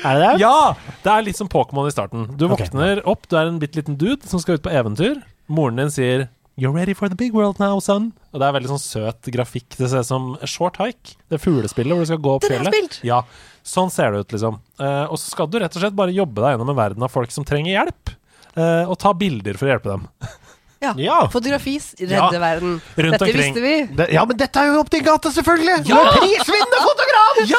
[0.03, 0.39] Er det det?
[0.43, 0.73] Ja!
[1.05, 2.25] Det er litt som Pokémon i starten.
[2.35, 2.57] Du Ok.
[2.57, 5.21] våkner opp, du er en bitte liten dude som skal ut på eventyr.
[5.47, 6.25] Moren din sier
[6.59, 8.11] You're ready for the big world now, son.
[8.35, 9.71] Og det er veldig sånn søt grafikk.
[9.79, 11.15] Det ser ut som Short Hike.
[11.33, 12.99] Det fuglespillet hvor du skal gå opp fjellet.
[13.09, 13.23] Ja,
[13.65, 14.59] sånn ser det ut, liksom.
[14.83, 17.15] Eh, og så skal du rett og slett bare jobbe deg gjennom en verden av
[17.15, 18.13] folk som trenger hjelp.
[18.59, 20.09] eh, og ta bilder for å hjelpe dem.
[20.83, 20.93] Ja.
[20.99, 21.19] Ja.
[21.33, 22.31] Fotografi redder Ja.
[22.43, 22.81] verden.
[22.97, 23.43] Rundt Dette omkring.
[23.55, 23.75] visste vi.
[23.97, 25.77] Det, ja, men dette er jo opp til gata, selvfølgelig!
[25.87, 25.95] Ja!
[25.95, 27.21] Du er prisvinnende fotograf!
[27.53, 27.59] Ja!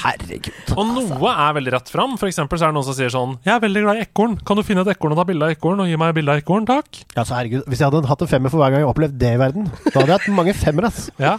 [0.00, 0.52] Herregud.
[0.78, 2.14] Og noe er veldig rett fram.
[2.20, 4.36] For eksempel så er det noen som sier sånn Jeg er veldig glad i ekorn.
[4.46, 6.40] Kan du finne et ekorn og ta bilde av ekorn og gi meg bilde av
[6.42, 7.00] ekorn, takk?
[7.16, 9.18] Ja, så herregud, Hvis jeg hadde hatt en femmer for hver gang jeg har opplevd
[9.20, 10.90] det i verden, da hadde jeg hatt mange femmere.
[10.92, 11.10] ass.
[11.20, 11.34] Ja.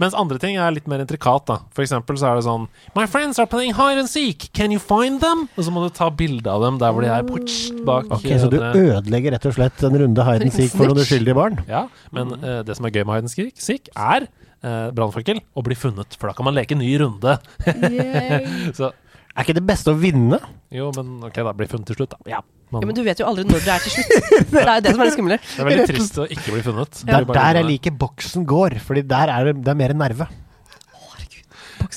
[0.00, 1.44] Mens andre ting er litt mer intrikat.
[1.50, 4.48] da For eksempel så er det sånn My friends are playing hide and seek.
[4.56, 5.48] Can you find them?
[5.58, 8.08] Og så må du ta bilde av dem der hvor de er bak.
[8.16, 11.02] Ok, Så du eh, ødelegger rett og slett en runde hide and seek for noen
[11.04, 11.60] uskyldige barn?
[11.70, 11.86] Ja,
[12.16, 15.66] men eh, det som er gøy med hide and seek, seek er uh, brannfakkel og
[15.68, 16.16] bli funnet.
[16.18, 17.36] For da kan man leke ny runde.
[18.78, 18.92] så
[19.36, 20.38] Er ikke det beste å vinne?
[20.72, 21.52] jo, men ok, da.
[21.56, 22.30] Bli funnet til slutt, da.
[22.38, 22.40] Ja.
[22.72, 24.14] Man, Ja, men du vet jo aldri når det er til slutt.
[24.54, 25.36] Det er jo det som er det skumle.
[25.38, 27.02] det er veldig trist å ikke bli funnet.
[27.06, 30.26] Det er der jeg liker boksen går, Fordi der er det, det er mer nerve.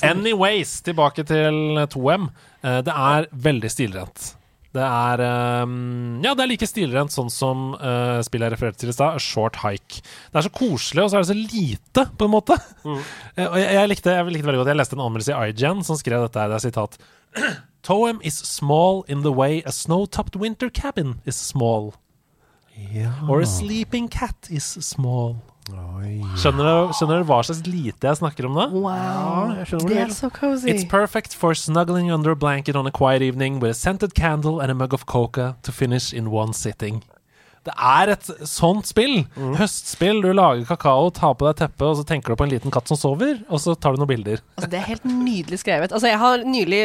[0.06, 2.28] Anyways, tilbake til 2M.
[2.62, 4.34] Eh, det er veldig stilrent.
[4.70, 5.20] Det er
[5.64, 9.18] um, Ja, det er like stilrent sånn som uh, spillet jeg refererte til i stad,
[9.22, 10.02] Short Hike.
[10.30, 12.58] Det er så koselig, og så er det så lite, på en måte.
[13.36, 15.82] Eh, og jeg, jeg, likte, jeg likte veldig godt Jeg leste en anmeldelse i IGN
[15.86, 16.50] som skrev dette her.
[16.50, 16.96] Det er sitat
[17.86, 21.94] Toem is small in the way a snow-topped winter cabin is small.
[23.28, 25.36] Or a sleeping cat is small.
[26.40, 28.66] Skjønner dere, skjønner dere hva slags lite jeg snakker om da?
[28.72, 29.54] Wow.
[29.58, 30.68] er så cozy.
[30.72, 34.60] It's perfect for snuggling under a blanket on a quiet evening with a scented candle
[34.60, 37.02] and a mug of coca to finish in one sitting.
[37.68, 39.18] Det er et sånt spill.
[39.36, 39.52] Mm.
[39.58, 40.22] Høstspill.
[40.24, 42.88] Du lager kakao, tar på deg teppet, og så tenker du på en liten katt
[42.88, 44.40] som sover, og så tar du noen bilder.
[44.56, 45.92] Altså, det er helt nydelig skrevet.
[45.92, 46.80] Altså, jeg har nylig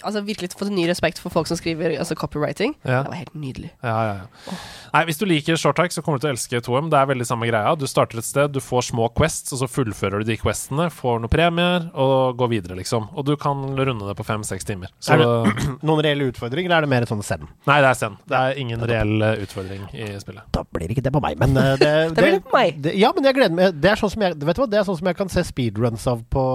[0.00, 2.72] altså, virkelig fått en ny respekt for folk som skriver altså, copywriting.
[2.86, 3.02] Ja.
[3.04, 3.72] Det var helt nydelig.
[3.84, 4.56] Ja, ja, ja.
[4.94, 6.88] Nei, Hvis du liker short hike, så kommer du til å elske 2M.
[6.94, 7.76] Det er veldig samme greia.
[7.76, 11.20] Du starter et sted, du får små quests, og så fullfører du de questene, får
[11.26, 13.10] noen premier, og går videre, liksom.
[13.12, 14.96] Og du kan runde det på fem-seks timer.
[14.96, 17.52] Så Er det noen reelle utfordringer, eller er det mer et sånn send?
[17.68, 18.24] Nei, det er send.
[18.24, 19.14] Det er ingen reell
[19.44, 19.84] utfordring.
[19.84, 20.46] utfordring i spillet.
[20.54, 22.80] Da blir ikke det på meg, men eh, det, Det blir det på meg.
[22.84, 23.76] Det, ja, men jeg gleder meg.
[23.82, 24.70] Det er sånn som jeg, vet du hva?
[24.72, 26.46] Det er sånn som jeg kan se speedruns av på,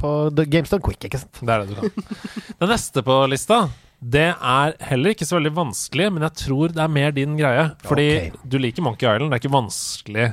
[0.00, 1.42] på GameStone Quick, ikke sant?
[1.42, 2.18] Det er det du kan.
[2.60, 3.64] Det neste på lista
[4.00, 7.66] det er heller ikke så veldig vanskelig, men jeg tror det er mer din greie.
[7.84, 8.30] Fordi okay.
[8.48, 9.28] du liker Monkey Island.
[9.28, 10.30] Det er ikke vanskelig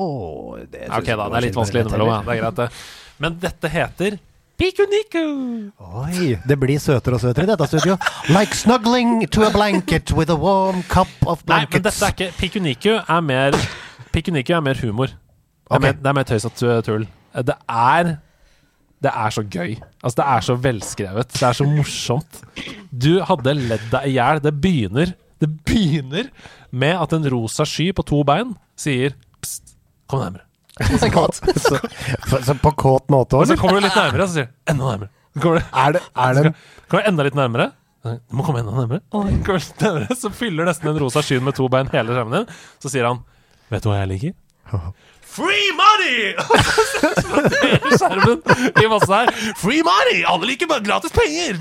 [0.00, 1.26] Oh, det Ok, da.
[1.28, 2.08] Det er litt vanskelig innimellom.
[2.08, 2.20] Ja.
[2.24, 2.68] Det er greit, det.
[3.20, 4.16] Men dette heter
[4.60, 5.20] Pikuniku.
[5.80, 7.94] Oi, det blir søtere og søtere i dette studio.
[8.28, 11.72] Like snuggling to a blanket with a warm cup of blankets.
[11.72, 13.56] Nei, men dette er ikke Pikuniku er mer
[14.12, 15.14] Pikuniku er mer humor.
[15.14, 17.06] Det er, mer, det er mer tøys og tull.
[17.46, 18.12] Det er
[19.00, 19.78] Det er så gøy.
[20.04, 21.32] Altså, det er så velskrevet.
[21.32, 22.42] Det er så morsomt.
[22.92, 24.42] Du hadde ledd deg i hjel.
[24.44, 26.28] Det begynner Det begynner
[26.70, 29.72] med at en rosa sky på to bein sier Pst,
[30.04, 30.44] kom nærmere.
[31.00, 31.78] så,
[32.30, 34.48] så, så på kåt måte Og òg, så kommer du litt nærmere, og så sier
[34.48, 35.12] du enda nærmere.
[35.40, 36.52] Kommer du, Er det, er det
[36.90, 37.70] kommer du enda litt nærmere.
[38.00, 39.02] Du må komme enda nærmere.
[39.12, 40.16] Kommer du nærmere.
[40.18, 42.60] Så fyller nesten den rosa skyen med to bein hele skjermen din.
[42.82, 43.22] Så sier han
[43.70, 44.32] Vet du hva jeg liker?
[45.30, 46.32] Free money!
[47.94, 48.40] Skjermen
[48.82, 49.30] i masse her.
[49.60, 50.24] Free money!
[50.26, 51.60] Alle liker bare gratis penger!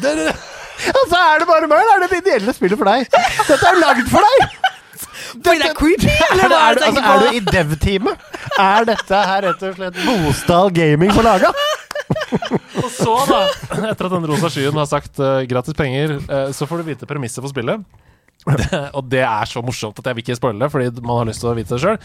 [0.89, 1.85] Og så er det bare meg!
[1.85, 3.05] Det er det ideelle spillet for deg.
[3.13, 4.57] Dette er jo lagd for deg!
[5.35, 8.27] Blir det creepy, Er, eller det, hva er, du, det altså, er du i dev-teamet?
[8.59, 11.53] Er dette her rett og slett Bostad Gaming på laga?
[12.79, 13.39] Og så, da,
[13.91, 17.09] etter at den rosa skyen har sagt uh, gratis penger, uh, så får du vite
[17.09, 17.83] premisset for spillet.
[18.97, 21.43] Og det er så morsomt at jeg vil ikke spoile det, fordi man har lyst
[21.43, 21.99] til å vite det sjøl.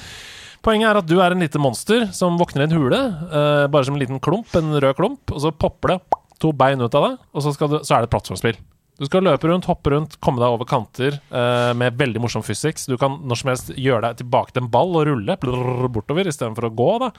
[0.64, 3.86] Poenget er at du er en lite monster som våkner i en hule, uh, bare
[3.88, 5.98] som en liten klump, en rød klump, og så popper det
[6.42, 8.60] to bein ut av deg, og så, skal du, så er det et plattformspill.
[8.94, 12.86] Du skal løpe rundt, hoppe rundt, komme deg over kanter uh, med veldig morsom physics.
[12.86, 16.30] Du kan når som helst gjøre deg tilbake til en ball og rulle blrr, bortover
[16.30, 16.90] istedenfor å gå.
[17.02, 17.10] da.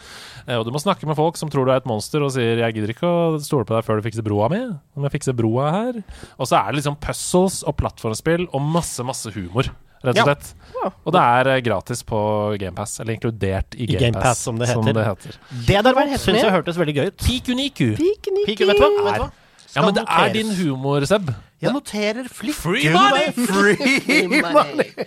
[0.48, 2.64] Uh, og du må snakke med folk som tror du er et monster og sier
[2.64, 4.80] 'jeg gidder ikke å stole på deg før du fikser broa mi'.
[4.96, 6.04] Om jeg fikser broa her.
[6.40, 9.68] Og så er det liksom puzzles og plattformspill og masse, masse humor.
[10.06, 10.36] Rett og Ja.
[10.84, 10.90] Ja.
[11.04, 12.18] Og det er eh, gratis på
[12.60, 15.04] GamePass, eller inkludert i GamePass, Game Pass, som det heter.
[15.04, 15.40] heter.
[15.66, 17.18] Det der Hva heter syns jeg hørtes veldig gøy ut.
[17.18, 17.96] Pikuniku.
[17.98, 18.46] Pikuniku.
[18.46, 18.68] Pikuniku.
[18.70, 19.12] vet du hva?
[19.12, 19.32] Vet du hva?
[19.76, 20.30] Ja, men det noteres.
[20.30, 21.30] er din humor, Seb.
[21.64, 22.62] Jeg noterer flittig.
[22.62, 23.32] Free money!
[23.48, 25.06] Free money!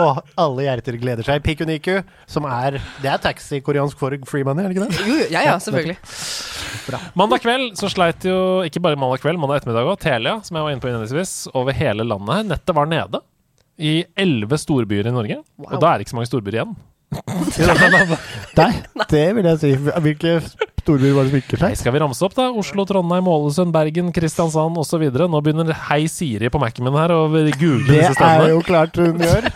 [0.00, 1.42] Og alle hjerter gleder seg.
[1.44, 1.98] Pikuniku,
[2.30, 5.02] som er Det er taxi-koreansk for free money, er det ikke det?
[5.06, 5.98] Jo, jo, ja, ja, selvfølgelig.
[7.18, 10.66] Mandag kveld så sleit jo ikke bare mandag kveld, mandag ettermiddag òg, Telia, som jeg
[10.66, 12.48] var inne på innledningsvis, over hele landet her.
[12.54, 13.22] Nettet var nede.
[13.82, 15.38] I elleve storbyer i Norge.
[15.68, 16.74] Og da er det ikke så mange storbyer igjen.
[18.56, 18.70] Nei,
[19.10, 19.72] det vil jeg si.
[19.76, 20.38] Hvilke
[20.82, 22.48] storbyer var det som ikke Nei, skal vi ramse opp, da?
[22.58, 25.04] Oslo, Trondheim, Ålesund, Bergen, Kristiansand osv.
[25.14, 28.98] Nå begynner Hei Siri på Mac-en min her å google Det disse er jo klart
[29.00, 29.48] hun gjør.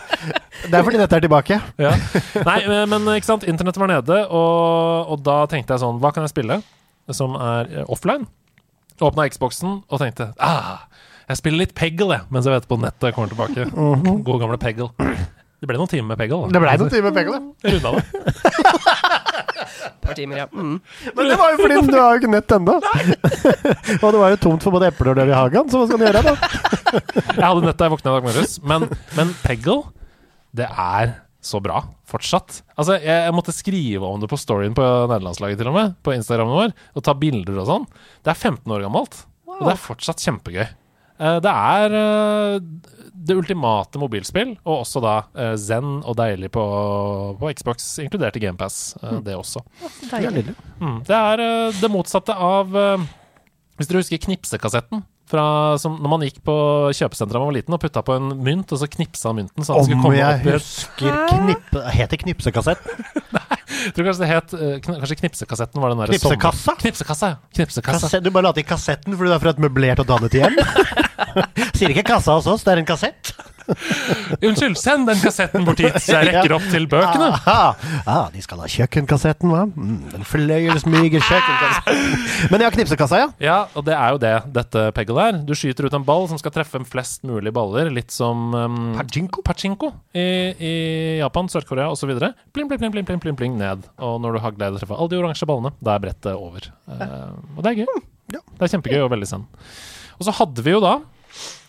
[0.67, 1.59] Det er fordi dette er tilbake.
[1.79, 1.91] Ja.
[2.47, 2.57] Nei,
[2.89, 6.33] men ikke sant, internettet var nede, og, og da tenkte jeg sånn Hva kan jeg
[6.33, 6.61] spille
[7.13, 8.25] som er eh, offline?
[8.97, 10.87] Åpna Xboxen og tenkte ah,
[11.27, 13.67] jeg spiller litt Peggle, jeg, mens jeg vet på nettet kommer tilbake.
[13.75, 14.89] God gamle Peggle.
[15.57, 16.45] Det ble noen timer med Peggle.
[16.45, 16.53] da.
[16.55, 17.73] Det ble noen timer med Peggle, ja.
[17.75, 19.23] runda det.
[19.37, 20.47] Et par timer, ja.
[20.51, 20.79] Mm.
[21.17, 22.77] Men det var jo fordi du har jo ikke nett ennå.
[24.03, 26.01] og det var jo tomt for både epler og løv i hagen, så hva skal
[26.01, 26.35] du gjøre da?
[27.37, 28.89] Jeg hadde nett da jeg våkna i dag morges, men,
[29.19, 29.79] men Peggle,
[30.57, 31.15] det er
[31.47, 32.61] så bra fortsatt.
[32.79, 36.15] Altså, jeg, jeg måtte skrive om det på storyen på nederlandslaget til og med, på
[36.15, 37.87] Instagramen vår, og ta bilder og sånn.
[38.25, 40.65] Det er 15 år gammelt, og det er fortsatt kjempegøy.
[41.17, 42.57] Uh, Det er eh,
[43.27, 46.63] det ultimate mobilspill, og også da uh, zen og deilig på,
[47.39, 48.95] på Xbox, inkludert i GamePass,
[49.25, 49.61] det også.
[50.11, 50.47] Deilig.
[50.79, 51.01] Mm.
[51.07, 53.05] Det er uh, det motsatte av eh,
[53.77, 55.43] Hvis dere husker knipsekassetten fra,
[55.81, 56.53] som når man gikk på
[56.95, 59.75] kjøpesenteret da man var liten og putta på en mynt, og så knipsa mynten så
[59.75, 61.83] Om komme jeg opp husker knippe...
[61.97, 63.07] Het det knipsekassetten?
[63.77, 66.73] Jeg tror kanskje det het eh, Kanskje knipsekassetten var den der Knipsekassa?
[66.81, 67.37] Knipsekassa, ja.
[67.55, 68.07] Knipsekassa.
[68.07, 70.57] Kasse- Du bare la til kassetten fordi du er fra et møblert og dannet hjem?
[71.77, 73.33] Sier ikke kassa hos oss, det er en kassett.
[73.67, 77.25] Unnskyld, send den kassetten bort hit, så jeg rekker opp til bøkene.
[77.51, 77.75] Ah,
[78.07, 79.65] Ah, de skal ha kjøkkenkassetten, hva?
[79.67, 82.47] Mm, den fløyelsmyge kjøkkenkassetten.
[82.53, 83.27] Men ja, knipsekassa, ja.
[83.43, 85.41] Ja, og det er jo det dette Peggle er.
[85.47, 89.43] Du skyter ut en ball som skal treffe flest mulig baller, litt som um, Pachinko?
[89.47, 90.73] Pachinko i, i
[91.19, 92.13] Japan, Sør-Korea osv.
[92.55, 93.83] Pling, pling, pling, pling, pling, pling, pling, ned.
[93.99, 96.31] Og når du har glede av å treffe alle de oransje ballene, da er brettet
[96.39, 96.71] over.
[96.87, 98.01] Uh, og det er gøy.
[98.37, 98.43] Ja.
[98.55, 99.51] Det er kjempegøy og veldig send.
[100.17, 100.97] Og så hadde vi jo da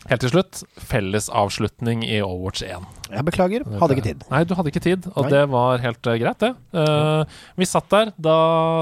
[0.09, 2.85] Helt til slutt, fellesavslutning i Overwatch 1.
[3.13, 4.23] Jeg beklager, hadde ikke tid.
[4.31, 5.33] Nei, du hadde ikke tid, og Nei.
[5.35, 6.53] det var helt eh, greit, det.
[6.73, 8.39] Uh, vi satt der da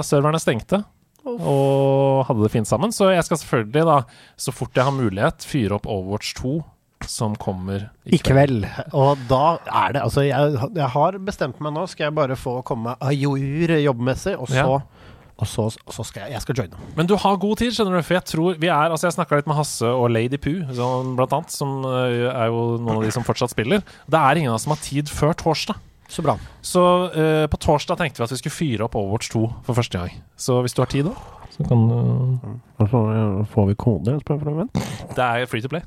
[0.06, 0.84] serverne stengte.
[1.26, 2.94] Og hadde det fint sammen.
[2.94, 3.98] Så jeg skal selvfølgelig, da,
[4.38, 6.54] så fort jeg har mulighet, fyre opp Overwatch 2,
[7.10, 8.62] som kommer I kveld.
[8.96, 11.88] Og da er det Altså, jeg, jeg har bestemt meg nå.
[11.90, 14.78] Skal jeg bare få komme a jour jobbmessig, og så Ja.
[15.36, 16.84] Og så, og så skal jeg, jeg skal joine.
[16.96, 18.04] Men du har god tid, skjønner du.
[18.06, 21.12] For jeg tror vi er Altså, jeg snakka litt med Hasse og Lady Poo, sånn,
[21.18, 23.84] blant annet, som eh, er jo noen av de som fortsatt spiller.
[24.08, 25.82] Det er ingen av oss som har tid før torsdag.
[26.08, 26.36] Så bra.
[26.62, 26.80] Så
[27.10, 30.20] uh, på torsdag tenkte vi at vi skulle fyre opp Overwatch 2 for første gang.
[30.38, 31.16] Så hvis du har tid da,
[31.56, 34.18] så kan eh, får vi kode?
[34.22, 35.82] Det er free to play.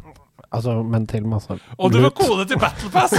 [0.51, 3.11] Altså, men til masse Og du var kone til Battle Pass!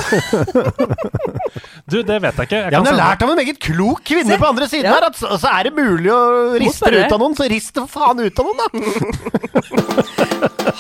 [1.90, 2.57] du, det vet jeg ikke.
[2.57, 4.39] Jeg Ja, men jeg har lært av en meget klok kvinne Se.
[4.40, 4.97] på andre siden Ja.
[4.97, 7.86] her at så, så er det mulig å riste ut av noen, så rist for
[7.86, 8.66] faen ut av noen, da!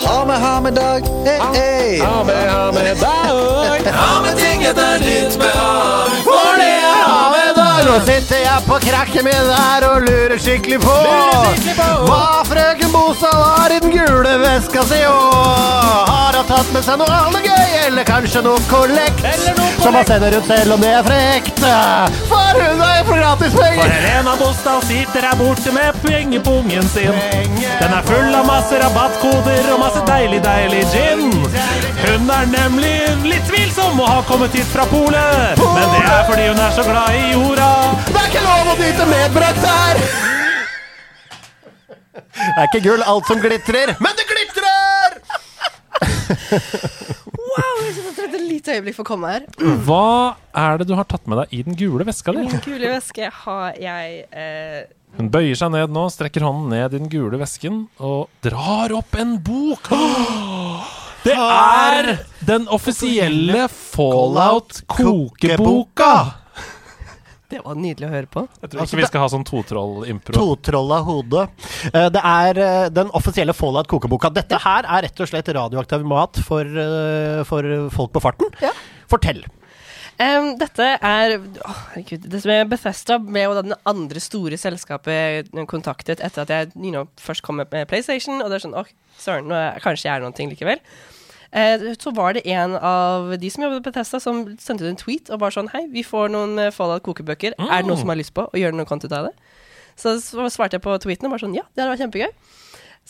[0.00, 1.06] Ha med, ha med dag.
[1.26, 1.98] Hey, hey.
[2.00, 2.22] Ha
[2.72, 6.16] med dag Ha med ting etter ditt behag.
[6.24, 7.39] For det er ha dag!
[7.80, 10.96] Nå sitter jeg på krakken min her og lurer skikkelig på
[12.04, 16.98] hva frøken Bostad har i den gule veska si, og har hun tatt med seg
[17.00, 19.24] noe annet gøy, eller kanskje noe kollekt,
[19.80, 21.62] som han sender ut selv om det er frekt,
[22.30, 23.94] for hun er for gratis For penger!
[23.96, 27.16] Helena Bostad sitter her borte med pengepungen sin.
[27.80, 31.30] Den er full av masse rabattkoder og masse deilig, deilig gin.
[32.10, 35.60] Hun er nemlig litt tvilsom og har kommet hit fra Polet.
[35.60, 37.68] Men det er fordi hun er så glad i jorda.
[38.08, 40.00] Det er ikke lov å nyte medbrakt her!
[42.40, 45.20] Det er ikke gull alt som glitrer, men det glitrer!
[47.50, 49.46] Wow, jeg synes jeg trengte et lite øyeblikk for å komme her.
[49.86, 50.10] Hva
[50.64, 52.42] er det du har tatt med deg i den gule veska di?
[52.50, 54.80] den gule veske har jeg eh,
[55.18, 59.14] Hun bøyer seg ned nå, strekker hånden ned i den gule vesken og drar opp
[59.18, 59.92] en bok.
[61.20, 66.40] Det er den offisielle Fallout-kokeboka!
[67.50, 68.44] Det var nydelig å høre på.
[68.62, 70.34] Jeg tror ikke vi skal ha sånn totroll-impro.
[70.38, 71.46] Totrolla hode.
[71.50, 74.30] hodet Det er eh, den offisielle Fallout-kokeboka.
[74.32, 78.46] Dette her er rett og slett radioaktiv mat for, eh, for folk på farten.
[78.62, 78.70] Ja.
[79.10, 79.42] Fortell.
[80.20, 82.26] Um, dette er Herregud.
[82.28, 86.68] Det som er Bethesda ble jo da den andre store selskapet kontaktet etter at jeg
[86.76, 88.42] you know, først kom med PlayStation.
[88.44, 88.84] Og det er sånn Å,
[89.16, 90.82] søren, nå er, kanskje jeg er noen ting likevel.
[91.50, 95.00] Eh, så var det en av de som jobbet på Testa, som sendte ut en
[95.00, 97.56] tweet og bare sånn Hei, vi får noen eh, Fallout kokebøker.
[97.58, 99.34] Er det noen som har lyst på å gjøre noe content av det?
[99.98, 102.30] Så, så svarte jeg på tweeten og bare sånn Ja, det hadde vært kjempegøy.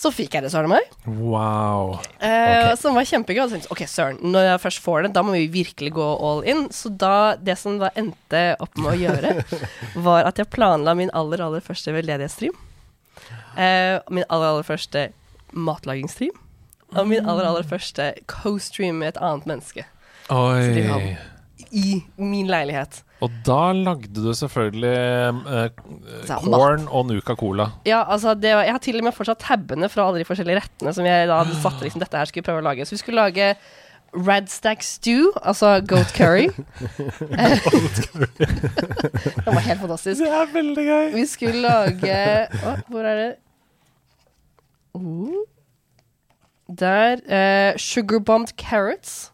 [0.00, 0.86] Så fikk jeg det, søren meg.
[1.04, 1.98] Wow.
[2.24, 3.42] Eh, Som var kjempegøy.
[3.44, 6.40] Og tenkte ok, søren, når jeg først får det, da må vi virkelig gå all
[6.48, 6.62] in.
[6.72, 9.34] Så da, det som da endte opp med å gjøre,
[10.06, 12.56] var at jeg planla min aller, aller første veldedighetsstream.
[13.60, 15.10] Eh, min aller, aller første
[15.52, 16.32] matlagingstream.
[16.96, 19.84] Og min aller, aller første co-stream med et annet menneske.
[20.30, 21.16] de har- Oi.
[21.72, 23.02] I min leilighet.
[23.20, 25.68] Og da lagde du selvfølgelig eh,
[26.40, 27.66] corn og Nuka Cola.
[27.86, 30.56] Ja, altså det var, Jeg har til og med fortsatt tabbene fra alle de forskjellige
[30.62, 32.86] rettene som jeg da hadde satt liksom, dette her skulle prøve å lage.
[32.88, 33.54] Så vi skulle lage
[34.10, 36.48] Radstack stew, altså goat curry.
[38.40, 40.24] det var helt fantastisk.
[40.24, 41.12] Det er veldig gøy.
[41.14, 42.16] Vi skulle lage
[42.64, 43.30] Å, hvor er det
[44.98, 45.44] oh.
[46.78, 47.18] Der.
[47.28, 49.32] eh, Sugarbombed carrots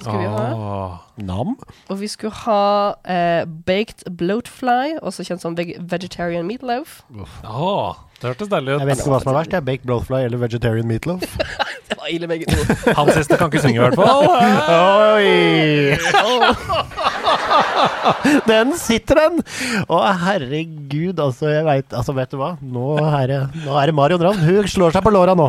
[0.00, 0.42] skulle vi ha.
[0.54, 0.92] Åh.
[1.16, 1.56] Nam.
[1.90, 7.00] Og vi skulle ha eh, baked bloatfly, også kjent som veg vegetarian meatloaf.
[7.42, 9.50] Åh, det hørtes deilig Jeg vet ikke hva som er verst.
[9.50, 11.24] Det er baked bloatfly eller vegetarian meatloaf.
[11.86, 12.58] Det var ille begge to.
[12.98, 14.26] Han siste kan ikke synge, i hvert fall.
[15.14, 15.94] Oi!
[18.48, 19.40] Den sitter, den!
[19.92, 22.52] Å, herregud, altså, jeg vet, altså, vet du hva?
[22.62, 24.42] Nå er det, nå er det Marion Ravn.
[24.46, 25.48] Hun slår seg på låra nå.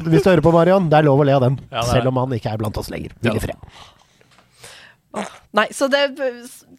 [0.00, 1.60] Hvis du hører på Marion, det er lov å le av den.
[1.72, 3.16] Ja, selv om han ikke er blant oss lenger.
[3.24, 3.70] Hvil i fred.
[5.58, 6.04] Nei, så det,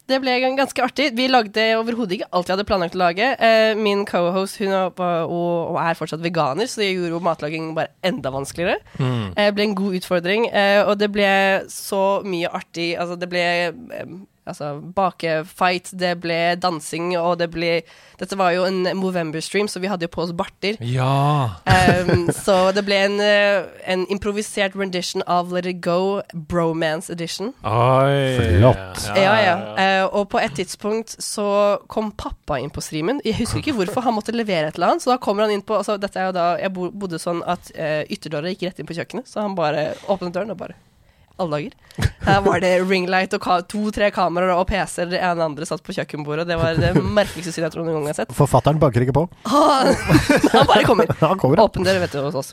[0.08, 1.10] det ble ganske artig.
[1.18, 3.26] Vi lagde overhodet ikke alt vi hadde planlagt å lage.
[3.36, 7.66] Eh, min cohost hun er, og, og er fortsatt veganer, så det gjorde jo matlaging
[7.76, 8.80] bare enda vanskeligere.
[8.96, 9.26] Mm.
[9.36, 11.28] Eh, Det ble en god utfordring, eh, og det ble
[11.68, 12.94] så mye artig.
[12.96, 14.16] Altså, det ble eh,
[14.48, 17.74] altså, bakefight, det ble dansing, og det ble
[18.22, 20.76] Dette var jo en Movember-stream, så vi hadde jo på oss barter.
[20.86, 21.58] Ja.
[21.66, 27.50] Um, så det ble en, eh, en improvisert rendition av Let It Go, Bromance Edition.
[27.66, 28.36] Oi.
[28.60, 29.08] Flott.
[29.18, 29.56] Ja, ja.
[29.74, 31.48] Eh, og på et tidspunkt så
[31.90, 33.18] kom pappa inn på streamen.
[33.26, 35.02] Jeg husker ikke hvorfor, han måtte levere et eller annet.
[35.02, 37.74] Så da kommer han inn på altså, Dette er jo da Jeg bodde sånn at
[37.74, 40.78] uh, ytterdøra gikk rett inn på kjøkkenet, så han bare åpnet døren og bare
[41.40, 42.10] alle dager.
[42.26, 45.10] Her var det ringlight og to-tre kameraer og PC-er.
[45.12, 46.46] Det ene andre satt på kjøkkenbordet.
[46.48, 48.36] Det var det merkeligste synet jeg tror noen gang jeg har sett.
[48.36, 49.26] Forfatteren banker ikke på.
[49.52, 49.92] Han,
[50.54, 51.12] han bare kommer.
[51.22, 51.66] Han kommer, ja.
[51.66, 52.52] Åpen dør, vet du, hos oss.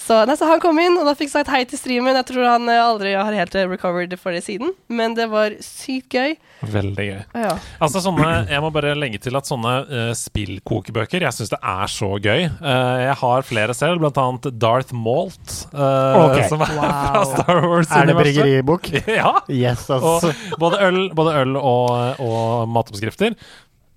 [0.00, 2.16] Så, nei, så han kom inn, og da fikk sagt hei til streamen.
[2.22, 5.54] Jeg tror han eh, aldri har helt eh, recovered for det siden, men det var
[5.64, 6.34] sykt gøy.
[6.60, 7.20] Veldig gøy.
[7.40, 7.52] Ja.
[7.80, 11.88] Altså sånne, Jeg må bare legge til at sånne uh, spillkokebøker Jeg syns det er
[11.88, 12.48] så gøy.
[12.60, 16.44] Uh, jeg har flere selv, blant annet Darth Malt, uh, okay.
[16.52, 17.92] som er fra Star Wars.
[17.92, 18.92] Er det bryggeribok?
[19.20, 19.40] Ja.
[19.50, 20.24] Yes, Og
[20.60, 23.34] både øl, både øl og, og matoppskrifter.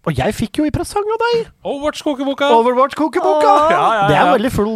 [0.04, 2.50] Og jeg fikk jo i presang av deg Overwatch-kokeboka!
[2.58, 3.52] Overwatch-kokeboka!
[3.54, 3.70] Oh.
[3.72, 4.74] Ja, ja, Det er veldig full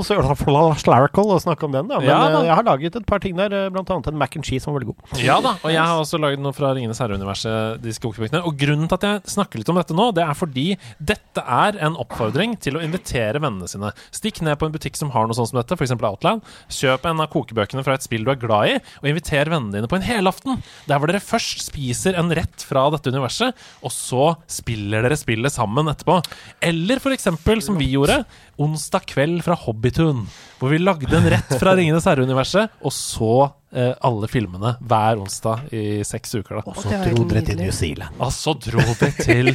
[0.79, 1.97] slarical å snakke om den, da.
[1.99, 2.39] Men Ja, da.
[2.39, 4.63] eh, jeg har laget et par ting der, eh, blant annet en mac and cheese
[4.63, 5.19] som var veldig god.
[5.19, 7.81] Ja da, og jeg har også laget noe fra Ringenes herre-universet.
[7.81, 8.39] disse kokebøkene.
[8.47, 11.77] Og grunnen til at jeg snakker litt om dette nå, det er fordi dette er
[11.83, 13.91] en oppfordring til å invitere vennene sine.
[14.15, 15.91] Stikk ned på en butikk som har noe sånt som dette, f.eks.
[15.99, 16.41] Outland.
[16.71, 19.87] Kjøp en av kokebøkene fra et spill du er glad i, og inviter vennene dine
[19.91, 20.63] på en helaften.
[20.87, 25.53] Der hvor dere først spiser en rett fra dette universet, og så spiller dere spillet
[25.53, 26.19] sammen etterpå.
[26.63, 28.21] Eller eksempel, som vi gjorde,
[28.61, 30.25] onsdag kveld fra Hobbytun.
[30.59, 33.33] Hvor vi lagde en rett fra Ringenes herre-universet, og så
[33.73, 36.59] eh, alle filmene hver onsdag i seks uker.
[36.59, 37.57] da Og så dro dere til.
[37.59, 38.15] New Zealand.
[38.19, 39.53] Og så dro vi til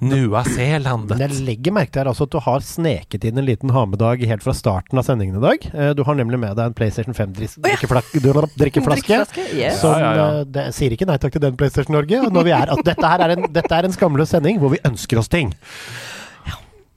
[0.00, 1.14] Nua Zealandet.
[1.16, 4.20] Men jeg legger merke til her altså at du har sneket inn en liten ha-med-dag
[4.28, 5.68] helt fra starten av sendingen i dag.
[5.72, 8.20] Eh, Du har nemlig med deg en PlayStation 5-drikkeflaske.
[8.60, 9.22] Drikkeflaske?
[9.56, 9.80] Yes.
[9.80, 10.26] Som Ja, ja, ja.
[10.40, 12.20] eh, det, sier ikke nei takk til den PlayStation Norge.
[12.28, 14.82] Når vi er, at dette, her er en, dette er en skamløs sending hvor vi
[14.84, 15.54] ønsker oss ting.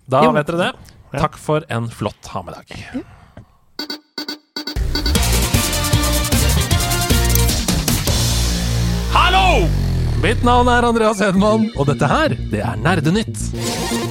[0.09, 0.73] Da vet dere det.
[1.15, 2.76] Takk for en flott ha-med-dag.
[2.91, 3.05] Hallo!
[10.21, 14.09] Mitt navn er Andreas Hedman, og dette her, det er Nerdenytt.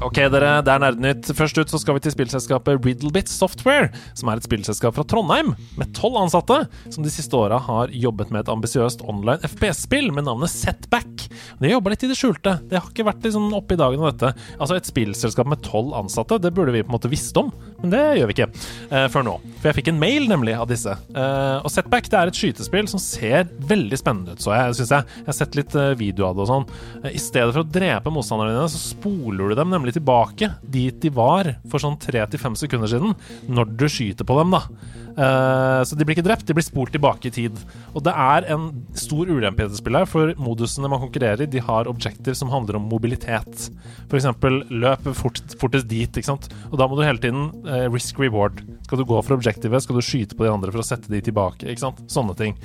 [0.00, 1.26] Ok, dere, det er Nerdenytt.
[1.36, 5.50] Først ut så skal vi til spillselskapet Riddlebit Software, som er et spillselskap fra Trondheim
[5.76, 6.56] med tolv ansatte,
[6.88, 11.26] som de siste åra har jobbet med et ambisiøst online FPS-spill med navnet Setback.
[11.58, 12.54] De har jobba litt i det skjulte.
[12.70, 14.30] Det har ikke vært liksom oppe i dagen av dette.
[14.56, 17.52] Altså Et spillselskap med tolv ansatte, det burde vi på en måte visst om,
[17.82, 19.36] men det gjør vi ikke eh, før nå.
[19.60, 20.96] For jeg fikk en mail nemlig av disse.
[21.12, 24.96] Eh, og Setback det er et skytespill som ser veldig spennende ut, så jeg syns
[24.96, 25.20] jeg.
[25.20, 26.68] Jeg har sett litt eh, video av det og sånn.
[27.04, 30.96] Eh, I stedet for å drepe motstanderne dine, så spoler du dem nemlig tilbake dit
[31.02, 33.14] de var for sånn tre til fem sekunder siden,
[33.50, 34.64] når du skyter på dem, da.
[35.10, 37.56] Eh, så de blir ikke drept, de blir spolt tilbake i tid.
[37.94, 38.68] Og det er en
[38.98, 42.78] stor ulempe i dette spillet, for modusene man konkurrerer i, de har objekter som handler
[42.78, 43.68] om mobilitet.
[44.10, 46.50] Eksempel løp fort, fortest dit, ikke sant.
[46.70, 48.62] Og da må du hele tiden eh, risk reward.
[48.86, 51.22] Skal du gå for objektivet, skal du skyte på de andre for å sette de
[51.24, 52.04] tilbake, ikke sant.
[52.12, 52.58] Sånne ting.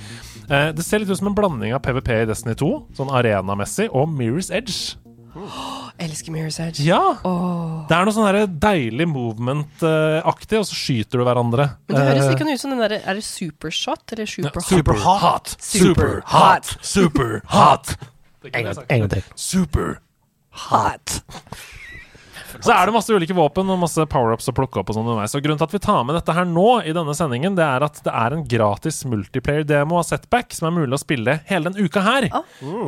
[0.49, 3.89] Eh, det ser litt ut som en blanding av PVP i Destiny 2, sånn arenamessig,
[3.93, 5.05] og Mirror's Edge.
[6.06, 6.84] Elsker Mirror's Edge.
[6.86, 7.02] Ja!
[7.28, 7.86] Åh.
[7.90, 11.70] Det er noe sånn her deilig movement-aktig, og så skyter du hverandre.
[11.90, 14.52] Men det høres Eh, ikke noe ut som den derre Er det supershot eller ja,
[14.56, 14.66] superhot?
[14.72, 15.56] super hot!
[15.60, 16.74] Super hot!
[16.82, 17.95] Super hot!
[18.53, 19.24] En gang, til.
[19.36, 19.95] Super
[20.56, 21.20] Hot.
[22.64, 24.90] Så er det masse ulike våpen og masse power-ups å plukke opp.
[24.91, 25.36] og sånn underveis.
[25.36, 27.86] Og Grunnen til at vi tar med dette her nå, i denne sendingen, det er
[27.86, 31.86] at det er en gratis multiplayer-demo av Setback som er mulig å spille hele den
[31.86, 32.30] uka her.
[32.36, 32.45] Ah.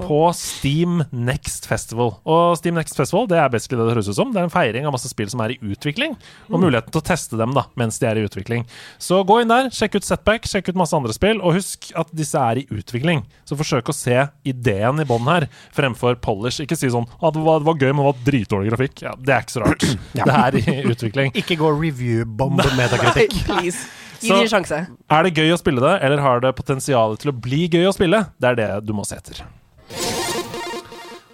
[0.07, 2.15] På Steam Next Festival.
[2.27, 4.31] Og Steam Next Festival det er basically det det høres ut som.
[4.33, 6.15] Det er en feiring av masse spill som er i utvikling,
[6.51, 8.65] og muligheten til å teste dem da, mens de er i utvikling.
[9.01, 12.11] Så gå inn der, sjekk ut Setback, sjekk ut masse andre spill, og husk at
[12.15, 13.25] disse er i utvikling.
[13.47, 16.61] Så forsøk å se ideen i bånn her, fremfor polish.
[16.63, 19.03] Ikke si sånn at det var, det var gøy, men det var dritdårlig grafikk.
[19.07, 19.85] Ja, det er ikke så rart.
[20.17, 21.33] Det er i utvikling.
[21.37, 23.35] Ikke gå review-bomb metakritikk.
[23.47, 23.87] Please.
[24.21, 24.79] Gi det en sjanse.
[25.13, 27.93] Er det gøy å spille det, eller har det potensial til å bli gøy å
[27.93, 28.23] spille?
[28.41, 29.43] Det er det du må se etter.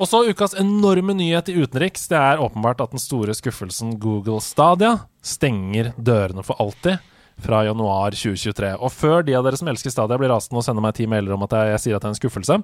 [0.02, 2.10] Og så ukas enorme nyhet i utenriks.
[2.12, 7.00] Det er åpenbart at den store skuffelsen Google Stadia stenger dørene for alltid
[7.42, 8.74] fra januar 2023.
[8.78, 11.34] Og før de av dere som elsker Stadia blir rasende og sender meg ti mailer
[11.36, 12.60] om at jeg, jeg sier at det er en skuffelse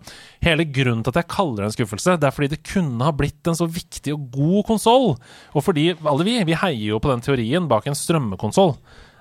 [0.46, 3.12] Hele grunnen til at jeg kaller det en skuffelse, det er fordi det kunne ha
[3.16, 5.14] blitt en så viktig og god konsoll.
[5.56, 8.76] Og fordi alle vi, vi heier jo på den teorien bak en strømmekonsoll.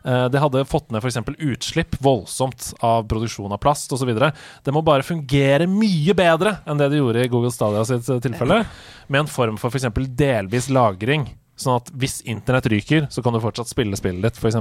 [0.04, 1.18] Eh, Det hadde fått ned f.eks.
[1.38, 4.12] utslipp voldsomt av produksjon av plast osv.
[4.14, 8.64] Det må bare fungere mye bedre enn det det gjorde i Google Stadia sitt tilfelle,
[9.08, 9.88] med en form for f.eks.
[10.18, 11.28] delvis lagring.
[11.58, 14.60] Sånn at hvis internett ryker, så kan du fortsatt spille spillet ditt, f.eks.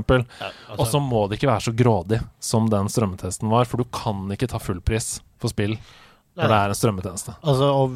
[0.77, 4.25] Og så må det ikke være så grådig som den strømmetesten var, for du kan
[4.33, 5.77] ikke ta fullpris for spill
[6.37, 7.33] når det er en strømmetjeneste.
[7.49, 7.93] Altså, og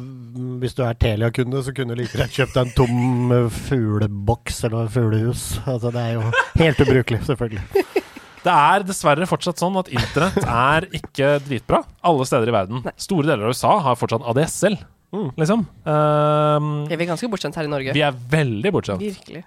[0.62, 4.64] hvis du er Telia-kunde, så kunne du like gjerne kjøpt deg en tom eh, fugleboks
[4.66, 5.44] eller fuglehus.
[5.62, 6.24] Altså, det er jo
[6.58, 7.62] helt ubrukelig, selvfølgelig.
[8.42, 11.78] Det er dessverre fortsatt sånn at internett er ikke dritbra
[12.10, 12.80] alle steder i verden.
[12.98, 14.80] Store deler av USA har fortsatt ADSL,
[15.12, 15.66] liksom.
[15.86, 17.92] Ehm, Vi er ganske bortskjemt her i Norge.
[17.96, 19.00] vi er veldig bortskjemt.
[19.04, 19.42] Virkelig.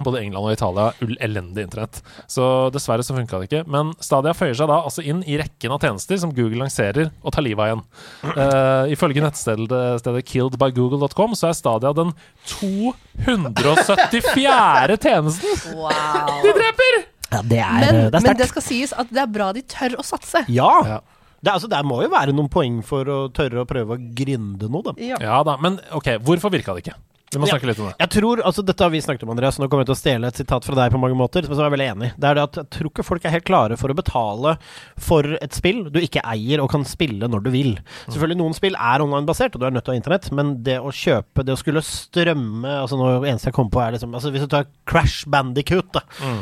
[0.00, 1.98] Både England og Italia har elendig internett.
[2.26, 3.66] Så dessverre så funka det ikke.
[3.68, 7.32] Men Stadia føyer seg da altså inn i rekken av tjenester som Google lanserer og
[7.36, 7.84] tar livet av igjen.
[8.24, 12.14] Uh, ifølge nettstedet killedbygoogle.com så er Stadia den
[12.48, 14.96] 274.
[15.04, 16.40] tjenesten Wow.
[16.44, 16.94] de dreper!
[17.30, 19.62] Ja, det er, Men, det er men det skal sies at det er bra de
[19.62, 20.40] tør å satse.
[20.50, 20.70] Ja.
[20.96, 21.00] Ja.
[21.40, 24.02] Det, er, altså, det må jo være noen poeng for å tørre å prøve å
[24.16, 24.92] grinde noe, da.
[25.00, 25.16] Ja.
[25.24, 26.98] Ja da, men ok, hvorfor virka det ikke?
[27.32, 27.54] Vi må Ja.
[27.54, 27.94] snakke litt om det.
[28.00, 29.56] Jeg tror, altså Dette har vi snakket om, Andreas.
[29.58, 31.44] Nå kommer jeg til å stjele et sitat fra deg på mange måter.
[31.46, 32.08] som jeg er veldig enig.
[32.18, 34.58] Det er det at Jeg tror ikke folk er helt klare for å betale
[34.98, 37.78] for et spill du ikke eier og kan spille når du vil.
[38.08, 40.78] Selvfølgelig Noen spill er online-basert, og du er nødt til å ha internett, men det
[40.80, 44.30] å kjøpe, det å skulle strømme altså nå, eneste jeg kommer på, er liksom altså
[44.32, 46.00] Hvis du tar Crash Bandicoot, da.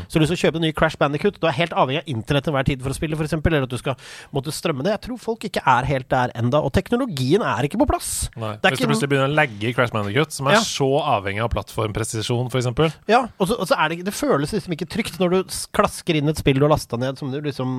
[0.09, 1.39] Så du skal kjøpe en ny Crash Bandicoot.
[1.41, 3.33] Du er helt avhengig av internett til hver tid for å spille, f.eks.
[3.45, 3.95] Eller at du skal
[4.33, 4.93] måtte strømme det.
[4.97, 8.31] Jeg tror folk ikke er helt der enda Og teknologien er ikke på plass.
[8.37, 8.57] Nei.
[8.57, 10.61] Det er Hvis du plutselig begynner å legge i Crash Bandicoot, som er Ja.
[10.79, 12.99] Så avhengig av plattformpresisjon, f.eks.
[13.11, 15.57] Ja, og så, og så er det ikke Det føles liksom ikke trygt når du
[15.77, 17.73] klasker inn et spill du har lasta ned som du liksom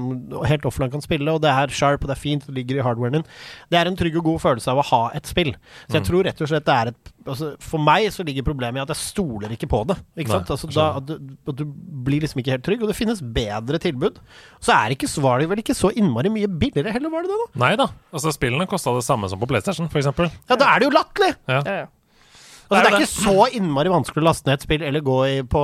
[0.47, 2.85] helt offline kan spille, og det er sharp, og det er fint, det ligger i
[2.85, 3.29] hardwaren din.
[3.71, 5.53] Det er en trygg og god følelse av å ha et spill.
[5.87, 8.79] Så jeg tror rett og slett det er et altså, For meg så ligger problemet
[8.79, 9.99] i at jeg stoler ikke på det.
[10.15, 10.53] Ikke Nei, sant?
[10.55, 11.65] Altså, da, at du, at du
[12.07, 14.19] blir liksom ikke helt trygg, og det finnes bedre tilbud.
[14.63, 17.39] Så er ikke, var det vel ikke så innmari mye billigere heller, var det det,
[17.43, 17.63] da?
[17.65, 17.89] Nei da.
[18.13, 20.11] Altså, spillene kosta det samme som på PlayStation, f.eks.
[20.49, 21.33] Ja, da er det jo latterlig!
[21.49, 21.61] Ja.
[21.63, 21.87] Ja, ja.
[22.69, 25.17] Altså, Det er er ikke så innmari vanskelig å laste ned et spill eller gå
[25.25, 25.63] i, på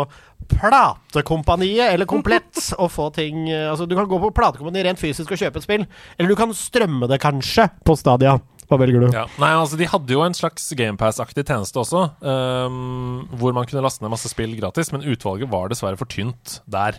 [0.49, 5.31] Platekompaniet eller Komplett og få ting eh, Altså, du kan gå på Platekompaniet rent fysisk
[5.35, 5.85] og kjøpe et spill,
[6.17, 8.39] eller du kan strømme det kanskje på Stadia.
[8.65, 9.09] Hva velger du?
[9.13, 9.25] Ja.
[9.41, 14.01] Nei, altså De hadde jo en slags GamePass-aktig tjeneste også, um, hvor man kunne laste
[14.01, 16.97] ned masse spill gratis, men utvalget var dessverre for tynt der.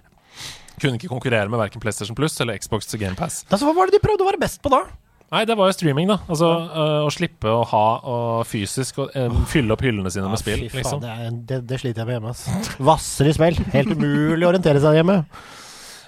[0.78, 3.42] Kunne ikke konkurrere med verken PlayStation Plus eller Xbox GamePass.
[3.50, 4.84] Altså, hva var det de prøvde å være best på da?
[5.34, 6.20] Nei, det var jo streaming, da.
[6.30, 10.38] Altså øh, Å slippe å ha og fysisk og, øh, fylle opp hyllene sine med
[10.38, 10.62] spill.
[10.66, 11.02] Fy faen, liksom.
[11.02, 12.34] det, er, det, det sliter jeg med hjemme.
[12.36, 12.74] ass.
[12.90, 13.58] Vasser i spill.
[13.74, 15.18] Helt umulig å orientere seg hjemme.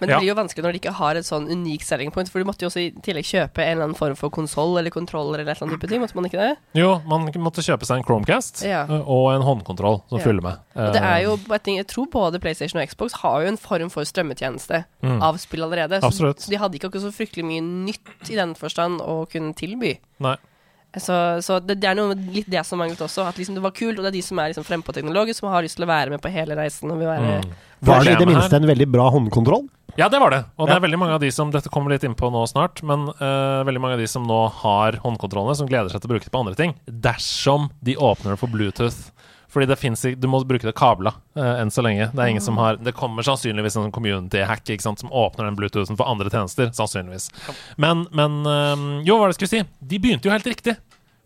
[0.01, 0.19] Men det Ja.
[0.21, 2.63] blir jo vanskelig når de ikke har et sånn unikt selling point, for du måtte
[2.63, 5.57] jo også i tillegg kjøpe en eller annen form for konsoll eller kontroller eller et
[5.61, 6.57] eller annet type ting, måtte man ikke det?
[6.75, 8.85] Jo, man måtte kjøpe seg en Chromecast Ja.
[8.87, 10.25] og en håndkontroll som Ja.
[10.25, 10.59] følger med.
[10.77, 11.37] Og det er jo,
[11.77, 15.23] jeg tror både PlayStation og Xbox har jo en form for strømmetjeneste Mm.
[15.23, 16.01] av spill allerede.
[16.01, 16.49] Så, Absolutt.
[16.49, 19.99] de hadde ikke akkurat så fryktelig mye nytt i den forstand å kunne tilby.
[20.21, 20.37] Nei.
[20.97, 23.27] Så, så det, det er noe litt det som manglet også.
[23.29, 25.51] At liksom det var kult, og det er de som er liksom frempå teknologisk, som
[25.53, 26.91] har lyst til å være med på hele reisen.
[26.93, 27.57] Og vil være Mm.
[27.81, 29.69] Var det i det minste en veldig bra håndkontroll?
[29.99, 30.41] Ja, det var det.
[30.57, 32.83] Og det er veldig mange av de som Dette kommer litt inn på nå snart,
[32.87, 36.13] men uh, veldig mange av de som nå har håndkontrollene, som gleder seg til å
[36.15, 39.11] bruke det på andre ting, dersom de åpner det for Bluetooth.
[39.49, 42.11] Fordi det fins ikke- Du må bruke det kabla uh, enn så lenge.
[42.13, 45.57] Det er ingen som har Det kommer sannsynligvis en community-hack ikke sant, som åpner den
[45.57, 46.71] Bluetoothen for andre tjenester.
[46.77, 47.31] Sannsynligvis.
[47.77, 49.65] Men, men uh, Jo, hva var det jeg skulle si?
[49.81, 50.77] De begynte jo helt riktig.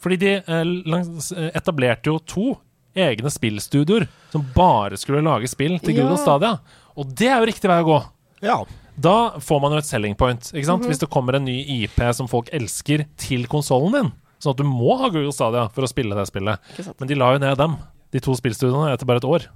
[0.02, 2.46] Fordi de uh, etablerte jo to
[2.94, 6.02] egne spillstudioer som bare skulle lage spill til Ja.
[6.02, 6.56] Google Stadia.
[6.96, 7.98] Og det er jo riktig vei å gå.
[8.42, 8.56] Ja.
[8.94, 10.50] Da får man jo et selling point.
[10.52, 10.82] Ikke sant?
[10.82, 10.88] Mm -hmm.
[10.90, 14.12] Hvis det kommer en ny IP som folk elsker, til konsollen din.
[14.42, 16.58] Sånn at du må ha Google Stadia for å spille det spillet.
[16.98, 17.76] Men de la jo ned dem,
[18.12, 19.48] de to spillstudiene, etter bare et år.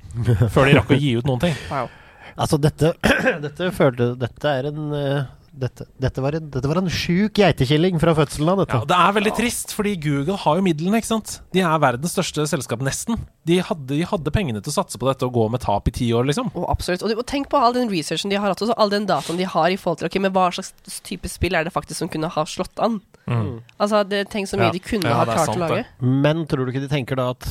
[0.52, 1.56] før de rakk å gi ut noen ting.
[1.72, 1.88] Wow.
[2.36, 2.90] Altså, dette,
[3.46, 5.24] dette følte Dette er en eh,
[5.56, 8.76] dette, dette, var en, dette var en sjuk geitekilling fra fødselen av, dette.
[8.76, 10.98] Ja, Det er veldig trist, fordi Google har jo midlene.
[11.00, 11.38] ikke sant?
[11.56, 13.16] De er verdens største selskap, nesten.
[13.48, 15.94] De hadde, de hadde pengene til å satse på dette og gå med tap i
[15.96, 16.50] ti år, liksom.
[16.52, 17.06] Og absolutt.
[17.06, 19.40] Og, du- og tenk på all den researchen de har hatt, og all den dataen
[19.40, 22.12] de har i forhold til ok, men hva slags type spill er det faktisk som
[22.12, 23.00] kunne ha slått an.
[23.80, 24.76] Altså, det, Tenk så mye Ja.
[24.76, 25.86] de kunne Ja, ha klart sant, å lage.
[25.86, 26.12] det.
[26.26, 27.48] Men tror du ikke de tenker da at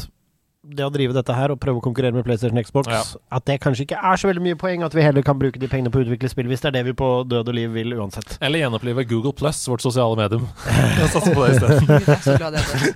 [0.67, 3.03] det å drive dette her og prøve å konkurrere med PlayStation Xbox, Ja.
[3.31, 5.67] at det kanskje ikke er så veldig mye poeng, at vi heller kan bruke de
[5.67, 7.93] pengene på å utvikle spill, hvis det er det vi på død og liv vil
[7.93, 8.37] uansett.
[8.41, 10.47] Eller gjenopplive Google Plus, vårt sosiale medium.
[10.99, 12.95] Jeg satse på det isteden.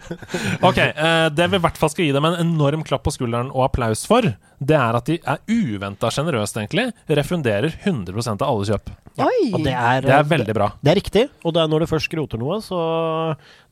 [0.69, 3.51] Ok, eh, Det vi i hvert fall skal gi dem en enorm klapp på skulderen
[3.53, 4.25] og applaus for,
[4.60, 8.91] det er at de er uventa sjenerøst, egentlig, refunderer 100% av alle kjøp.
[9.19, 9.49] Oi!
[9.56, 10.68] Og det er, Det er veldig bra.
[10.84, 12.80] Det er riktig, og det er når du først skroter noe, så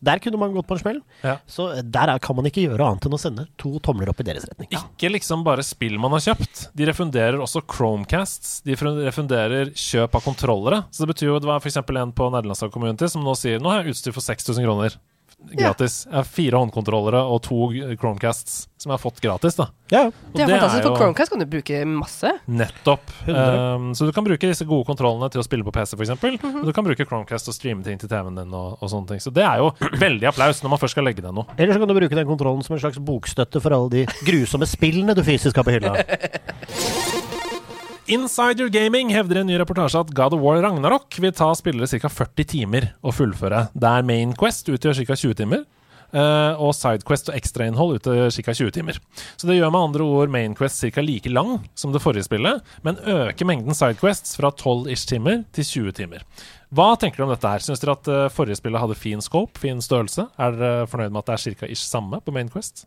[0.04, 1.00] der kunne man gått på en smell.
[1.24, 1.38] Ja.
[1.50, 4.28] Så der er, kan man ikke gjøre annet enn å sende to tomler opp i
[4.28, 4.70] deres retning.
[4.76, 6.68] Ikke liksom bare spill man har kjøpt.
[6.78, 8.62] De refunderer også Chromecasts.
[8.68, 10.84] De refunderer kjøp av kontrollere.
[10.92, 11.80] Så det betyr jo det var f.eks.
[11.84, 15.00] en på nederlandslag community som nå sier nå har jeg utstyr for 6000 kroner.
[15.38, 16.06] Gratis.
[16.08, 17.70] Jeg har fire håndkontrollere og to
[18.00, 19.56] Chromecasts som jeg har fått gratis.
[19.58, 20.84] da Ja, Og Det er fantastisk.
[20.84, 22.32] for Chromecast kan du bruke masse.
[22.48, 23.14] Nettopp.
[23.28, 26.10] Um, så du kan bruke disse gode kontrollene til å spille på PC, f.eks.
[26.10, 28.54] eksempel Og du kan bruke Chromecast og streame ting til TV-en din.
[28.54, 29.72] Og, og sånne ting Så det er jo
[30.06, 31.46] veldig applaus når man først skal legge ned noe.
[31.58, 34.68] Eller så kan du bruke den kontrollen som en slags bokstøtte for alle de grusomme
[34.70, 35.96] spillene du fysisk har på hylla.
[38.08, 41.90] Insider Gaming hevder i en ny reportasje at God of War Ragnarok vil ta spillere
[42.00, 42.08] ca.
[42.08, 43.66] 40 timer å fullføre.
[43.76, 45.18] Der Main Quest utgjør ca.
[45.20, 45.66] 20 timer.
[46.16, 48.54] eh, og Sidequest og ekstrainnhold utgjør ca.
[48.56, 49.00] 20 timer.
[49.36, 51.02] Så det gjør med andre ord Main Quest ca.
[51.04, 55.66] like lang som det forrige spillet, men øker mengden Sidequests fra 12 ish timer til
[55.68, 56.24] 20 timer.
[56.72, 57.60] Hva tenker du om dette her?
[57.60, 60.30] Syns dere at eh, forrige spillet hadde fin scope, fin størrelse?
[60.40, 61.68] Er dere fornøyd med at det er ca.
[61.76, 62.86] ish samme på Main Quest?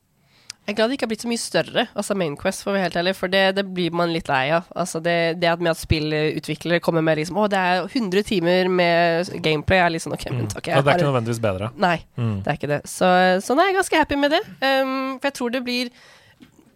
[0.66, 2.74] Jeg er glad det ikke har blitt så mye større, altså Main Quest, for å
[2.76, 4.68] være helt ærlig, for det, det blir man litt lei av.
[4.78, 9.32] Altså det, det at at spillutviklere kommer med liksom Å, det er 100 timer med
[9.42, 11.72] gameplay, er litt sånn OK, men takk, Ja, det er ikke nødvendigvis bedre.
[11.80, 12.42] Nei, Mm.
[12.44, 12.80] det er ikke det.
[12.86, 13.08] Så,
[13.42, 14.42] så nei, jeg er ganske happy med det.
[14.60, 15.90] Um, for jeg tror det blir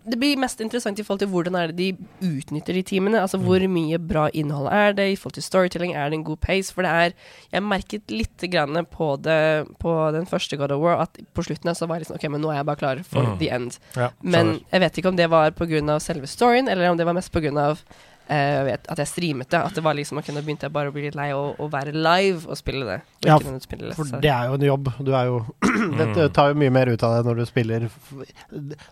[0.07, 3.21] det blir mest interessant i forhold til hvordan er det de utnytter de timene.
[3.23, 6.41] Altså hvor mye bra innhold er det i forhold til storytelling, er det en god
[6.45, 6.73] pace?
[6.75, 7.13] For det er
[7.53, 11.75] Jeg merket litt grann på det på den første God of War at på slutten
[11.75, 13.39] så var jeg liksom OK, men nå er jeg bare klar for Mm.
[13.39, 13.79] the end.
[13.97, 15.99] Ja, Men jeg vet ikke om det var pga.
[16.01, 17.77] selve storyen, eller om det var mest pga.
[18.25, 19.59] Uh, vet, at jeg streamet det.
[19.61, 21.51] At det var liksom Ok, nå begynte jeg bare å bli litt lei av å,
[21.61, 22.97] å være live og spille det.
[23.21, 24.89] Og Ja, ikke spille det, For det er jo en jobb.
[25.05, 25.43] Du er jo
[26.17, 27.85] Det tar jo mye mer ut av deg når du spiller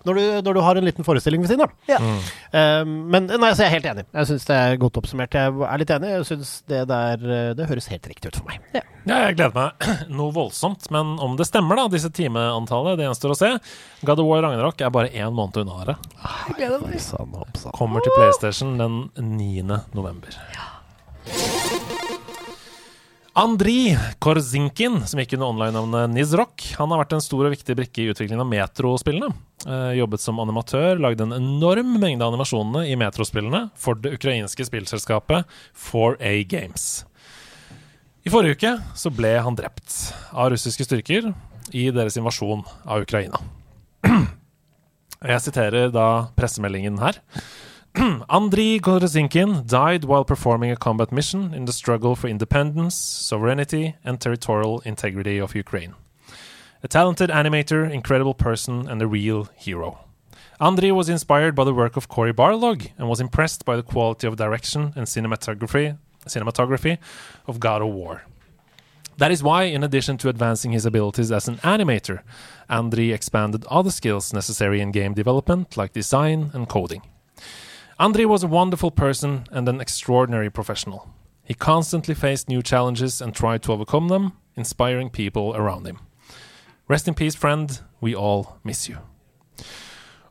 [0.04, 1.72] Når du, når du har en liten forestilling ved siden av.
[1.88, 2.00] Ja.
[2.02, 2.20] Mm.
[2.52, 4.06] Uh, men nei, så jeg er helt enig.
[4.12, 5.40] Jeg syns det er godt oppsummert.
[5.40, 6.12] Jeg er litt enig.
[6.18, 8.60] Jeg synes det der eh, Det høres helt riktig ut for meg.
[8.76, 9.86] Ja, jeg gleder meg
[10.18, 10.88] noe voldsomt.
[10.94, 13.50] Men om det stemmer, da, disse timeantallet, det gjenstår å se.
[14.06, 15.98] God of War Ragnarok er bare én måned unna det.
[16.22, 17.00] Jeg gleder meg.
[17.02, 17.38] Sånn.
[17.74, 19.82] Kommer til PlayStation den 9.
[19.96, 20.38] november.
[23.32, 28.02] Andri Korzinkin, som gikk under online-navnet Nizrock, han har vært en stor og viktig brikke
[28.02, 29.30] i utviklingen av Metro-spillene.
[29.64, 35.48] Eh, jobbet som animatør, lagde en enorm mengde animasjonene i Metro-spillene for det ukrainske spillselskapet
[35.72, 37.06] 4A Games.
[38.22, 41.32] I forrige uke så ble han drept av russiske styrker
[41.74, 43.40] i deres invasjon av Ukraina.
[45.22, 47.18] Jeg siterer da pressemeldingen her.
[48.38, 54.20] Andriy Gorozinkin died while performing a combat mission in the struggle for independence, sovereignty, and
[54.20, 55.94] territorial integrity of Ukraine.
[56.82, 59.98] A talented animator, incredible person, and a real hero.
[60.60, 64.28] Andriy was inspired by the work of Cory Barlog and was impressed by the quality
[64.28, 66.98] of direction and cinematography, cinematography
[67.46, 68.22] of God of War.
[69.18, 72.22] That is why, in addition to advancing his abilities as an animator,
[72.70, 77.02] Andri expanded other skills necessary in game development, like design and coding.
[78.00, 81.08] Andri was a wonderful person and an extraordinary professional.
[81.44, 85.98] He constantly faced new challenges and tried to overcome them, inspiring people around him.
[86.88, 87.80] Rest in peace, friend.
[88.00, 88.98] We all miss you.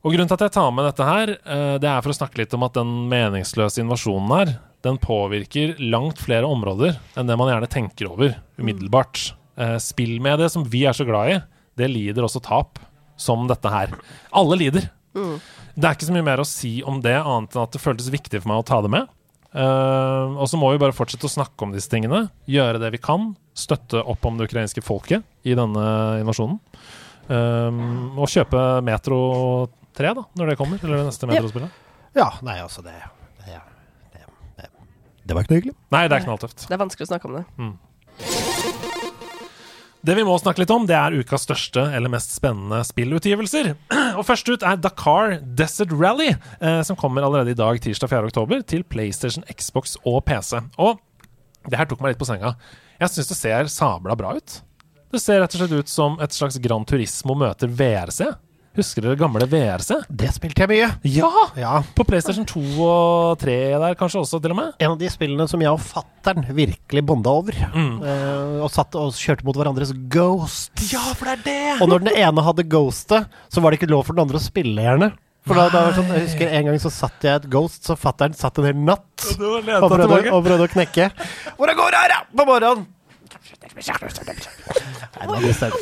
[0.01, 2.41] Og Grunnen til at jeg tar med dette her, eh, det er for å snakke
[2.41, 7.51] litt om at den meningsløse invasjonen her, den påvirker langt flere områder enn det man
[7.51, 9.31] gjerne tenker over umiddelbart.
[9.57, 11.39] Eh, det som vi er så glad i,
[11.77, 12.79] det lider også tap,
[13.17, 13.93] som dette her.
[14.33, 14.89] Alle lider.
[15.13, 18.11] Det er ikke så mye mer å si om det, annet enn at det føltes
[18.13, 19.11] viktig for meg å ta det med.
[19.51, 22.25] Eh, og så må vi bare fortsette å snakke om disse tingene.
[22.49, 23.33] Gjøre det vi kan.
[23.57, 25.85] Støtte opp om det ukrainske folket i denne
[26.23, 26.59] invasjonen.
[27.27, 27.81] Eh,
[28.17, 29.21] og kjøpe Metro
[29.97, 30.81] 3 da, når det kommer.
[30.83, 31.33] Eller det neste Ja.
[31.35, 31.79] Metro-spillet.
[32.15, 32.95] Ja, nei, altså det,
[35.31, 35.75] det var ikke noe hyggelig.
[35.95, 36.65] Nei, det er knalltøft.
[36.67, 37.45] Det er vanskelig å snakke om det.
[40.01, 43.69] Det vi må snakke litt om, det er ukas største eller mest spennende spillutgivelser.
[44.17, 48.31] Og først ut er Dakar Desert Rally, eh, som kommer allerede i dag, tirsdag 4.
[48.33, 50.59] oktober, til PlayStation, Xbox og PC.
[50.81, 50.99] Og
[51.69, 52.55] det her tok meg litt på senga.
[52.99, 54.57] Jeg syns det ser sabla bra ut.
[55.13, 58.33] Det ser rett og slett ut som et slags Gran Turismo møter VRC.
[58.72, 59.98] Husker dere gamle VRC?
[60.07, 60.85] Det spilte jeg mye.
[61.11, 61.30] Ja!
[61.60, 61.72] Ja.
[61.95, 64.69] På PlayStation 2 og 3 der kanskje også, til og med.
[64.80, 67.57] En av de spillene som jeg og fattern virkelig bonda over.
[67.57, 70.72] Eh, og satt og kjørte mot hverandres Ghost.
[70.88, 71.81] Ja, for det er det!
[71.84, 74.45] Og når den ene hadde ghostet, så var det ikke lov for den andre å
[74.45, 75.11] spille, gjerne.
[75.49, 77.84] For da, da var det sånn, Jeg husker en gang så satt jeg et Ghost,
[77.89, 81.11] så fattern satt en hel natt og prøvde, og prøvde å knekke.
[81.57, 82.88] Hvor det går her, da?' På morgenen!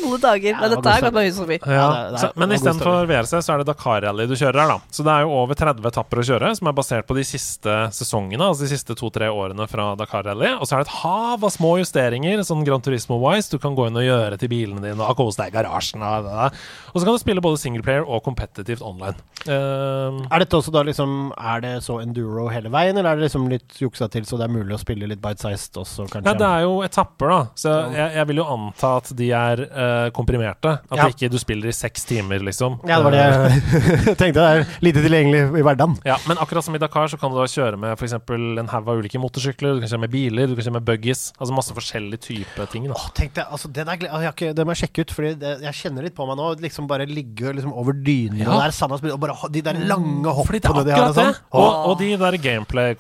[0.04, 0.56] Gode dager.
[0.60, 1.58] Men det dette er gått meg hus forbi.
[1.68, 1.88] Ja,
[2.20, 4.78] så, men istedenfor VRC så er det Dakar Rally du kjører her, da.
[4.96, 7.76] Så det er jo over 30 etapper å kjøre, som er basert på de siste
[7.96, 10.54] sesongene, altså de siste to-tre årene fra Dakar Rally.
[10.58, 13.90] Og så er det et hav av små justeringer, sånn Gran Turismo-wise, du kan gå
[13.90, 16.04] inn og gjøre til bilene dine og kose deg i garasjen.
[16.06, 16.64] Og, det der.
[16.94, 19.20] og så kan du spille både singleplayer og competitivt online.
[19.48, 23.30] Uh, Er dette også da liksom Er det så enduro hele veien, eller er det
[23.30, 26.28] liksom litt juksa til så det er mulig å spille litt bite-sized også, kanskje?
[26.28, 27.40] Ja, det er jo etapper, da.
[27.56, 30.76] Så jeg, jeg vil jo anta at de er uh, komprimerte.
[30.92, 31.08] At Ja.
[31.08, 32.80] ikke du spiller i seks timer, liksom.
[32.88, 34.40] Ja, det var det jeg tenkte.
[34.40, 35.98] Det er lite tilgjengelig i hverdagen.
[36.06, 38.14] Ja, Men akkurat som i Dakar, så kan du da kjøre med f.eks.
[38.14, 39.76] en haug av ulike motorsykler.
[39.78, 41.32] Du kan kjøre med biler, du kan kjøre med buggies.
[41.40, 42.88] Altså masse forskjellige typer ting.
[42.90, 45.34] da Åh, tenkte, altså det, der, jeg har ikke, det må jeg sjekke ut, Fordi
[45.66, 46.50] jeg kjenner litt på meg nå.
[46.62, 48.60] Liksom bare ligge liksom over dyna Ja.
[48.66, 51.34] der spiller, og bare de der lange det er hoppene de har akkurat og sånn.
[51.34, 51.42] det.
[51.54, 52.38] Og, og de der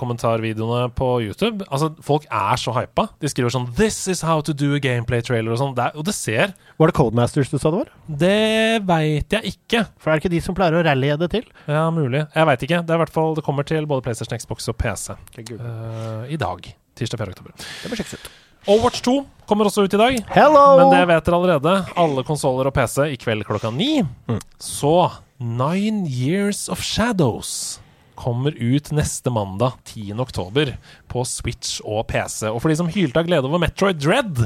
[0.03, 1.65] gameplay-kommentarvideoene på YouTube.
[1.71, 3.07] Altså, Folk er så hypa.
[3.21, 5.73] De skriver sånn 'This is how to do a gameplay-trailer' og sånn.
[5.95, 7.93] Og det ser Var det Codemasters du sa det var?
[8.07, 9.85] Det veit jeg ikke.
[9.99, 11.47] For er det ikke de som pleier å rallye det til?
[11.67, 12.25] Ja, mulig.
[12.35, 12.83] Jeg veit ikke.
[12.83, 16.37] Det er i hvert fall Det kommer til både PlayStation, Xbox og PC eh, i
[16.39, 16.69] dag.
[16.99, 17.35] Tirsdag 4.
[17.35, 17.57] oktober.
[17.57, 18.29] Det må sjekkes ut.
[18.67, 19.15] Overwatch 2
[19.47, 20.17] kommer også ut i dag.
[20.35, 20.63] Hello!
[20.81, 21.75] Men det vet dere allerede.
[21.97, 24.01] Alle konsoller og PC i kveld klokka ni.
[24.29, 24.41] Mm.
[24.59, 24.95] Så
[25.39, 27.79] Nine Years of Shadows
[28.19, 30.17] kommer ut neste mandag 10.
[30.19, 30.73] oktober
[31.07, 32.49] på Switch og PC.
[32.51, 34.41] Og for de som hylte av glede over Metroid Dread,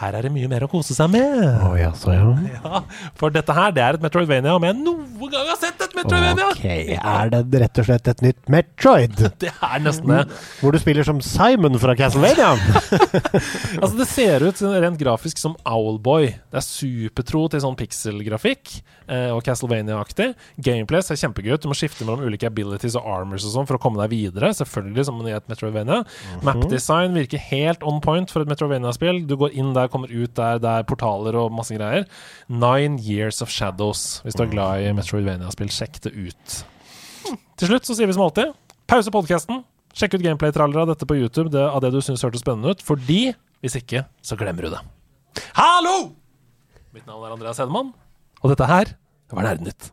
[0.00, 1.44] her er det mye mer å kose seg med.
[1.64, 2.26] Oh, ja, så ja.
[2.52, 2.82] Ja,
[3.18, 6.50] for dette her, det er et Metroidvania om jeg noen gang har sett et Metroidvania!
[6.52, 6.64] Ok,
[6.96, 9.16] er det rett og slett et nytt Metroid?
[9.42, 10.22] Det er nesten det.
[10.60, 12.54] Hvor du spiller som Simon fra Castlevania?
[13.82, 16.28] Altså, det ser ut rent grafisk som Owlboy.
[16.52, 18.72] Det er supertro til sånn pixel-grafikk
[19.12, 20.30] eh, og Castlevania-aktig.
[20.64, 21.56] Gameplay ser kjempegøy.
[21.62, 24.52] Du må skifte mellom ulike abilities og armors og sånn for å komme deg videre.
[24.56, 26.02] Selvfølgelig som i et Metroidvania.
[26.02, 26.44] Mm -hmm.
[26.44, 29.26] Mapdesign virker helt on point for et Metroidvania-spill.
[29.26, 32.06] Du går inn der, kommer ut der, det er portaler og masse greier.
[32.48, 34.20] Nine Years of Shadows.
[34.24, 36.60] Hvis du er glad i Metroidvania-spill, sjekk det ut.
[37.56, 38.52] Til slutt så sier vi som alltid
[38.90, 39.64] pause podkasten.
[39.96, 42.84] Sjekk ut gameplay-trallere av dette på YouTube det, av det du syns hørtes spennende ut,
[42.84, 43.32] fordi
[43.64, 44.82] hvis ikke, så glemmer du det.
[45.56, 46.12] Hallo!
[46.92, 47.92] Mitt navn er Andreas Hedemann,
[48.42, 48.92] og dette her
[49.32, 49.90] var Nerdenytt.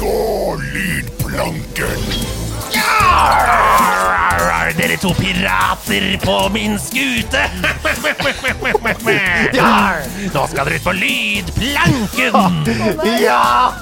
[0.00, 0.16] Gå
[0.60, 2.35] lydplanken.
[4.76, 7.40] Dere to pirater på min skute!
[10.34, 12.34] Nå skal dere ut på lydplanken!
[13.22, 13.72] ja!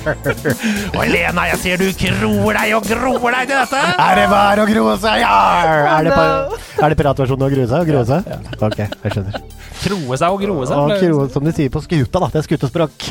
[0.94, 3.82] Og Helena, jeg ser du kroer deg og groer deg til dette.
[4.06, 5.20] Er det bare å grue seg?
[5.26, 5.36] Ja!
[5.98, 8.20] Er det, pa- er det piratversjonen å grue seg og grue seg?
[8.70, 9.34] Ok, jeg skjønner.
[9.84, 12.32] Kroe seg og groe Og grue, som de sier på skuta, da.
[12.32, 13.10] Det er skutespråk.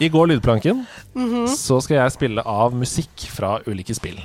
[0.00, 0.84] I går Lydplanken
[1.52, 4.16] så skal jeg spille av musikk fra ulike spill.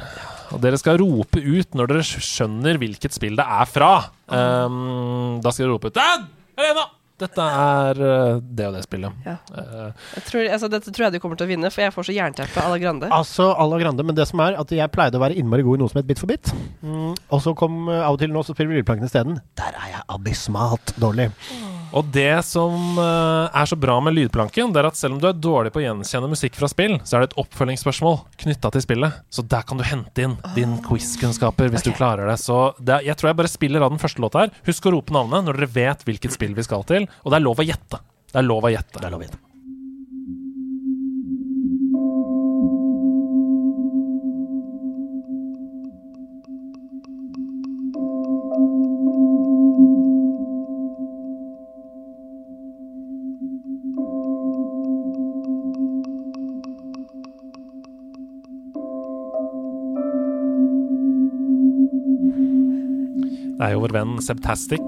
[0.56, 3.90] Og dere skal rope ut når dere skjønner hvilket spill det er fra.
[4.30, 6.00] Um, da skal dere rope ut!
[6.56, 6.86] Helena!
[7.16, 9.20] Dette er uh, det og det spillet.
[9.24, 9.38] Ja.
[9.52, 12.10] Uh, Jeg tror, altså, dette tror jeg du kommer til å vinne, for jeg får
[12.10, 13.08] så jernteppe à la Grande.
[13.08, 15.80] Altså, à la Grande, men det som er at jeg pleide å være innmari god
[15.80, 16.52] i noe som het Bit for bit.
[16.84, 19.40] Mm, og så kom uh, av og til nå, så spiller vi lydplanken isteden.
[19.60, 21.30] Der er jeg abysmalt dårlig.
[21.96, 25.30] Og det som uh, er så bra med Lydplanken, det er at selv om du
[25.30, 28.84] er dårlig på å gjenkjenne musikk fra spill, så er det et oppfølgingsspørsmål knytta til
[28.84, 29.22] spillet.
[29.32, 32.38] Så der kan du hente inn din quiz-kunnskaper hvis du klarer det.
[32.44, 34.54] Så det, jeg tror jeg bare spiller av den første låta her.
[34.68, 37.08] Husk å rope navnet når dere vet hvilket spill vi skal til.
[37.24, 38.04] Og det er lov å gjette.
[38.32, 39.00] Det er lov å gjette.
[39.00, 39.45] Det er lov å gjette.
[63.66, 64.82] Er jo vår venn Sebtastic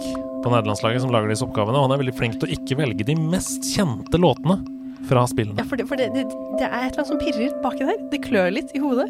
[0.43, 1.77] på nederlandslaget som lager disse oppgavene.
[1.79, 4.59] Og han er veldig flink til å ikke velge de mest kjente låtene
[5.07, 5.63] fra Ja, spillene.
[5.69, 6.25] for, det, for det, det,
[6.59, 7.99] det er et eller annet som pirrer baki der.
[8.11, 9.07] Det klør litt i hodet.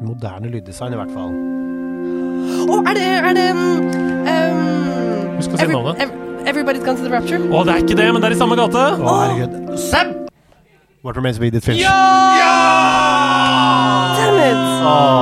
[0.00, 1.32] Moderne lyddesign, i hvert fall.
[2.68, 3.64] Å, er det, er det um,
[5.38, 6.02] Husk å si navnet.
[6.04, 6.14] ev-
[6.48, 7.40] Everybody's Gone to the Rapture?
[7.50, 8.84] Å, det er ikke det, men det er i samme gate!
[9.02, 9.74] Å, herregud.
[9.82, 10.14] Seb!
[11.04, 11.82] What remains of Edith Finch?
[11.82, 12.27] Ja!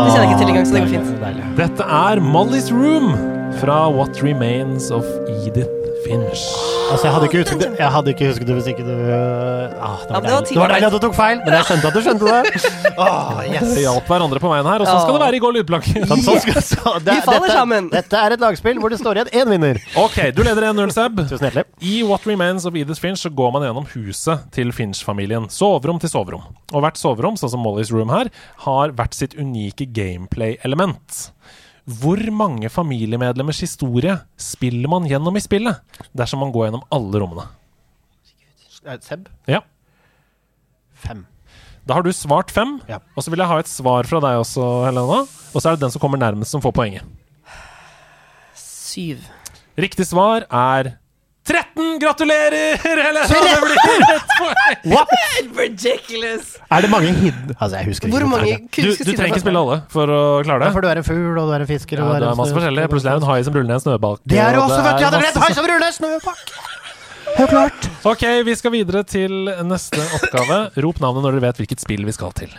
[0.06, 1.12] Det kjenner jeg ikke til engang, så det går fint.
[1.22, 1.50] Deilig.
[1.60, 3.12] Dette er Molly's Room
[3.60, 5.06] fra What Remains of
[5.42, 5.72] Edith
[6.04, 6.44] Finch.
[6.86, 10.02] Altså, jeg hadde ikke husket det, jeg hadde ikke husket det hvis ikke du ah,
[10.06, 10.48] Det var deilig.
[10.50, 12.42] Det var deilig at du tok feil, men jeg skjønte at du skjønte det.
[12.96, 13.74] Oh, yes.
[13.76, 16.06] Vi hjalp hverandre på veien her, og sånn skal det være i Går lydplanken.
[16.08, 17.90] Sånn, sånn skal, så, det, Vi faller dette, sammen.
[17.92, 19.80] Dette er et lagspill hvor det står igjen én vinner.
[20.00, 21.20] Ok, du leder 1-0, Seb.
[21.26, 21.66] Tusen hjertelig.
[21.84, 25.50] I What Remains of Edith Finch så går man gjennom huset til Finch-familien.
[25.52, 26.48] Soverom til soverom.
[26.72, 28.32] Og hvert soverom, sånn som Molly's Room her,
[28.64, 31.26] har hvert sitt unike gameplay-element.
[31.86, 35.78] Hvor mange familiemedlemmers historie spiller man gjennom i spillet
[36.18, 37.44] dersom man går gjennom alle rommene?
[38.86, 39.28] Eh, Seb?
[39.46, 39.60] Ja.
[40.94, 41.24] Fem.
[41.86, 42.98] Da har du svart fem, Ja.
[43.14, 45.20] og så vil jeg ha et svar fra deg også, Helena.
[45.54, 47.04] Og så er det den som kommer nærmest, som får poenget.
[48.56, 49.22] Syv.
[49.78, 50.96] Riktig svar er
[51.76, 51.98] 13!
[52.00, 53.22] Gratulerer, Helena!
[53.28, 54.92] Det blir rett poeng!
[54.92, 55.08] What?
[55.60, 56.54] Ridiculous!
[56.72, 59.60] Er det mange hidden Altså, jeg husker Hvor mange Du, kunne du trenger ikke spille
[59.62, 60.72] alle for å klare Ja, det.
[60.76, 62.56] for du er en fugl, og du er en fisker, Ja, og det er masse
[62.56, 62.86] forskjellig.
[62.92, 64.22] Plutselig er det en hai som ruller ned en snøbalk.
[64.24, 65.04] Det er det og også, vet du!
[65.06, 65.42] Masse rett!
[65.44, 66.56] Hai som ruller snøbakk!
[67.36, 67.88] Helt klart.
[68.08, 70.60] Ok, vi skal videre til neste oppgave.
[70.86, 72.52] Rop navnet når dere vet hvilket spill vi skal til.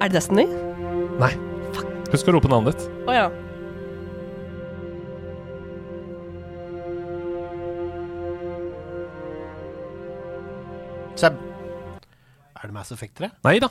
[0.00, 0.46] Er det Destiny?
[1.20, 1.34] Nei.
[1.76, 1.88] Fuck.
[2.08, 2.86] Husk å rope navnet ditt.
[3.04, 3.28] Å oh, ja.
[11.20, 11.36] Seb.
[12.56, 13.28] Er det Mass Effect 3?
[13.44, 13.68] Nei da.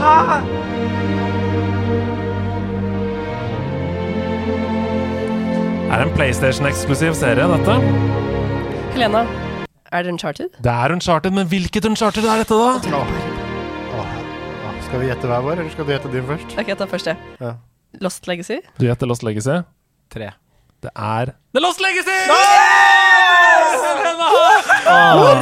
[0.00, 0.59] Ah!
[6.00, 7.74] Er en PlayStation-eksklusiv serie, dette.
[8.94, 9.20] Helena,
[9.92, 10.48] er det Uncharted?
[10.64, 12.70] Det er Uncharted, men hvilket Uncharted er dette, da?
[14.86, 16.56] Skal vi gjette hver vår, eller skal du gjette din først?
[16.56, 17.16] Ok, jeg tar først det.
[17.40, 17.52] Ja.
[18.00, 18.62] Lost Legacy?
[18.80, 19.60] Du gjetter Lost Legacy.
[20.10, 20.30] Tre.
[20.80, 22.16] Det er The Lost Legacy!
[22.32, 23.84] Yes!
[24.88, 25.36] Oh!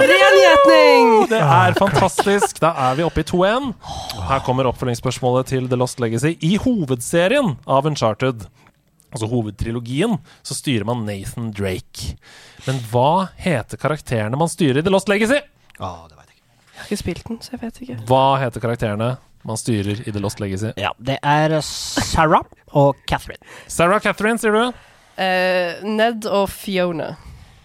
[1.28, 2.58] Det er fantastisk.
[2.60, 3.70] Da er vi oppe i 2-1.
[4.28, 6.34] Her kommer oppfølgingsspørsmålet til The Lost Legacy.
[6.42, 8.48] I hovedserien av Uncharted,
[9.12, 12.14] altså hovedtrilogien, så styrer man Nathan Drake.
[12.66, 15.40] Men hva heter karakterene man styrer i The Lost Legacy?
[15.78, 16.50] Å, det vet jeg ikke.
[16.74, 17.98] Jeg har ikke spilt den, så jeg vet ikke.
[18.10, 19.14] Hva heter karakterene
[19.48, 20.74] man styrer i The Lost Legacy?
[20.80, 22.44] Ja, det er Sarah
[22.76, 23.40] og Catherine.
[23.70, 24.84] Sarah Catherine, sier du?
[25.18, 27.14] Uh, Ned og Fiona.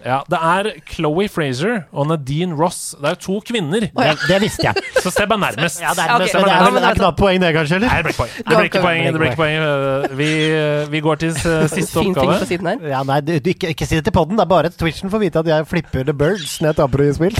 [0.05, 2.95] Ja, det er Chloé Fraser og Nadine Ross.
[2.99, 3.87] Det er jo to kvinner.
[3.89, 4.83] Det, det visste jeg.
[5.03, 5.81] Så Seb er nærmest.
[5.83, 6.33] Ja, det er, okay.
[6.33, 7.79] men det er, ja, vel- men det er knapt poeng, det, kanskje?
[7.83, 8.15] Nei, eller?
[8.39, 9.03] det blir ikke poeng.
[9.03, 9.59] Det blir ikke poeng.
[9.59, 10.11] Det blir ikke poeng.
[10.13, 11.35] Uh, Vi, uh, vi går til
[11.77, 12.49] siste Fin ting på oppgave.
[12.49, 12.89] siden her.
[12.95, 14.37] Ja, nei, du, du, ikke, ikke si det til podden.
[14.39, 17.01] Det er bare Twitchen Twitchen får vite at jeg flipper The Birds når jeg taper
[17.03, 17.35] i spill.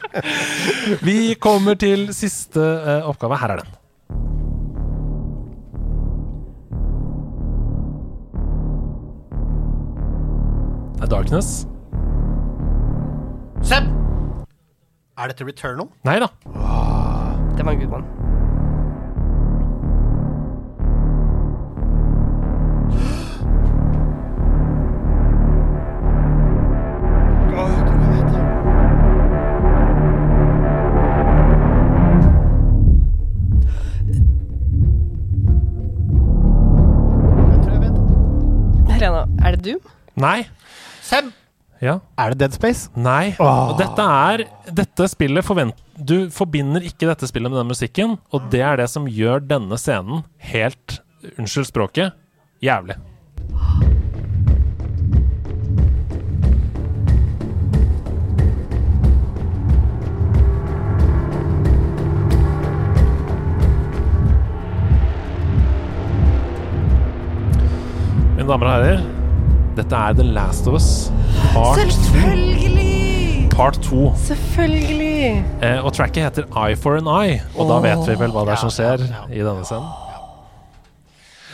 [1.08, 3.38] Vi kommer til siste uh, oppgave.
[3.38, 3.81] Her er den.
[11.02, 11.66] Det er Darkness.
[13.62, 13.82] Seb!
[15.18, 15.88] Er dette Returnal?
[16.04, 16.28] Nei da.
[17.56, 18.04] Det var en good one.
[37.50, 38.92] Jeg tror jeg vet.
[38.92, 39.80] Helena, er det Doom?
[40.16, 40.38] Nei.
[41.12, 41.26] Seb!
[41.82, 41.98] Ja.
[42.16, 42.88] Er det Dead Space?
[42.96, 43.34] Nei.
[43.42, 43.74] Åh.
[43.76, 45.76] Dette er Dette spillet forvent...
[45.92, 49.76] Du forbinder ikke dette spillet med den musikken, og det er det som gjør denne
[49.76, 51.02] scenen helt
[51.36, 52.16] Unnskyld språket
[52.64, 52.96] jævlig.
[68.32, 69.11] Mine damer og herrer,
[69.76, 70.88] dette er The Last of Us
[71.52, 73.48] part, Selvfølgelig!
[73.52, 74.12] part 2.
[74.16, 75.44] Selvfølgelig!
[75.62, 78.56] Eh, og tracket heter Eye for an Eye, og da vet vi vel hva det
[78.56, 79.90] er som skjer ja, i denne scenen.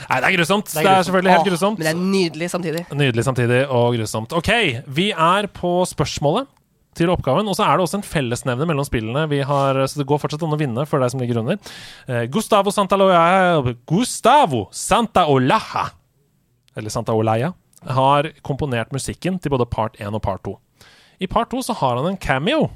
[0.08, 0.70] Nei, det er grusomt.
[0.72, 1.80] Det er er, selvfølgelig helt Åh, grusomt.
[1.80, 2.84] Men det er nydelig samtidig.
[2.96, 4.32] Nydelig samtidig og grusomt.
[4.38, 4.52] Ok,
[4.86, 6.48] vi er på spørsmålet
[6.96, 9.26] til oppgaven, og så er det også en fellesnevne mellom spillene.
[9.30, 11.60] Vi har, så det går fortsatt an å vinne for deg som ligger under.
[12.08, 15.90] Eh, Gustavo Santaloya Gustavo Santaolaja
[16.78, 17.52] eller Santa Olaya,
[17.86, 20.56] har komponert musikken til både part 1 og part 2.
[21.22, 22.68] I part 2 så har han en cameo.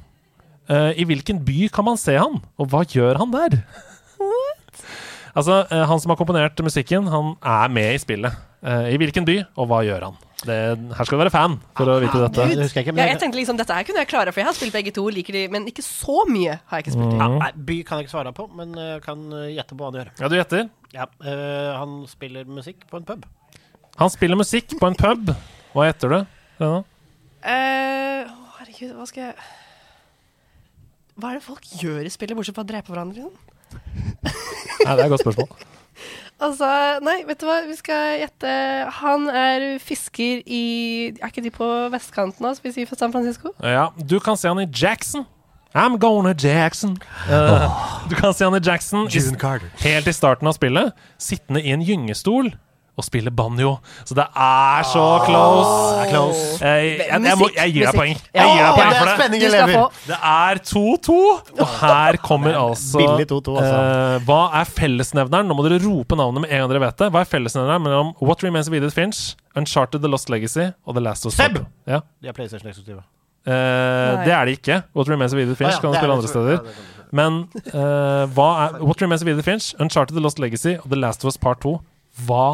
[0.71, 3.59] Uh, I hvilken by kan man se han, og hva gjør han der?
[5.35, 8.37] altså, uh, Han som har komponert musikken, han er med i spillet.
[8.63, 10.21] Uh, I hvilken by, og hva gjør han?
[10.43, 10.55] Det,
[10.97, 12.47] her skal du være fan for å vite dette.
[12.51, 12.95] Det jeg ikke.
[12.99, 15.05] Ja, jeg tenkte liksom, Dette her kunne jeg klare, for jeg har spilt begge to,
[15.15, 17.15] liker de, men ikke så mye har jeg ikke spilt.
[17.19, 20.01] ja, nei, by kan jeg ikke svare på, men uh, kan gjette på hva han
[20.01, 20.11] gjør.
[20.19, 20.67] Ja, du gjetter.
[20.95, 23.27] Ja, uh, han spiller musikk på en pub.
[24.01, 25.35] Han spiller musikk på en pub.
[25.73, 26.19] Hva heter du?
[26.63, 26.81] Lena?
[27.43, 29.35] Eh, herregud, hva skal jeg
[31.19, 33.27] Hva er det folk gjør i spillet, bortsett fra å drepe hverandre?
[33.27, 33.53] Liksom?
[34.23, 35.53] Nei, det er et godt spørsmål.
[36.43, 36.67] Altså,
[37.07, 38.53] nei, vet du hva, vi skal gjette
[38.97, 40.63] Han er fisker i
[41.13, 43.53] Er ikke de på vestkanten av, skal vi si, for San Francisco?
[43.63, 45.23] Ja, du kan se han i Jackson.
[45.71, 46.97] I'm going to Jackson.
[47.31, 47.69] Eh,
[48.11, 49.23] du kan se han i Jackson i,
[49.85, 52.51] helt i starten av spillet, sittende i en gyngestol
[52.93, 53.77] og spille banjo.
[54.05, 55.71] Så det er så close.
[55.97, 56.43] det er close.
[56.61, 58.19] Jeg, jeg, jeg, må, jeg gir deg poeng.
[58.35, 60.11] Jeg gir deg poeng det for det.
[60.11, 61.17] Det er 2-2,
[61.57, 65.49] og her kommer altså Billig 2-2, eh, Hva er fellesnevneren?
[65.49, 67.09] Nå må dere rope navnet med en gang dere vet det.
[67.15, 71.05] Hva er fellesnevneren mellom What Remains of Edith Finch, Uncharted The Lost Legacy og The
[71.05, 71.41] Last of Us?
[71.41, 71.63] Seb!
[71.89, 72.03] Ja.
[72.21, 73.01] De er PlayStation-eksklusive.
[73.43, 74.83] Uh, det er det ikke.
[74.95, 76.61] What Remains of Edith Finch kan du spille andre steder.
[77.13, 81.01] Men uh, hva er What Remains of Edith Finch, Uncharted The Lost Legacy og The
[81.01, 81.75] Last of Us Part 2?
[82.29, 82.45] Hva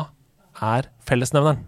[0.62, 1.64] er fellesnevneren?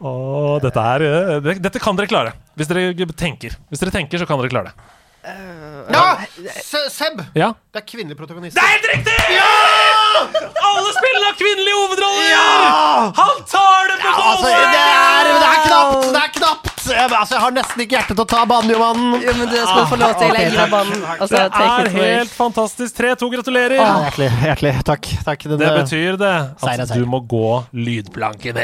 [0.00, 2.32] Og dette er eh, det, Dette kan dere klare.
[2.56, 3.56] Hvis dere tenker.
[3.68, 4.96] Hvis dere tenker, så kan dere klare det.
[5.92, 6.04] Ja!
[6.64, 7.20] Se- Seb!
[7.36, 7.50] Ja?
[7.74, 8.56] Det er kvinnelig protagonist.
[8.56, 9.16] Det er helt riktig!
[10.70, 13.12] Alle spillene har kvinnelige hovedroller!
[13.20, 16.08] Han tar det på Altså, det er, det er knapt!
[16.16, 16.69] Det er knapt!
[16.88, 19.16] Jeg, altså, jeg har nesten ikke hjerte til å ta banjomannen.
[19.24, 21.02] Jo, men du skal få lov til å legge gir deg banen.
[21.16, 22.94] Altså, Det er helt fantastisk.
[23.00, 23.82] 3-2, gratulerer.
[23.84, 24.72] Ah, hjertelig, hjertelig.
[24.88, 25.10] Takk.
[25.26, 25.46] takk.
[25.50, 26.32] Den, Det eh, betyr det
[26.62, 27.04] Seier at seier.
[27.04, 28.60] du må gå lydplanken.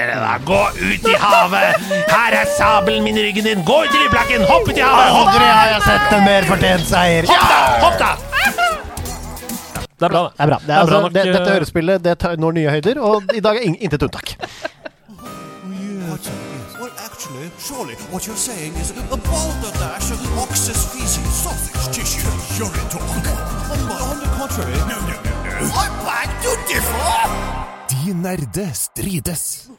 [0.46, 1.90] Gå ut i havet!
[2.10, 3.64] Her er sabelen min i ryggen din!
[3.66, 4.46] Gå ut i lydplanken!
[4.50, 5.12] Hopp ut i havet!
[5.16, 7.30] Hopp, Aldri har jeg sett en mer fortjent seier.
[7.30, 7.60] hopp da!
[7.84, 8.14] Hopp da!
[9.96, 10.42] Det er bra, det.
[10.44, 10.58] Er bra.
[10.60, 12.98] Det er, Det er bra altså, nok, det, eh, dette hørespillet det når nye høyder,
[13.00, 14.36] og i dag er intet unntak.
[17.16, 23.00] Actually, surely what you're saying is a balderdash of ox's feces, sausage tissue, surely talk.
[23.00, 25.72] On the contrary, no, no, no, no.
[25.72, 27.56] I beg to differ!
[27.88, 29.70] De nerde strides.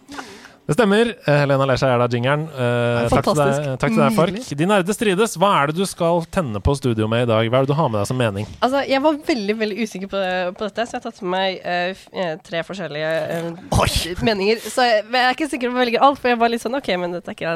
[0.68, 1.14] Det stemmer.
[1.23, 2.41] Eh, Helena Lesja er da jingeren.
[2.52, 4.39] Eh, takk, til deg, takk til deg, Fark.
[4.60, 5.35] De nerde strides.
[5.39, 7.48] Hva er det du skal tenne på studio med i dag?
[7.48, 8.49] Hva er det du har med deg som mening?
[8.60, 10.23] Altså, jeg var veldig veldig usikker på,
[10.60, 14.60] på dette, så jeg har tatt med meg eh, eh, tre forskjellige eh, meninger.
[14.68, 16.76] Så jeg, jeg er ikke sikker på å velge alt, for jeg var litt sånn
[16.81, 17.56] OK, men dette er ikke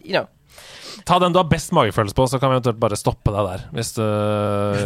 [0.00, 0.28] You know.
[1.06, 3.64] Ta den du har best magefølelse på, så kan vi eventuelt bare stoppe deg der.
[3.76, 4.02] Hvis, du,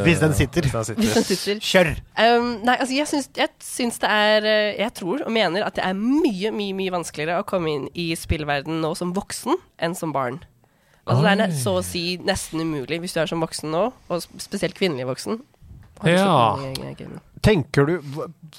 [0.04, 0.68] Hvis den sitter.
[0.68, 1.40] Hvis den Hvis den sitter.
[1.40, 1.62] sitter.
[1.64, 1.90] Kjør!
[2.38, 5.76] Um, nei, altså jeg syns, jeg syns det er eh, Jeg tror og mener at
[5.78, 9.96] det er mye, mye mye vanskeligere å komme inn i spillverden nå som voksen enn
[9.98, 10.42] som barn.
[11.04, 14.28] Altså Det er så å si nesten umulig hvis du er som voksen nå, og
[14.40, 15.42] spesielt kvinnelig voksen.
[16.02, 16.56] Ja.
[17.44, 17.98] Tenker du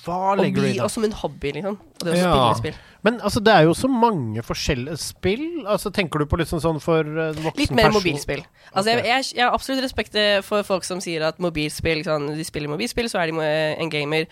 [0.06, 0.82] Hva, legger du i det?
[0.86, 1.78] og som en hobby, liksom.
[1.80, 2.34] Og det å Ja.
[2.54, 2.76] spille spill.
[3.04, 5.66] Men altså, det er jo så mange forskjellige spill.
[5.66, 7.98] Altså, Tenker du på litt sånn for uh, voksen Litt mer person?
[8.02, 8.44] mobilspill.
[8.74, 12.36] Altså, jeg, jeg, jeg har absolutt respekt eh, for folk som sier at mobilspill sånn,
[12.38, 13.42] De spiller mobilspill, så er de
[13.82, 14.28] en gamer.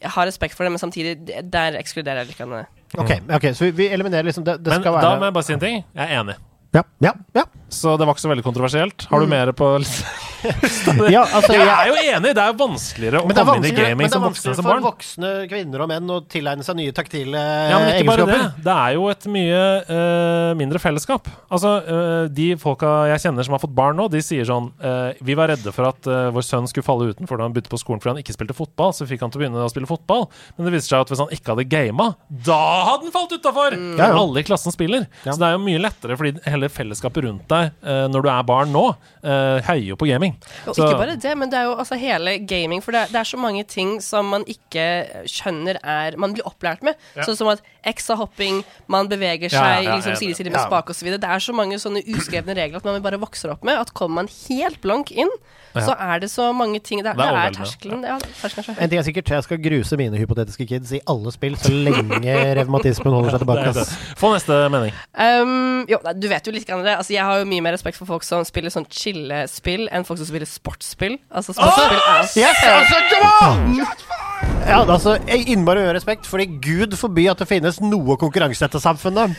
[0.00, 1.16] Jeg har respekt for det, men samtidig,
[1.50, 2.40] der ekskluderer jeg litt.
[2.40, 2.64] eh.
[2.96, 5.44] Ok, ok, så vi, vi eliminerer liksom Det, det Men skal da må jeg bare
[5.44, 5.84] si en ting.
[5.94, 6.36] Jeg er enig.
[6.76, 7.44] Ja, ja, ja.
[7.68, 9.04] Så det var ikke så veldig kontroversielt.
[9.10, 9.30] Har du Mm.
[9.34, 9.66] mer på
[11.12, 12.30] ja, altså, Jeg jeg- er jo enig!
[12.34, 14.14] Det er vanskeligere å komme inn i gaming inn i som gaming men det er
[14.14, 17.90] som vanskeligere som for voksne kvinner og menn å tilegne seg nye taktile Ja, men
[17.98, 18.36] ikke bare det.
[18.38, 18.62] egenskaper.
[18.64, 21.28] Det er jo et mye uh, mindre fellesskap.
[21.50, 25.12] Altså, uh, De folka jeg kjenner som har fått barn nå, de sier sånn uh,
[25.20, 28.00] Vi var redde for at vår sønn skulle falle utenfor da han begynte på skolen
[28.00, 30.28] fordi han ikke spilte fotball, så fikk han til å begynne å spille fotball.
[30.56, 32.60] Men det viser seg at hvis han ikke hadde gama, da
[32.92, 33.76] hadde han falt utafor!
[33.98, 34.16] Ja, ja.
[34.16, 35.04] Alle i klassen spiller.
[35.26, 35.32] Ja.
[35.34, 38.46] Så det er jo mye lettere, fordi hele fellesskapet rundt deg uh, når du er
[38.48, 38.84] barn nå,
[39.24, 40.34] uh, heier jo på gaming.
[40.66, 42.82] Og Så- ikke bare det, men det er jo altså hele gaming.
[42.84, 44.86] For det er, det er så mange ting som man ikke
[45.28, 46.96] skjønner er Man blir opplært med.
[47.16, 47.22] Ja.
[47.26, 50.66] Sånn som at X-hopping, man beveger Ja, seg ja, liksom ja, side side med ja.
[50.66, 51.08] spak osv.
[51.14, 53.78] Det er så mange sånne uskrevne regler at man bare vokser opp med.
[53.78, 55.30] At kommer man helt blank inn,
[55.78, 58.02] så er det så mange ting Det, Det er det er terskelen.
[58.02, 58.82] Ja, terskelen er.
[58.82, 62.34] En ting er sikkert, jeg skal gruse mine hypotetiske kids i alle spill så lenge
[62.58, 63.84] revmatismen holder seg tilbake.
[64.18, 64.96] Få neste mening.
[65.14, 66.96] Um, jo, du vet jo litt grann det.
[66.96, 70.20] Altså, jeg har jo mye mer respekt for folk som spiller sånn chillespill, enn folk
[70.22, 71.18] som spiller sportsspill.
[71.28, 74.26] Altså, sportsspill er Yes, altså, come on!
[74.68, 78.80] Ja, altså, jeg innmari respekt, fordi gud forby at det finnes noe konkurranse i dette
[78.82, 79.32] samfunnet.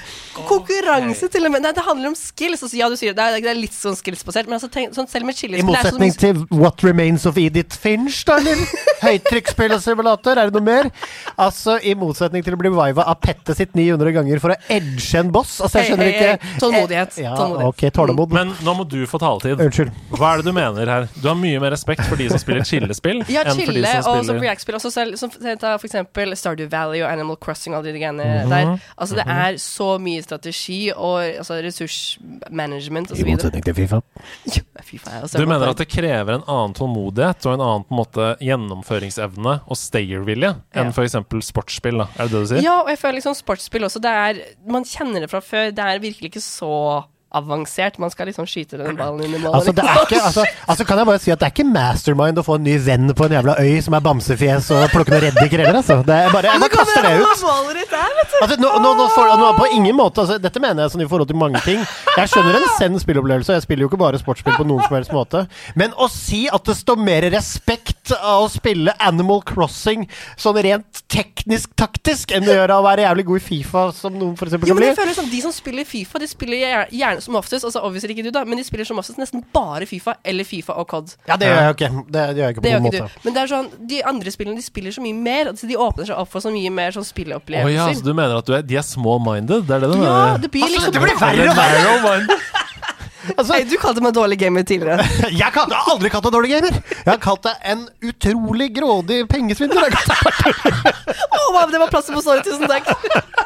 [0.50, 1.62] Konkurranse, til og med.
[1.62, 2.64] Nei, det handler om skills.
[2.66, 4.96] Altså, ja, du sier det, det er, det er litt sånn skills-basert, men altså, tenk,
[4.98, 6.16] sånn, selv med I chillespill det er så motsetning
[6.50, 8.64] til What Remains of Edith Finch, da, eller?
[9.06, 10.90] Høytrykksspillsimulator, er det noe mer?
[11.38, 15.22] Altså, i motsetning til å bli viva av Pette sitt 900 ganger for å edge
[15.22, 15.60] en boss.
[15.62, 16.64] Altså, jeg skjønner ikke hey, hey, hey.
[16.66, 17.22] Tålmodighet.
[17.22, 17.76] Ja, Tålmodighet.
[17.76, 18.36] ok, tålmod.
[18.40, 19.62] Men nå må du få taletid.
[19.62, 19.94] Unnskyld.
[20.18, 21.08] Hva er det du mener her?
[21.20, 24.10] Du har mye mer respekt for de som spiller chillespill, Ja, enn for de som
[24.10, 24.80] og spiller React-spill.
[24.90, 28.26] Også selv, som ta for eksempel Stardew Valley og Animal Crossing og alle de greiene
[28.44, 28.50] Mhm.
[28.50, 28.74] der.
[28.98, 33.20] Altså, det er så mye strategi og altså, ressursmanagement osv.
[33.20, 34.00] I så motsetning til Fifa.
[34.56, 37.94] Jo, faen, altså, Du mener at det krever en annen tålmodighet og en annen på
[37.96, 40.96] en måte gjennomføringsevne og stayervilje enn Ja.
[40.96, 41.16] f.eks.
[41.52, 41.98] sportsspill?
[42.04, 42.64] da Er det det du sier?
[42.66, 44.02] Ja, og jeg føler liksom sportsspill også.
[44.02, 45.72] Det er, man kjenner det fra før.
[45.72, 47.98] Det er virkelig ikke så avansert.
[48.02, 49.54] Man skal liksom skyte den ballen inn i mål.
[49.60, 52.46] Altså, det ikke, altså, altså kan jeg bare si at det er ikke mastermind å
[52.46, 55.64] få en ny venn på en jævla øy som er bamsefjes og plukke noen reddiker
[55.64, 56.00] heller, altså.
[56.08, 57.28] Det er bare, jeg bare kaster det ut.
[58.40, 61.40] Altså, nå, nå, nå, på ingen måte altså, Dette mener jeg sånn i forhold til
[61.40, 61.84] mange ting.
[62.16, 64.98] Jeg skjønner en send spillopplevelse, og jeg spiller jo ikke bare sportsspill på noen som
[64.98, 65.46] helst måte.
[65.80, 70.08] Men å si at det står mer respekt av å spille Animal Crossing
[70.40, 74.36] sånn rent teknisk-taktisk enn det gjør av å være jævlig god i Fifa, som noen
[74.40, 76.62] for eksempel Jo, kan men bli jeg føler som De som spiller Fifa, de spiller
[76.64, 79.44] gjer- gjerne som oftest Altså obviously ikke du, da, men de spiller som oftest nesten
[79.56, 81.16] bare Fifa eller Fifa og COD.
[81.28, 81.90] Ja, det gjør jeg ikke.
[82.10, 83.02] Det gjør jeg ikke på noen måte.
[83.10, 83.20] du.
[83.26, 85.50] Men det er sånn, de andre spillene de spiller så mye mer.
[85.54, 87.70] Altså, de åpner seg opp for så mye mer sånn spilleopplevelser.
[87.70, 89.66] Oh, ja, så du mener at du er, de er small-minded?
[89.68, 90.42] Det er det du Ja, mener?
[90.46, 91.50] det blir liksom det blir verre
[91.96, 92.40] og verre!
[93.36, 95.04] Altså, Hei, du kalte meg dårlig gamer tidligere.
[95.42, 96.78] jeg, har aldri kalt deg dårlig gamer.
[96.94, 99.96] Jeg har kalt deg en utrolig grådig pengesvindler.
[101.50, 102.90] Wow, det var plass på såret, tusen takk.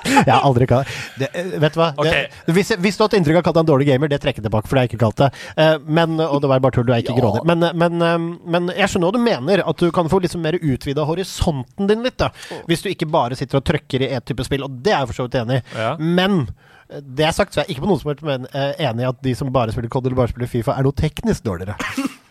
[0.04, 1.90] Jeg har aldri kalt det, eh, Vet du hva?
[1.96, 2.26] Okay.
[2.46, 4.20] Det, hvis, hvis du har hatt inntrykk av å kalle deg en dårlig gamer, det
[4.24, 5.30] trekker jeg tilbake, for det har jeg ikke kalt det.
[5.64, 7.46] Eh, Men, og det var bare tull, du er ikke grådig.
[7.50, 8.28] Men, men, eh,
[8.58, 12.04] men jeg skjønner hva du mener, at du kan få liksom mer utvida horisonten din
[12.06, 12.20] litt.
[12.22, 12.30] da
[12.70, 15.14] Hvis du ikke bare sitter og trykker i et type spill, og det er jeg
[15.14, 15.66] for så vidt enig i.
[15.80, 15.96] Ja.
[15.98, 16.44] Men
[17.02, 19.24] det er sagt, så er jeg ikke på noen som helst eh, enig i at
[19.26, 21.78] de som bare spiller COD eller bare spiller Fifa, er noe teknisk dårligere.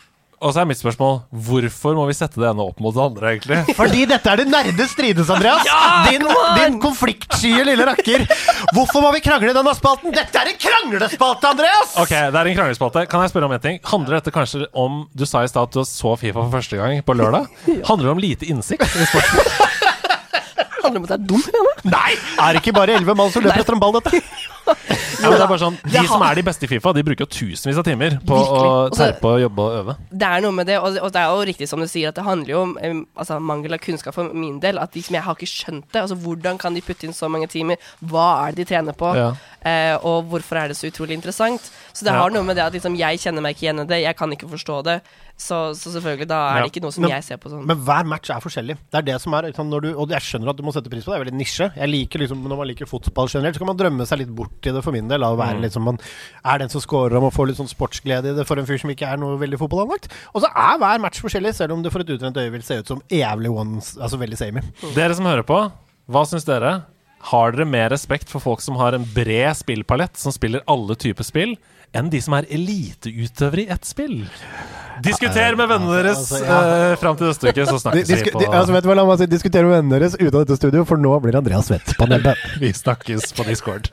[0.43, 3.31] Og så er mitt spørsmål hvorfor må vi sette det ene opp mot det andre,
[3.31, 3.61] egentlig?
[3.79, 5.69] Fordi dette er det nerde strides, Andreas.
[6.09, 6.25] din,
[6.59, 8.25] din konfliktsky lille rakker.
[8.75, 10.15] Hvorfor må vi krangle i denne spalten?
[10.15, 11.95] Dette er en kranglespalte, Andreas!
[12.03, 13.07] Ok, det er en kranglespalte.
[13.13, 13.79] Kan jeg spørre om en ting?
[13.87, 16.99] Handler dette kanskje om Du sa i stad at du så Fifa for første gang
[17.07, 17.47] på lørdag.
[17.87, 19.72] Handler det om lite innsikt i sporten?
[20.83, 21.75] Handler om at det er dumt, Janne.
[21.93, 22.13] Nei!
[22.43, 24.23] Er det ikke bare elleve mann som løper etter en ball, dette?
[24.63, 27.25] Ja, men det er bare sånn De som er de beste i Fifa, de bruker
[27.27, 28.69] jo tusenvis av timer på Virkelig.
[28.71, 29.95] å terpe og jobbe og øve.
[30.23, 32.25] Det er noe med det, og, det er jo riktig som du sier, at det
[32.27, 32.73] handler jo om
[33.19, 34.79] altså, mangel av kunnskap for min del.
[34.83, 36.05] At liksom, jeg har ikke skjønt det.
[36.05, 37.83] Altså, hvordan kan de putte inn så mange timer?
[38.07, 39.11] Hva er det de trener på?
[39.19, 39.33] Ja.
[39.67, 41.71] Eh, og hvorfor er det så utrolig interessant?
[41.93, 42.23] Så det Ja.
[42.23, 44.31] har noe med det at liksom, jeg kjenner meg ikke igjen i det, jeg kan
[44.31, 45.01] ikke forstå det.
[45.43, 46.63] Så, så selvfølgelig, da er Ja.
[46.63, 47.65] det ikke noe som Men- jeg ser på sånn.
[47.67, 48.77] Men hver match er forskjellig.
[48.93, 50.91] Det er det som er liksom, når du, Og jeg skjønner at du må sette
[50.93, 51.19] pris på det.
[51.19, 51.67] Det er veldig nisje.
[51.75, 54.63] Jeg liker liksom, Når man liker fotball generelt, så kan man drømme seg litt bort
[54.63, 55.25] i det for min del.
[55.27, 55.63] Av å være mm.
[55.67, 55.99] liksom, man
[56.45, 58.79] er den som scorer og man får litt sånn sportsglede i det for en fyr
[58.79, 60.09] som ikke er noe veldig fotballanlagt.
[60.35, 62.79] Og så er hver match forskjellig, selv om det for et utrent øye vil se
[62.79, 64.63] ut som jævlig ones, altså veldig samey.
[64.95, 65.59] Dere som hører på,
[66.09, 66.85] hva syns dere?
[67.31, 71.23] Har dere mer respekt for folk som har en bred spillpalett, som spiller alle typer
[71.23, 71.57] spill,
[71.95, 74.25] enn de som er eliteutøvere i ett spill?
[75.01, 76.61] Diskuter med vennene deres Altså, ja.
[76.93, 79.23] eh, fram til neste uke, så snakkes vi på altså, vet du hva, La meg
[79.23, 82.09] si, diskutere med vennene deres ute av dette studio, for nå blir Andreas svett på
[82.11, 82.41] nebbet.
[82.63, 83.91] Vi snakkes på Discord.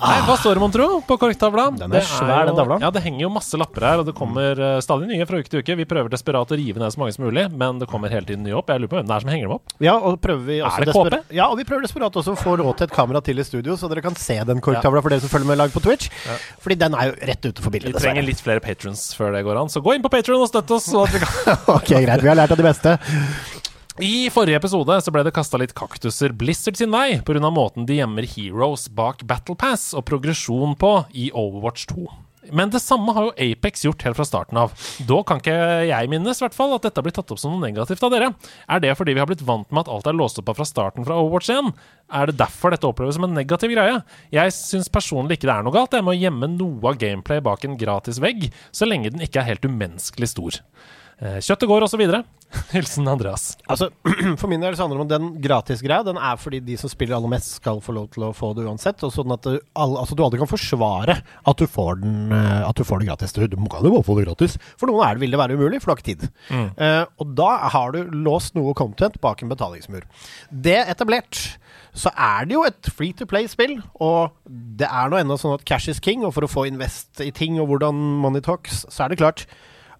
[0.00, 1.66] Nei, hva står det, mon tro, på korktavla?
[1.76, 2.78] Den er svær, den tavla.
[2.80, 5.52] Ja, det henger jo masse lapper her, og det kommer uh, stadig nye fra uke
[5.52, 5.76] til uke.
[5.76, 8.46] Vi prøver desperat å rive ned så mange som mulig, men det kommer hele tiden
[8.46, 8.72] nye opp.
[8.72, 9.76] Jeg lurer på hvem det er som henger dem opp.
[9.84, 11.36] Ja, og prøver vi også Er det KP?
[11.36, 13.76] Ja, og vi prøver desperat også å få råd til et kamera til i studio,
[13.76, 16.08] så dere kan se den korktavla for dere som følger med live på Twitch.
[16.64, 19.44] Fordi den er jo rett ute for bildet Vi trenger litt flere patrons før det
[19.46, 20.88] går an, så gå inn på Patron og støtt oss.
[20.90, 22.24] Så at vi kan ok, greit.
[22.24, 22.96] Vi har lært av de beste.
[24.00, 27.50] I forrige episode så ble det kasta litt kaktuser Blizzard sin vei pga.
[27.52, 32.06] måten de gjemmer heroes bak Battle Pass og progresjon på i Overwatch 2.
[32.56, 34.72] Men det samme har jo Apex gjort helt fra starten av.
[35.04, 35.58] Da kan ikke
[35.90, 38.30] jeg minnes hvert fall at dette har blitt tatt opp som noe negativt av dere.
[38.72, 40.68] Er det fordi vi har blitt vant med at alt er låst opp av fra
[40.70, 41.68] starten fra Overwatch 1?
[42.16, 44.00] Er det derfor dette oppleves som en negativ greie?
[44.32, 47.44] Jeg syns personlig ikke det er noe galt det med å gjemme noe av gameplay
[47.44, 50.62] bak en gratis vegg, så lenge den ikke er helt umenneskelig stor.
[51.20, 52.24] Eh, Kjøttet går, videre.
[52.74, 53.54] Hilsen Andreas.
[53.70, 53.90] Altså,
[54.40, 57.18] For min del så handler det om den gratisgreia Den er fordi de som spiller
[57.18, 59.02] aller mest, skal få lov til å få det uansett.
[59.06, 62.62] Og sånn at du, all, altså, du aldri kan forsvare at du får, den, eh,
[62.66, 63.36] at du får det gratis.
[63.36, 64.58] Du, må kan jo bare få det gratis.
[64.80, 66.26] For noen er det, vil det være umulig, for du har ikke tid.
[66.50, 70.06] Eh, og da har du låst noe content bak en betalingsmur.
[70.50, 71.44] Det etablert
[71.96, 75.64] så er det jo et free to play-spill, og det er nå ennå sånn at
[75.66, 79.04] cash is king, og for å få invest i ting og hvordan money talks, så
[79.04, 79.46] er det klart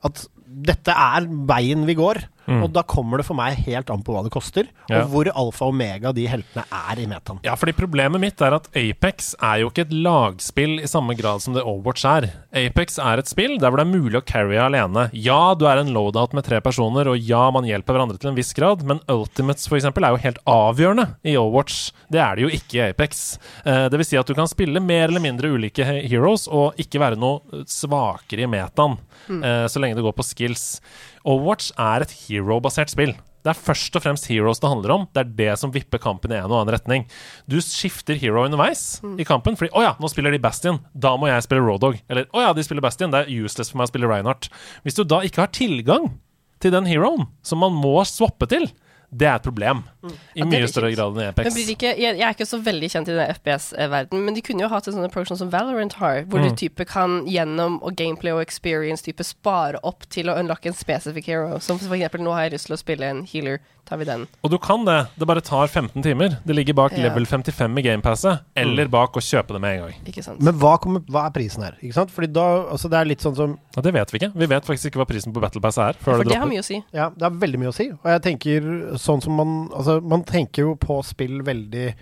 [0.07, 2.23] at dette er veien vi går.
[2.51, 5.03] Og da kommer det for meg helt an på hva det koster, Ja.
[5.05, 7.39] og hvor alfa og omega de heltene er i metaen.
[7.47, 11.43] Ja, fordi problemet mitt er at Apex er jo ikke et lagspill i samme grad
[11.45, 12.29] som det Overwatch er.
[12.53, 15.09] Apex er et spill der hvor det er mulig å carry alene.
[15.15, 18.39] Ja, du er en loadout med tre personer, og ja, man hjelper hverandre til en
[18.39, 21.93] viss grad, men Ultimates for eksempel er jo helt avgjørende i Overwatch.
[22.11, 23.39] Det er det jo ikke i Apex.
[23.65, 27.01] Eh, det vil si at du kan spille mer eller mindre ulike heroes og ikke
[27.01, 28.99] være noe svakere i metaen,
[29.29, 29.43] mm.
[29.71, 30.81] så lenge det går på skills.
[31.25, 33.15] Overwatch er et hero-basert spill.
[33.41, 35.07] Det er først og fremst heroes det handler om.
[35.17, 37.07] Det er det som vipper kampen i en og annen retning.
[37.49, 40.81] Du skifter hero underveis i kampen, fordi 'Å ja, nå spiller de Bastion.
[40.95, 43.11] Da må jeg spille Roadog.' Eller 'Å ja, de spiller Bastion.
[43.11, 44.51] Det er useless for meg å spille Reinhardt'.
[44.85, 46.21] Hvis du da ikke har tilgang
[46.61, 48.69] til den heroen som man må swappe til,
[49.13, 49.83] det er et problem.
[50.05, 51.55] I Ja, er mye større grad enn i Men Apex.
[51.55, 54.63] blir ikke, jeg, jeg er ikke så veldig kjent i den FPS-verdenen, men de kunne
[54.63, 56.49] jo hatt en sånn approach som Valorant har, hvor Mm.
[56.49, 60.75] du type kan gjennom og gameplay og experience type spare opp til å unlocke en
[60.79, 61.59] specific hero.
[61.59, 63.59] Som for eksempel, nå har jeg lyst til å spille en healer,
[63.91, 64.25] tar vi den.
[64.47, 64.99] Og du kan det.
[65.19, 66.39] Det bare tar 15 timer.
[66.47, 67.09] Det ligger bak Ja.
[67.09, 69.95] level 55 i gamepasset, eller bak å kjøpe det med en gang.
[70.07, 70.41] Ikke sant?
[70.41, 71.75] Men hva, kommer, hva er prisen her?
[71.83, 72.11] Ikke sant?
[72.15, 74.33] Fordi da, altså Det er litt sånn som ja, det vet vi ikke.
[74.35, 75.99] Vi vet faktisk ikke hva prisen på Battle Pass er.
[76.01, 76.81] Før for det det har mye å si.
[76.95, 77.91] Ja, det har veldig mye å si.
[77.91, 81.95] Og jeg tenker sånn som man Altså, man tenker jo på spill veldig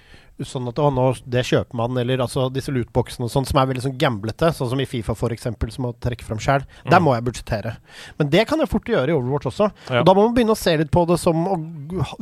[0.47, 3.69] sånn at å, nå, det kjøper man, eller altså disse lootboxene og sånn, som er
[3.71, 6.67] veldig sånn gamblete, sånn som i Fifa eksempel, som må trekke fram sjøl.
[6.89, 7.75] Der må jeg budsjettere.
[8.21, 9.71] Men det kan jeg fort gjøre i Overwatch også.
[9.89, 10.03] Ja.
[10.03, 11.59] Og da må man begynne å se litt på det som å,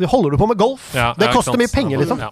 [0.06, 0.84] Holder du på med golf?
[0.94, 2.20] Ja, det koster mye penger, liksom.
[2.22, 2.30] Ja.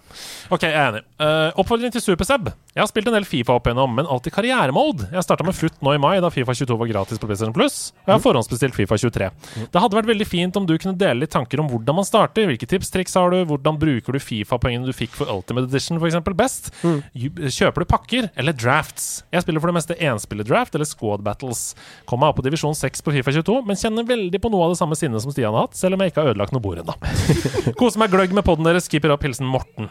[0.54, 1.02] Ok, jeg er enig.
[1.18, 2.50] Uh, oppfordring til Superseb.
[2.74, 5.08] Jeg har spilt en del Fifa opp igjennom, men alltid karrieremode.
[5.12, 7.78] Jeg starta med FUT nå i mai, da Fifa 22 var gratis på PlayStation Plus.
[8.04, 9.30] Og jeg har forhåndsbestilt Fifa 23.
[9.74, 12.46] Det hadde vært veldig fint om du kunne dele litt tanker om hvordan man starter.
[12.50, 13.40] Hvilke tips, triks har du?
[13.50, 16.70] Hvordan bruker du Fifa-poengene du fikk for Ultimate Edition, eksempel best?
[16.84, 17.02] mm.
[17.50, 19.24] Kjøper du pakker eller drafts?
[19.34, 21.66] Jeg spiller for det meste enspillerdraft eller squad battles.
[22.08, 24.74] Kom meg opp på divisjon 6 på Fifa 22, men kjenner veldig på noe av
[24.74, 26.80] det samme sinnet som Stian har hatt, selv om jeg ikke har ødelagt noe bord
[26.82, 26.96] ennå.
[27.80, 28.88] Koser meg gløgg med podden deres.
[28.90, 29.26] keeper opp.
[29.26, 29.90] Hilsen Morten.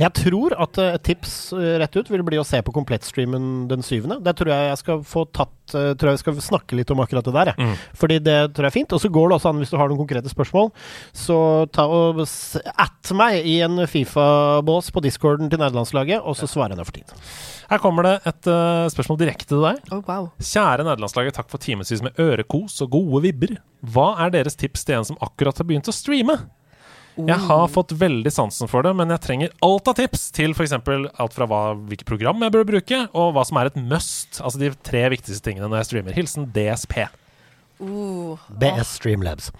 [0.00, 3.66] Jeg tror at eh, et tips eh, rett ut vil bli å se på komplettstreamen
[3.70, 4.18] den syvende.
[4.24, 7.02] Det tror jeg jeg skal få tatt eh, Tror jeg vi skal snakke litt om
[7.04, 7.68] akkurat det der, jeg.
[7.68, 7.84] Mm.
[8.00, 8.94] Fordi det tror jeg er fint.
[8.96, 10.72] Og så går det også an, hvis du har noen konkrete spørsmål,
[11.14, 11.38] så
[11.74, 16.80] ta og at meg i en Fifa-bås på discorden til nederlandslaget, og så svarer jeg
[16.80, 17.14] når for tid.
[17.70, 19.80] Her kommer det et uh, spørsmål direkte til deg.
[19.94, 20.28] Oh, wow.
[20.42, 23.56] Kjære nederlandslaget, takk for timevis med ørekos og gode vibber.
[23.94, 26.38] Hva er deres tips til en som akkurat har begynt å streame?
[27.14, 30.74] Jeg har fått veldig sansen for det, men jeg trenger alt av tips til f.eks.
[30.74, 34.40] alt fra hva, hvilke program jeg bør bruke, og hva som er et must.
[34.40, 36.16] Altså de tre viktigste tingene når jeg streamer.
[36.16, 37.04] Hilsen DSP.
[37.78, 39.52] Uh, BS Streamlabs.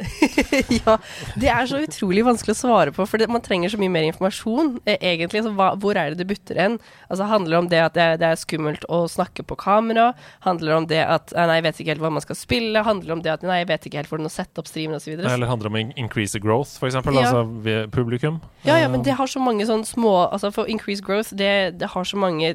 [0.80, 0.94] ja,
[1.40, 4.06] det er så utrolig vanskelig å svare på, for det, man trenger så mye mer
[4.08, 4.72] informasjon.
[4.88, 6.78] Eh, egentlig, altså, hva, Hvor er det det butter hen?
[7.10, 10.10] Altså, handler det om det at det, er- det er skummelt å snakke på kamera?
[10.46, 12.84] Handler det om det at eh, Nei, jeg vet ikke helt hva man skal spille?
[12.86, 14.96] Handler det om det at Nei, jeg vet ikke helt hvordan å sette opp streamen
[15.00, 15.12] osv.?
[15.18, 16.96] Eller handler det om in- increase growth, f.eks.
[17.00, 17.04] Ja.
[17.20, 18.40] Altså ved publikum.
[18.64, 21.88] Ja, ja, men det har så mange sånne små Altså, for increase growth, det, det
[21.94, 22.54] har så mange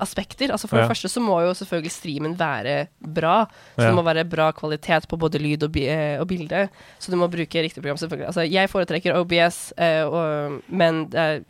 [0.00, 0.50] aspekter.
[0.50, 0.82] Altså For Ja.
[0.84, 3.44] det første så må jo selvfølgelig streamen være bra.
[3.76, 3.86] Så Ja.
[3.88, 6.68] det må være bra kvalitet på både lyd og, bi eh, og bilde.
[6.98, 8.26] Så du må bruke riktig program, selvfølgelig.
[8.26, 11.40] Altså Jeg foretrekker OBS, eh, og, men det er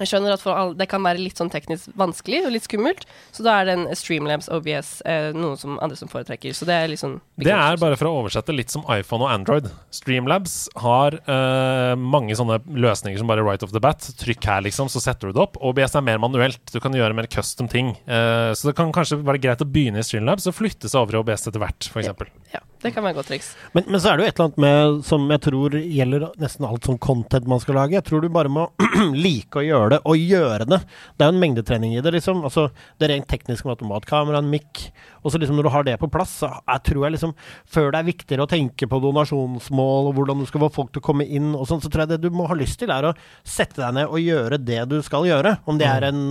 [0.00, 3.04] jeg skjønner at all, det kan være litt sånn teknisk vanskelig og litt skummelt,
[3.36, 6.54] så da er den Streamlabs OBS eh, noe som andre som foretrekker.
[6.56, 9.32] Så det er litt sånn Det er bare for å oversette litt som iPhone og
[9.34, 9.68] Android.
[9.94, 14.08] Streamlabs har eh, mange sånne løsninger som bare right off the bat.
[14.20, 15.60] Trykk her, liksom, så setter du det opp.
[15.60, 16.62] OBS er mer manuelt.
[16.72, 17.94] Du kan gjøre mer custom ting.
[18.06, 21.18] Eh, så det kan kanskje være greit å begynne i Streamlabs og flytte seg over
[21.18, 22.12] i OBS etter hvert, f.eks.
[22.54, 23.50] Ja, det kan være et godt triks.
[23.76, 26.66] Men, men så er det jo et eller annet med som jeg tror gjelder nesten
[26.68, 27.98] alt sånn content man skal lage.
[27.98, 28.66] Jeg tror du bare må
[29.26, 30.80] like å gjøre det, og gjøre det.
[31.16, 32.40] Det er jo en mengdetrening i det, liksom.
[32.48, 32.68] Altså,
[33.00, 34.86] det rent teknisk med automatkamera, en mic.
[35.20, 37.34] Og så liksom når du har det på plass, så jeg tror jeg liksom
[37.68, 41.02] Før det er viktigere å tenke på donasjonsmål og hvordan du skal få folk til
[41.02, 43.10] å komme inn og sånn, så tror jeg det du må ha lyst til, er
[43.10, 43.12] å
[43.44, 45.58] sette deg ned og gjøre det du skal gjøre.
[45.68, 46.22] Om det er en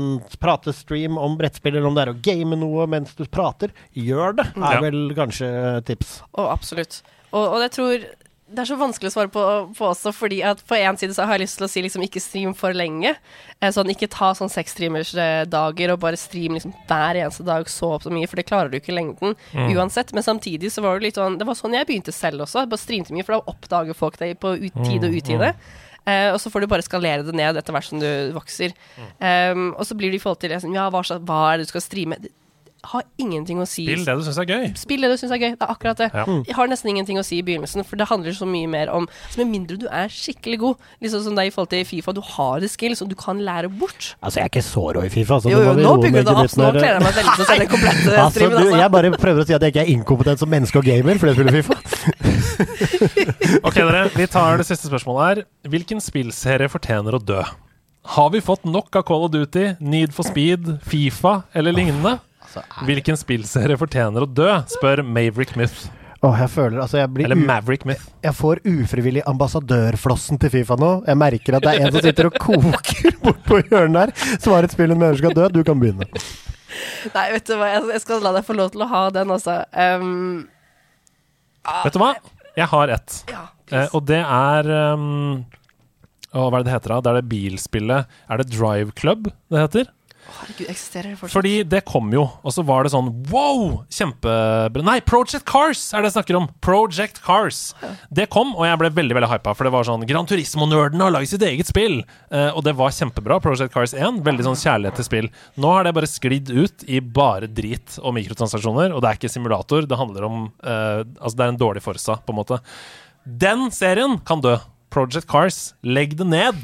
[0.41, 3.73] pratestream om brettspill, eller om det er å game noe mens du prater.
[3.93, 5.49] Gjør det, er vel kanskje
[5.87, 6.19] tips.
[6.39, 7.01] Å, absolutt.
[7.33, 8.07] Og, og jeg tror
[8.49, 9.41] det er så vanskelig å svare på,
[9.77, 12.01] på også, fordi at på en side så har jeg lyst til å si liksom
[12.01, 13.11] ikke stream for lenge.
[13.61, 15.11] Eh, Sånn, ikke ta sånn seks streamers
[15.45, 18.71] dager og bare stream liksom hver eneste dag så opp så mye, for det klarer
[18.73, 19.35] du ikke i lengden
[19.75, 20.15] uansett.
[20.17, 22.65] Men samtidig så var det litt sånn Det var sånn jeg begynte selv også.
[22.71, 25.53] Bare streamte mye, for da oppdager folk deg på ut, tid og utide.
[26.09, 28.73] Eh, og så får du bare skalere det ned etter hvert som du vokser.
[29.21, 31.73] Um, og så blir det i forhold til liksom, Ja, hva, hva er det du
[31.75, 32.17] skal streame?
[32.87, 33.83] Har ingenting å si.
[33.83, 34.67] Spill det du syns er gøy.
[34.79, 35.49] Spill det du syns er gøy.
[35.59, 36.07] Det er akkurat det.
[36.15, 36.23] Ja.
[36.47, 39.07] Jeg har nesten ingenting å si i begynnelsen, for det handler så mye mer om
[39.09, 42.21] altså Med mindre du er skikkelig god, liksom som deg i forhold til Fifa, du
[42.23, 44.13] har det skills, og du kan lære bort.
[44.23, 45.41] Altså, jeg er ikke så rå i Fifa.
[45.43, 46.57] Så Jo, jo, nå bygger du det opp.
[46.59, 48.55] Nå kler jeg meg veldig til å se den komplette Altså, streamen.
[48.55, 48.81] du, Altså.
[48.85, 51.33] jeg bare prøver å si at jeg ikke er inkompetent som menneske og gamer fordi
[51.33, 51.79] jeg spiller Fifa.
[53.63, 54.01] Ok, dere.
[54.15, 55.43] Vi tar det siste spørsmålet her.
[55.71, 57.41] Hvilken spillserie fortjener å dø?
[58.15, 62.17] Har vi fått nok av Call of Duty, Need for Speed, Fifa eller lignende?
[62.87, 64.49] Hvilken spillserie fortjener å dø?
[64.71, 65.87] spør Maverick Myth.
[66.19, 68.09] Oh, jeg føler altså jeg, blir Eller Maverick Myth.
[68.25, 70.89] jeg får ufrivillig ambassadørflossen til Fifa nå.
[71.07, 74.35] Jeg merker at det er en som sitter og koker bort på hjørnet der.
[74.41, 75.47] Svarer et spill en mener skal dø.
[75.53, 76.09] Du kan begynne.
[77.15, 79.31] Nei, vet du hva, jeg, jeg skal la deg få lov til å ha den,
[79.33, 79.61] altså.
[79.73, 80.43] Um,
[81.63, 82.11] ah, Vet du hva?
[82.59, 83.21] Jeg har ett.
[83.31, 84.65] Ja, Eh, og det er
[84.97, 85.43] um,
[86.33, 86.93] å, Hva er det det heter?
[86.95, 87.01] da?
[87.05, 89.91] Det er det bilspillet Er det Drive Club det heter?
[90.39, 91.35] Herregud, eksisterer det fortsatt?
[91.35, 93.81] Fordi det kom jo, og så var det sånn wow!
[93.91, 96.47] Kjempebra Nei, Project Cars er det jeg snakker om!
[96.63, 97.59] Project Cars.
[98.13, 101.13] Det kom, og jeg ble veldig veldig hypa, for det var sånn Gran Turismo-nerden har
[101.15, 101.99] laget sitt eget spill!
[102.31, 103.39] Eh, og det var kjempebra.
[103.43, 104.23] Project Cars 1.
[104.25, 105.29] Veldig sånn kjærlighet til spill.
[105.59, 109.31] Nå har det bare sklidd ut i bare drit og mikrotransaksjoner, og det er ikke
[109.33, 109.87] simulator.
[109.89, 112.59] Det handler om eh, Altså, det er en dårlig Forsa, på en måte.
[113.23, 114.55] Den serien kan dø.
[114.89, 116.57] Project Cars, legg det ned!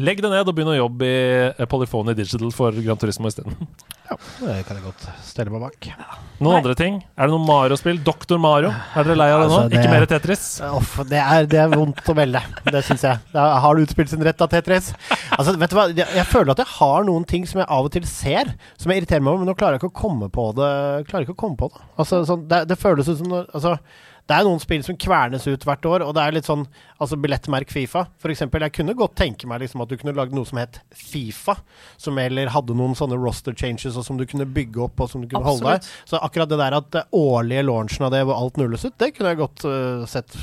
[0.00, 1.16] Legg det ned og begynn å jobbe i
[1.52, 3.58] eh, Polyphony Digital for Gran Turismo isteden.
[4.12, 5.86] Det kan jeg godt stelle meg bak.
[6.42, 6.56] Noen Nei.
[6.58, 6.96] andre ting?
[7.16, 7.96] Er det noe Mario-spill?
[8.04, 8.68] Doktor Mario?
[8.92, 9.54] Er dere lei av det nå?
[9.56, 10.42] Altså, det- Ikke mer Tetris?
[10.68, 12.42] Off, det, er, det er vondt å melde.
[12.66, 13.22] Det syns jeg.
[13.32, 14.90] Det er, har du utspilt sin rett da, Tetris?
[15.38, 15.86] Altså, vet du hva?
[15.96, 18.92] Jeg, jeg føler at jeg har noen ting som jeg av og til ser, som
[18.92, 20.70] jeg irriterer meg over, men nå klarer jeg ikke å komme på det.
[21.08, 21.84] Klarer ikke å komme på det.
[22.04, 23.78] Altså, sånn, det, det føles ut som når- altså,
[24.30, 26.62] det er noen spill som kvernes ut hvert år, og det er litt sånn
[27.02, 28.04] altså billettmerk Fifa.
[28.22, 30.78] For eksempel, jeg kunne godt tenke meg liksom at du kunne lagd noe som het
[30.94, 31.56] Fifa,
[32.00, 35.24] som eller hadde noen sånne roster changes, og som du kunne bygge opp, og som
[35.24, 35.92] du kunne holde deg.
[36.08, 39.12] Så akkurat det der at det årlige launchen av det hvor alt nulles ut, det
[39.16, 40.38] kunne jeg godt uh, sett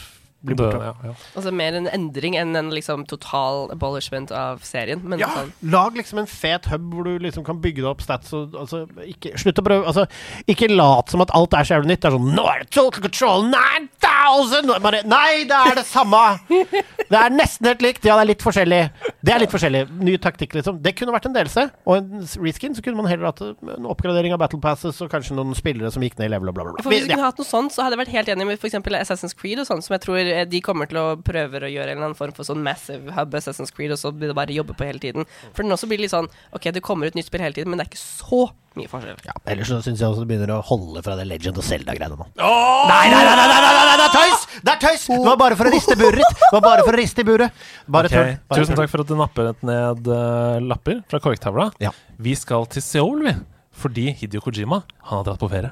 [0.45, 0.83] bli Dø, borte.
[0.85, 1.13] ja, ja.
[1.35, 5.01] Altså mer en endring enn en liksom total abolishment av serien.
[5.03, 8.01] Men Ja, sånn lag liksom en fet hub hvor du liksom kan bygge deg opp
[8.01, 10.05] stats og altså, ikke, Slutt å prøve Altså,
[10.47, 12.01] ikke lat som at alt er så jævlig nytt.
[12.01, 14.71] Det er sånn Nå er det total control 9000!
[14.83, 16.21] Bare, nei, det er det samme!
[16.49, 18.03] Det er nesten helt likt.
[18.05, 18.81] Ja, det er litt forskjellig.
[19.25, 19.83] Det er litt forskjellig.
[20.05, 20.77] Ny taktikk, liksom.
[20.83, 21.63] Det kunne vært en delelse.
[21.89, 25.35] Og en reskin, så kunne man heller hatt en oppgradering av Battle Passes og kanskje
[25.37, 26.83] noen spillere som gikk ned i level og bla, bla, bla.
[26.85, 27.15] For Hvis vi Ja.
[27.17, 28.77] kunne hatt noe sånt, så hadde jeg vært helt enig med f.eks.
[29.01, 31.93] Assassin's Creed, og sånn, som jeg tror eh, de kommer til å prøve å gjøre
[31.93, 34.55] en eller annen form for sånn massive hub Assassin's Creed, og så blir det bare
[34.55, 35.27] jobbe på hele tiden.
[35.57, 37.71] For nå så blir det litt sånn OK, det kommer ut nytt spill hele tiden,
[37.73, 38.47] men det er ikke så
[38.77, 39.19] mye forskjell.
[39.27, 42.17] Ja, ellers så syns jeg også det begynner å holde fra det Legend og Zelda-greiene
[42.19, 42.27] nå.
[42.39, 44.47] Nei, nei, nei, nei, nei, nei, nei, det er tøys!
[44.59, 45.05] Det er tøys!
[45.09, 46.41] Det var bare for å riste buret ditt.
[46.45, 47.63] Det var bare for å riste i buret.
[47.89, 48.17] Bare okay.
[48.35, 48.43] tull.
[48.53, 51.71] Bare Tusen takk for at du nappet ned uh, lapper fra korktavla.
[51.83, 51.93] Ja.
[52.21, 53.35] Vi skal til Seoul, vi.
[53.79, 55.71] Fordi Hidio Kojima han har dratt på ferie.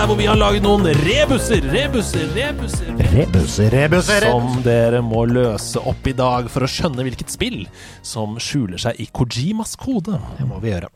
[0.00, 2.86] der hvor vi har laget noen rebusser, rebusser, rebusser.
[3.12, 4.24] Rebusser, rebusser.
[4.24, 7.66] Som dere må løse opp i dag for å skjønne hvilket spill
[8.06, 10.16] som skjuler seg i Kojimas kode.
[10.38, 10.88] Det må vi gjøre.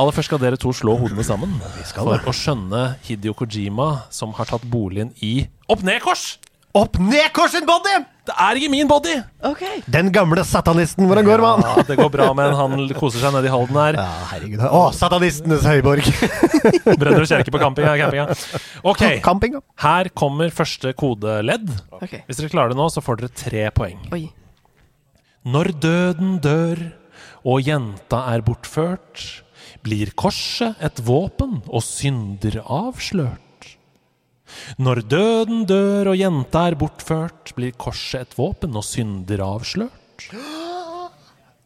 [0.00, 4.32] Aller først skal dere to slå hodene sammen skal for å skjønne Hidio Kojima, som
[4.38, 5.34] har tatt boligen i
[5.68, 6.38] opp-ned-kors.
[6.74, 8.00] Opp ned korsen body!
[8.26, 9.12] Det er ikke min body!
[9.46, 9.76] Okay.
[9.94, 11.60] Den gamle satanisten, hvordan går man?
[11.62, 12.56] Ja, det går bra med en.
[12.58, 13.98] Han koser seg nedi Halden her.
[14.00, 14.64] Ja, herregud.
[14.64, 16.08] Å, satanistenes høyborg.
[17.00, 18.26] Brenner kjerke på camping, ja, campinga.
[18.90, 19.62] Ok, Camping, da.
[19.84, 21.68] her kommer første kodeledd.
[22.00, 22.24] Okay.
[22.26, 24.02] Hvis dere klarer det nå, så får dere tre poeng.
[24.16, 24.24] Oi.
[25.46, 26.82] Når døden dør
[27.44, 29.28] og jenta er bortført,
[29.84, 33.43] blir korset et våpen og synder avslørt.
[34.78, 40.28] Når døden dør og jenta er bortført, blir korset et våpen og synder avslørt.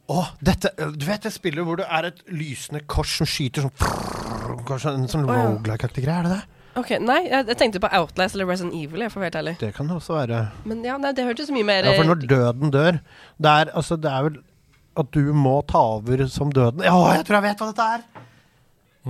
[0.08, 3.74] Oh, dette Du vet det spillet hvor det er et lysende kors som skyter sånn
[3.76, 5.42] prrr, Kanskje en sånn Å, ja.
[5.50, 6.62] roguelike-aktig greie, er det det?
[6.80, 9.54] Ok, Nei, jeg, jeg tenkte på Outlast eller Resident Evil, jeg får være helt ærlig.
[9.60, 10.38] Det kan det også være.
[10.70, 13.00] Men ja, nei, det hørtes mye mer Ja, for når døden dør
[13.36, 14.40] Det er, altså, det er vel
[15.04, 18.08] at du må ta over som døden Ja, jeg tror jeg vet hva dette er!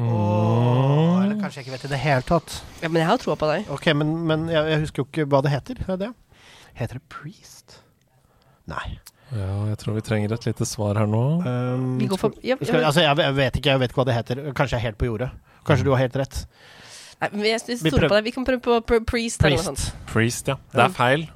[0.03, 2.57] Åh, eller kanskje jeg ikke vet i det hele tatt.
[2.83, 3.69] Ja, Men jeg har troa på deg.
[3.75, 5.83] Ok, men, men jeg, jeg husker jo ikke hva det heter.
[5.89, 6.11] Er det?
[6.79, 7.79] Heter det Priest?
[8.69, 8.99] Nei.
[9.33, 11.23] Ja, jeg tror vi trenger et lite svar her nå.
[11.45, 14.01] Um, Vi går for ja, skal, ja, altså, jeg, jeg vet ikke, jeg vet ikke
[14.01, 14.43] hva det heter.
[14.57, 15.29] Kanskje jeg er helt på jordet.
[15.69, 16.39] Kanskje du har helt rett.
[17.19, 18.25] Nei, men jeg, jeg Vi stoler på deg.
[18.29, 19.91] Vi kan prøve på pr Priest eller noe Priest.
[19.91, 20.09] sånt.
[20.13, 20.57] Priest, ja.
[20.73, 21.29] Det er feil.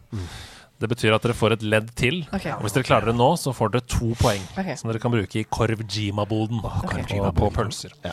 [0.82, 2.24] Det betyr at dere får et ledd til.
[2.34, 2.50] Okay.
[2.56, 4.42] Og hvis dere klarer det nå, så får dere to poeng.
[4.56, 4.74] okay.
[4.80, 6.59] Som dere kan bruke i Korv-Jima-boden.
[6.64, 7.94] Og på pølser.
[8.02, 8.10] Ja.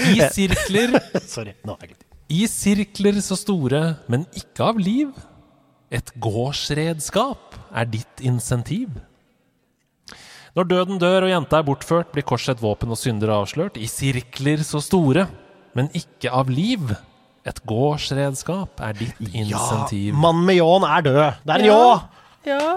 [0.14, 0.96] I sirkler
[1.34, 1.52] Sorry.
[1.66, 5.12] Nå har jeg litt I sirkler så store, men ikke av liv.
[5.92, 8.96] Et gårdsredskap er ditt insentiv.
[10.56, 13.76] Når døden dør og jenta er bortført, blir korset våpen og synder avslørt.
[13.76, 15.28] I sirkler så store,
[15.76, 16.96] men ikke av liv.
[17.46, 20.10] Et gårdsredskap er ditt insentiv.
[20.12, 21.20] Ja, Mannen med ljåen er død.
[21.46, 21.72] Det er en Ja.
[21.72, 22.00] ljå!
[22.46, 22.74] Ja.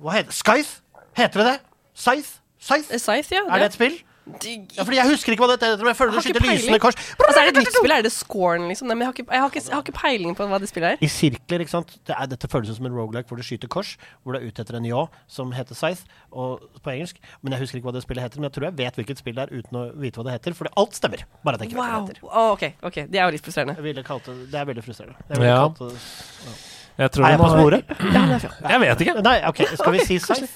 [0.00, 0.34] Hva heter det?
[0.34, 0.80] Scythe?
[1.16, 1.58] Heter det det?
[1.94, 2.38] Scythe?
[2.60, 2.98] Scythe?
[2.98, 3.42] Scythe, ja.
[3.50, 3.98] Er det et spill?
[4.22, 5.82] Ja, fordi jeg husker ikke hva dette heter.
[5.82, 6.94] men Jeg føler du skyter lysende kors.
[7.18, 7.94] Altså, er det et nytt spill?
[7.96, 8.86] Er det scoren, liksom?
[8.86, 10.68] Nei, men jeg har, ikke, jeg, har ikke, jeg har ikke peiling på hva det
[10.70, 11.02] spillet er.
[11.02, 11.94] I sirkler, ikke sant.
[12.06, 14.62] Det er, dette føles som en roguelike hvor du skyter kors, hvor du er ute
[14.62, 17.18] etter en ja som heter Scythe, og, på engelsk.
[17.42, 18.38] Men jeg husker ikke hva det spillet heter.
[18.38, 20.56] Men jeg tror jeg vet hvilket spill det er uten å vite hva det heter,
[20.62, 21.26] fordi alt stemmer.
[21.42, 22.22] Bare jeg vet hva det heter.
[22.30, 23.00] Oh, ok, ok.
[23.10, 23.74] Det er jo litt frustrerende.
[23.82, 25.18] Jeg ville kalt det, det er veldig frustrerende.
[25.28, 25.62] Jeg ville Ja.
[25.66, 26.58] kalt det,
[27.02, 27.96] Jeg tror er jeg på sporet?
[28.12, 28.68] Ja.
[28.70, 29.22] Jeg vet ikke.
[29.24, 30.48] Nei, ok, skal vi si kanskje.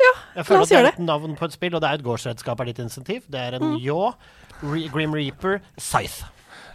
[0.00, 0.12] Scythe?
[0.36, 1.94] Jeg føler la oss det er gjøre et navn på et spill, og det er
[2.00, 3.22] et gårdsredskap er ditt insentiv.
[3.32, 3.76] Det er en Mm.
[3.80, 4.14] ljå,
[4.62, 6.26] Re Grim Reaper, Scythe.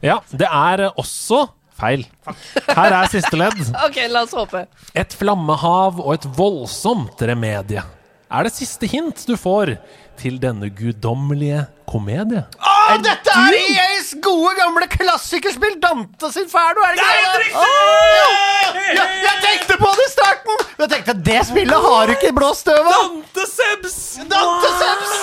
[0.01, 1.43] Ja, det er eh, også
[1.77, 2.05] feil.
[2.67, 3.57] Her er siste ledd.
[3.85, 4.65] Ok, la oss håpe.
[4.95, 7.83] Et flammehav og et voldsomt remedie.
[8.31, 9.75] Er det siste hint du får
[10.19, 12.43] til denne guddommelige komedie?
[12.61, 15.77] Å, dette er EAs gode gamle klassikerspill!
[15.81, 17.49] Dante sin Ferdo, er det ikke det?
[17.55, 20.65] Ja, ja, jeg tenkte på det i starten!
[20.81, 23.01] Jeg tenkte det spillet har ikke blåst blå støv av!
[23.01, 23.97] Dante Sebs!
[24.31, 25.15] Dante Sebs!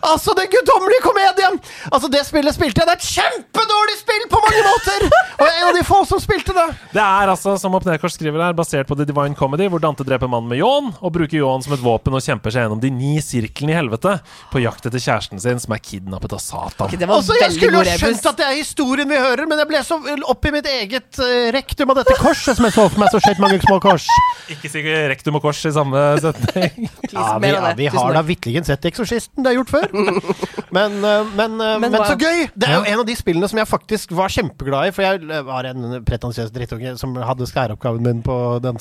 [0.00, 1.60] Altså, den guddommelige komedien!
[1.90, 2.88] Altså, det spillet spilte jeg.
[2.88, 5.06] Det er et kjempedårlig spill på mange måter!
[5.42, 6.68] Og en av de få som spilte det!
[6.94, 10.30] Det er altså, som Opp skriver her, basert på The Divine Comedy, hvor Dante dreper
[10.30, 13.16] mannen med ljåen, og bruker ljåen som et våpen og kjemper seg gjennom de ni
[13.24, 14.18] sirklene i helvete
[14.52, 16.86] på jakt etter kjæresten sin, som er kidnappet av Satan.
[16.86, 19.60] Okay, det var Altså, jeg skulle jo skjønt at det er historien vi hører, men
[19.62, 19.98] jeg ble så
[20.32, 23.20] opp i mitt eget uh, rektum av dette korset som jeg så for meg, så
[23.22, 24.06] skjøt mange små kors.
[24.52, 24.82] Ikke si
[25.12, 26.88] rektum og kors i samme setning.
[27.12, 29.90] Ja, vi, ja, vi har da vitterlig sett Eksorsisten, det er gjort før.
[30.76, 32.46] Men, uh, men, uh, Men men så gøy!
[32.56, 35.42] Det er jo en av de spillene som jeg faktisk var kjempeglad i, for jeg
[35.44, 38.78] var en pretensiøs drittunge som hadde skæroppgaven min på Den,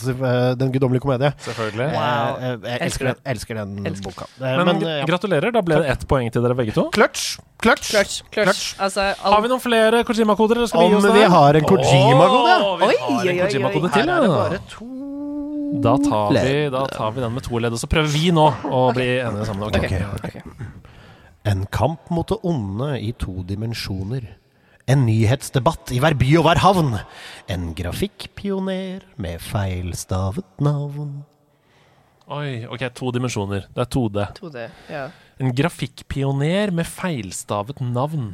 [0.62, 1.34] den guddommelige komedie.
[1.44, 1.90] Selvfølgelig.
[1.92, 2.40] Wow.
[2.64, 4.08] Jeg elsker den, elsker den Elsker.
[4.08, 4.30] boka.
[4.40, 5.06] Men, Men, ja.
[5.10, 6.90] gratulerer, da ble det ett poeng til dere begge to.
[6.92, 7.38] Clutch!
[7.62, 7.92] Clutch!
[7.94, 8.16] Clutch.
[8.34, 8.64] Clutch.
[8.82, 9.36] Altså, all...
[9.36, 10.64] Har vi noen flere Kojima-koder?
[10.68, 12.58] Om vi vi har en Kojima-kode?
[12.58, 13.52] Åh, vi Oi, har oi, en oi, oi.
[13.54, 13.64] til,
[13.94, 14.90] Her er det bare to
[15.86, 18.50] Da tar, vi, da tar vi den med to ledd, og så prøver vi nå
[18.68, 19.70] å bli enige sammen.
[19.70, 20.04] Okay.
[20.04, 20.78] Okay, okay.
[21.48, 24.28] En kamp mot det onde i to dimensjoner.
[24.92, 26.96] En nyhetsdebatt i hver by og hver havn.
[27.50, 31.22] En grafikkpioner med feilstavet navn.
[32.32, 33.66] Oi, ok, to dimensjoner.
[33.76, 34.24] Det er 2D.
[34.40, 35.08] 2D, ja.
[35.42, 38.32] En grafikkpioner med feilstavet navn.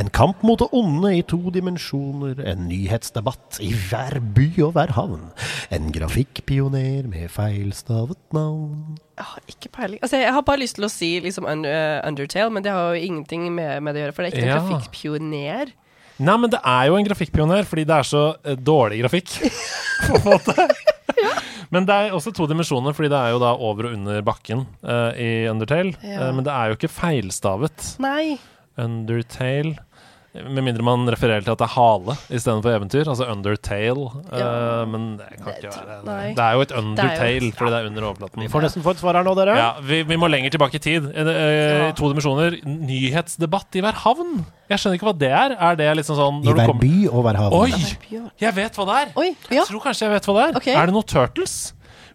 [0.00, 2.38] En kamp mot det onde i to dimensjoner.
[2.48, 5.26] En nyhetsdebatt i hver by og hver havn.
[5.74, 8.96] En grafikkpioner med feilstavet navn.
[9.20, 10.00] Jeg har ikke peiling.
[10.00, 13.04] Altså, jeg har bare lyst til å si liksom eh, Undertale, men det har jo
[13.04, 14.62] ingenting med, med det å gjøre, for det er ikke en Ja.
[14.62, 15.74] grafikkpioner.
[16.22, 19.36] Nei, men det er jo en grafikkpioner, fordi det er så eh, dårlig grafikk.
[20.08, 20.68] på en måte.
[21.72, 24.66] Men det er også to dimensjoner, fordi det er jo da over og under bakken
[24.84, 25.94] uh, i Undertale.
[26.04, 26.28] Ja.
[26.28, 27.94] Uh, men det er jo ikke feilstavet.
[28.02, 28.36] Nei.
[28.80, 29.78] Undertale
[30.32, 33.04] Med mindre man refererer til at det er hale istedenfor eventyr.
[33.04, 34.06] Altså Undertale.
[34.32, 34.46] Ja.
[34.46, 36.30] Uh, men det kan ikke være nei.
[36.38, 38.40] Det er jo et er Undertale jo- fordi det er under overflaten.
[38.40, 39.58] Vi får nesten få et svar her nå, dere.
[39.60, 41.10] Ja, vi, vi må lenger tilbake i tid.
[41.12, 41.42] I eh,
[41.82, 41.90] Ja.
[41.98, 42.56] To dimensjoner.
[42.64, 44.40] Nyhetsdebatt i hver havn.
[44.72, 45.56] Jeg skjønner ikke hva det er.
[45.68, 47.58] Er det liksom sånn I når du hver by og hver havn.
[47.60, 48.24] Oi!
[48.40, 49.14] Jeg vet hva det er.
[49.20, 49.60] Oi, ja.
[49.60, 50.58] Jeg tror kanskje jeg vet hva det er.
[50.62, 50.74] Okay.
[50.80, 51.60] Er det noe Turtles?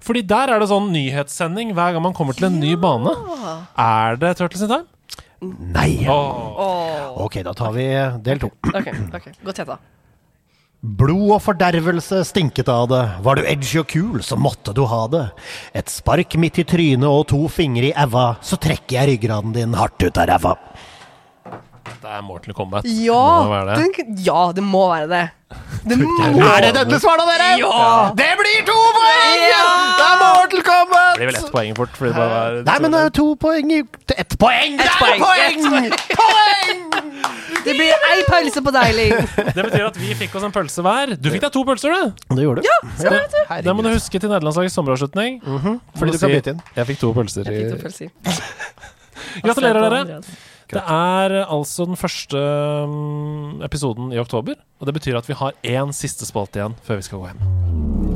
[0.01, 3.13] Fordi der er det sånn nyhetssending hver gang man kommer til en ny bane.
[3.77, 4.85] Er det Turtles in Time?
[5.41, 6.07] Nei!
[6.09, 7.13] Åh.
[7.23, 7.85] Ok, da tar vi
[8.25, 8.49] del to.
[8.71, 9.29] OK, ok.
[9.45, 9.77] godt gjetta.
[10.97, 13.01] Blod og fordervelse stinket av det.
[13.25, 15.23] Var du edgy og kul, så måtte du ha det.
[15.77, 19.73] Et spark midt i trynet og to fingre i æva, så trekker jeg ryggraden din
[19.77, 20.53] hardt ut av ræva.
[22.01, 22.85] Det er Mortal Kombat.
[22.85, 23.77] Ja, det Må være det.
[23.97, 25.25] den, ja, det må være det.
[25.87, 26.09] Det må
[26.43, 27.47] Er det denne svaret, dere?
[27.61, 28.11] Ja!
[28.17, 29.43] Det blir to poeng!
[29.47, 29.61] Ja!
[29.97, 31.13] Det er Mortal Kombat!
[31.15, 31.93] Det blir vel ett poeng fort.
[31.95, 33.79] Fordi det bare var Nei, men det er jo to poeng i
[34.17, 34.75] Ett poeng!
[34.83, 35.95] Er poeng, poeng!
[36.21, 36.83] poeng!
[37.67, 39.15] Det blir ei pølse på deg, Ling.
[39.35, 41.15] Det betyr at vi fikk oss en pølse hver.
[41.19, 42.21] Du fikk deg to pølser, du.
[42.37, 42.67] Det gjorde du.
[42.69, 45.41] Ja, Det, det må du huske til nederlandslagets sommeravslutning.
[45.43, 46.61] Fordi du kan bytte inn.
[46.77, 47.49] Jeg fikk to pølser.
[47.49, 48.77] Jeg fikk to i- pølser.
[49.43, 50.21] Gratulerer, dere.
[50.75, 52.41] Det er altså den første
[52.91, 54.59] mm, episoden i oktober.
[54.79, 58.06] Og det betyr at vi har én siste spalte igjen før vi skal gå hjem.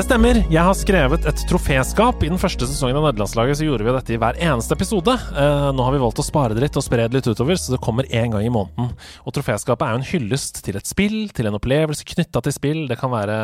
[0.00, 0.38] Det stemmer.
[0.48, 2.22] Jeg har skrevet et troféskap.
[2.24, 5.12] I den første sesongen av Nederlandslaget så gjorde vi dette i hver eneste episode.
[5.12, 7.74] Eh, nå har vi valgt å spare det litt og spre det litt utover, så
[7.74, 8.94] det kommer én gang i måneden.
[9.28, 12.80] Og troféskapet er jo en hyllest til et spill, til en opplevelse knytta til spill.
[12.88, 13.36] Det kan være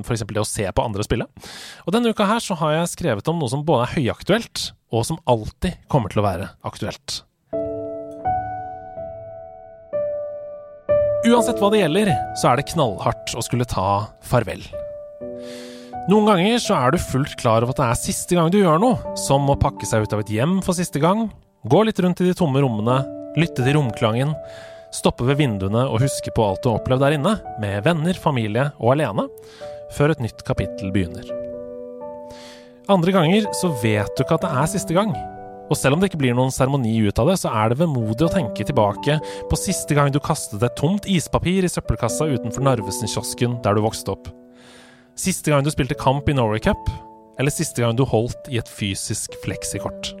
[0.00, 0.26] f.eks.
[0.34, 1.30] det å se på andre spille.
[1.86, 5.06] Og denne uka her så har jeg skrevet om noe som både er høyaktuelt, og
[5.06, 7.20] som alltid kommer til å være aktuelt.
[11.30, 14.66] Uansett hva det gjelder, så er det knallhardt å skulle ta farvel.
[16.08, 18.80] Noen ganger så er du fullt klar over at det er siste gang du gjør
[18.80, 21.26] noe, som å pakke seg ut av et hjem for siste gang,
[21.68, 23.02] gå litt rundt i de tomme rommene,
[23.36, 24.32] lytte til romklangen,
[24.96, 28.70] stoppe ved vinduene og huske på alt du har opplevd der inne, med venner, familie
[28.80, 29.26] og alene,
[29.98, 31.28] før et nytt kapittel begynner.
[32.90, 35.12] Andre ganger så vet du ikke at det er siste gang.
[35.70, 38.26] Og selv om det ikke blir noen seremoni ut av det, så er det vemodig
[38.26, 39.20] å tenke tilbake
[39.52, 44.16] på siste gang du kastet et tomt ispapir i søppelkassa utenfor Narvesen-kiosken der du vokste
[44.16, 44.32] opp.
[45.20, 46.88] Siste gang du spilte kamp i Norway Cup,
[47.40, 50.14] eller siste gang du holdt i et fysisk fleksikort.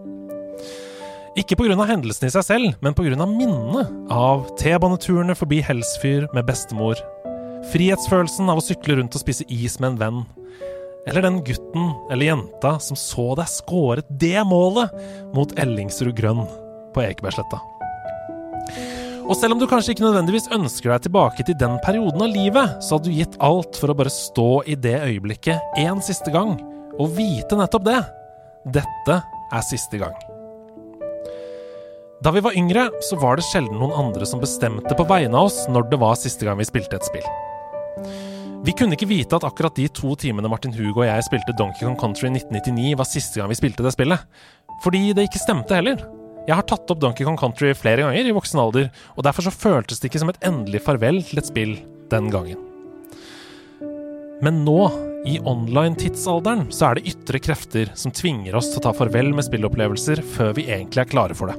[1.40, 1.86] Ikke pga.
[1.88, 3.16] hendelsen i seg selv, men pga.
[3.24, 7.00] minnet av T-baneturene forbi Helsfyr med bestemor,
[7.72, 10.20] frihetsfølelsen av å sykle rundt og spise is med en venn,
[11.08, 14.92] eller den gutten eller jenta som så deg skåret det målet
[15.32, 16.44] mot Ellingsrud Grønn
[16.92, 17.62] på Ekebergsletta.
[19.26, 22.78] Og selv om du kanskje ikke nødvendigvis ønsker deg tilbake til den perioden av livet,
[22.84, 26.56] så hadde du gitt alt for å bare stå i det øyeblikket en siste gang,
[26.98, 28.00] og vite nettopp det.
[28.80, 30.16] Dette er siste gang.
[32.20, 35.48] Da vi var yngre, så var det sjelden noen andre som bestemte på vegne av
[35.48, 37.24] oss når det var siste gang vi spilte et spill.
[38.60, 41.86] Vi kunne ikke vite at akkurat de to timene Martin Hugo og jeg spilte Donkey
[41.86, 44.26] Kong Country i 1999, var siste gang vi spilte det spillet.
[44.84, 46.19] Fordi det ikke stemte heller.
[46.48, 49.52] Jeg har tatt opp Donkey Kong Country flere ganger i voksen alder, og derfor så
[49.52, 51.76] føltes det ikke som et endelig farvel til et spill
[52.10, 52.58] den gangen.
[54.40, 54.78] Men nå,
[55.28, 59.44] i online-tidsalderen, så er det ytre krefter som tvinger oss til å ta farvel med
[59.44, 61.58] spillopplevelser før vi egentlig er klare for det.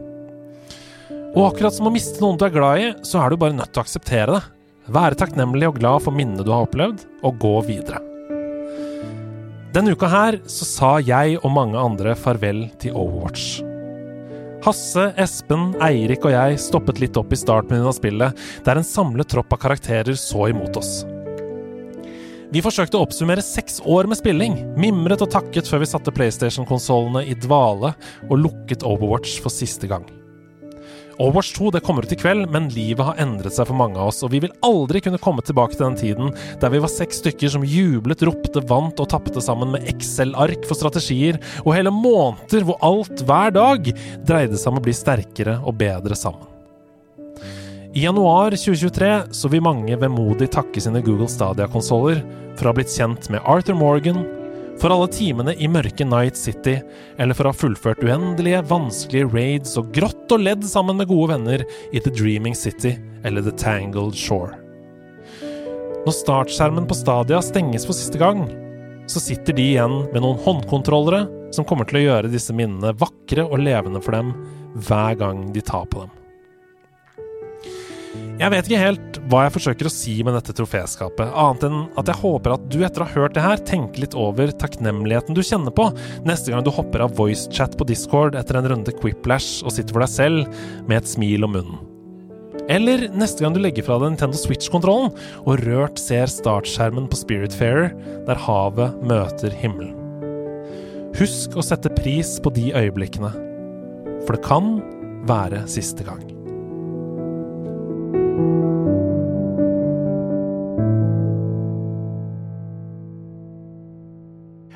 [1.37, 3.71] Og akkurat som å miste noen du er glad i, så er du bare nødt
[3.71, 4.43] til å akseptere det.
[4.91, 8.01] Være takknemlig og glad for minnene du har opplevd, og gå videre.
[9.71, 13.70] Denne uka her så sa jeg og mange andre farvel til Overwatch.
[14.61, 19.31] Hasse, Espen, Eirik og jeg stoppet litt opp i startmenyen av spillet, der en samlet
[19.33, 21.01] tropp av karakterer så imot oss.
[22.51, 27.23] Vi forsøkte å oppsummere seks år med spilling, mimret og takket før vi satte PlayStation-konsollene
[27.31, 27.95] i dvale
[28.27, 30.05] og lukket Overwatch for siste gang.
[31.21, 34.09] Overwatch 2 det kommer ut i kveld, men livet har endret seg for mange av
[34.09, 36.31] oss, og vi vil aldri kunne komme tilbake til den tiden
[36.61, 40.79] der vi var seks stykker som jublet, ropte, vant og tapte sammen med Excel-ark for
[40.79, 43.91] strategier, og hele måneder hvor alt, hver dag,
[44.25, 46.49] dreide seg om å bli sterkere og bedre sammen.
[47.93, 52.23] I januar 2023 så vil mange vemodig takke sine Google Stadia-konsoller
[52.55, 54.23] for å ha blitt kjent med Arthur Morgan,
[54.81, 56.79] for alle timene i mørke Night City,
[57.21, 61.35] eller for å ha fullført uendelige, vanskelige raids og grått og ledd sammen med gode
[61.35, 61.63] venner
[61.93, 62.95] i The Dreaming City
[63.27, 64.57] eller The Tangled Shore.
[66.01, 68.47] Når startskjermen på Stadia stenges for siste gang,
[69.05, 73.45] så sitter de igjen med noen håndkontrollere som kommer til å gjøre disse minnene vakre
[73.45, 74.33] og levende for dem
[74.87, 76.20] hver gang de tar på dem.
[78.41, 82.07] Jeg vet ikke helt hva jeg forsøker å si med dette troféskapet, annet enn at
[82.09, 85.43] jeg håper at du etter å ha hørt det her, tenker litt over takknemligheten du
[85.45, 85.85] kjenner på
[86.25, 90.01] neste gang du hopper av voicechat på Discord etter en runde Quiplash og sitter for
[90.01, 91.85] deg selv med et smil om munnen.
[92.65, 95.13] Eller neste gang du legger fra deg Nintendo Switch-kontrollen
[95.43, 97.93] og rørt ser startskjermen på Spiritfarer
[98.25, 99.93] der havet møter himmelen.
[101.21, 103.35] Husk å sette pris på de øyeblikkene,
[104.25, 104.79] for det kan
[105.29, 106.30] være siste gang.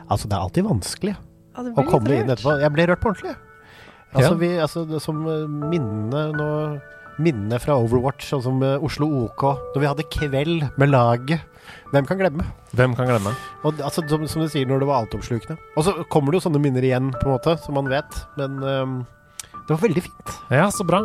[0.06, 2.58] Altså, det er alltid vanskelig Ja, å komme inn etterpå.
[2.62, 3.36] Jeg ble rørt på ordentlig.
[4.16, 4.40] Altså, Ja.
[4.40, 6.50] vi, altså det, som eh, minnene nå
[7.16, 9.44] Minnene fra Overwatch, sånn som eh, Oslo OK,
[9.74, 11.46] da vi hadde kveld med laget.
[11.94, 12.44] Hvem kan glemme?
[12.76, 13.32] Hvem kan glemme?
[13.64, 15.56] Og altså, som, som du sier, når det var altoppslukende.
[15.80, 18.20] Og så kommer det jo sånne minner igjen, på en måte, som man vet.
[18.36, 18.98] Men um,
[19.56, 20.34] det var veldig fint.
[20.52, 21.00] Ja, så bra.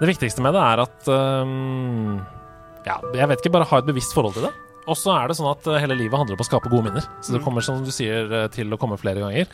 [0.00, 2.18] Det viktigste med det er at øhm,
[2.86, 4.52] Ja, jeg vet ikke, bare ha et bevisst forhold til det.
[4.86, 7.06] Og så er det sånn at øh, hele livet handler om å skape gode minner.
[7.24, 9.48] Så det kommer, som du sier, øh, til å komme flere ganger.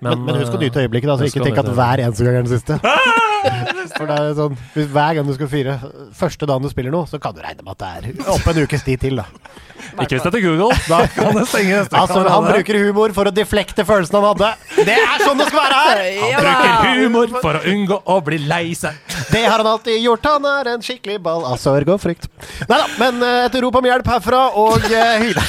[0.00, 2.46] Men, men husk å nyte øyeblikket, da, så ikke tenk at hver eneste gang er
[2.46, 2.78] den siste.
[3.98, 5.74] For det er sånn, hvis Hver gang du skal fire
[6.16, 8.62] første dagen du spiller noe, så kan du regne med at det er opp en
[8.64, 9.20] ukes tid til.
[9.20, 9.28] da
[10.00, 10.76] Ikke hvis det heter Google.
[10.88, 14.50] Da kan det stenge Altså, Han bruker humor for å deflekte følelsen han hadde.
[14.90, 16.02] Det er sånn det skal være her!
[16.30, 18.98] Han Bruker humor for å unngå å bli lei seg.
[19.30, 20.26] Det har han alltid gjort.
[20.26, 22.26] Han er en skikkelig ball Altså ergo og frykt.
[22.66, 25.44] Nei da, men eh, et rop om hjelp herfra, og uh, hyre.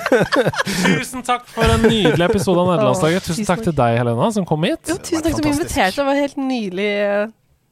[1.00, 3.26] Tusen takk for en nydelig episode av Nederlandslaget.
[3.26, 4.80] Tusen tusen takk til deg, Helena, som kom hit.
[4.88, 5.96] Jo, tusen takk som inviterte.
[6.00, 6.90] Det var helt nydelig.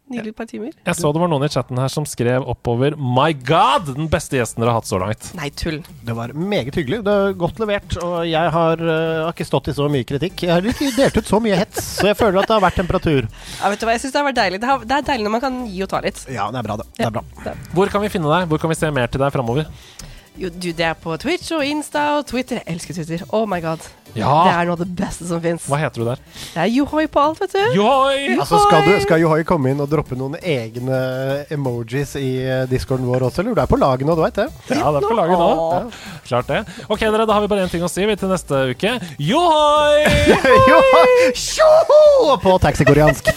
[0.08, 0.72] Nydelig par timer.
[0.72, 3.90] Jeg så det var noen i chatten her som skrev oppover My God!
[3.96, 5.30] Den beste gjesten dere har hatt så langt.
[5.36, 5.82] Nei, tull.
[6.06, 7.02] Det var meget hyggelig.
[7.04, 7.96] Det er Godt levert.
[8.02, 8.94] Og jeg har, uh,
[9.26, 10.46] har ikke stått i så mye kritikk.
[10.46, 12.80] Jeg har ikke delt ut så mye hets, så jeg føler at det har vært
[12.80, 13.28] temperatur.
[13.28, 14.62] Ja, vet du hva, jeg synes Det har vært deilig.
[14.64, 16.24] Det, har, det er deilig når man kan gi og ta litt.
[16.32, 16.88] Ja, det er bra, det.
[16.96, 17.56] det, er bra.
[17.76, 18.48] Hvor kan vi finne deg?
[18.50, 19.68] Hvor kan vi se mer til deg framover?
[20.38, 22.60] Jo, du, det er på Twitch og Insta og Twitter.
[22.62, 23.24] Jeg elsker Twitter.
[23.34, 23.82] Oh my god.
[24.14, 25.66] Det er noe av det beste som fins.
[25.68, 26.22] Hva heter du der?
[26.54, 27.60] Det er Johoi på alt, vet du.
[27.76, 28.38] Johoi!
[28.38, 31.00] Altså, skal, du, skal Johoi komme inn og droppe noen egne
[31.54, 33.58] emojis i eh, discorden vår også, eller?
[33.58, 34.48] Du er på laget nå, du veit det?
[34.72, 35.50] Ja, det er på laget nå.
[35.76, 36.18] Ja.
[36.30, 36.64] Klart det.
[36.88, 38.96] Ok, dere, da har vi bare én ting å si vi til neste uke.
[39.20, 40.02] Johoi!
[40.72, 41.32] Johoi!
[41.36, 42.38] Tjoho!
[42.42, 43.34] På taxikoreansk.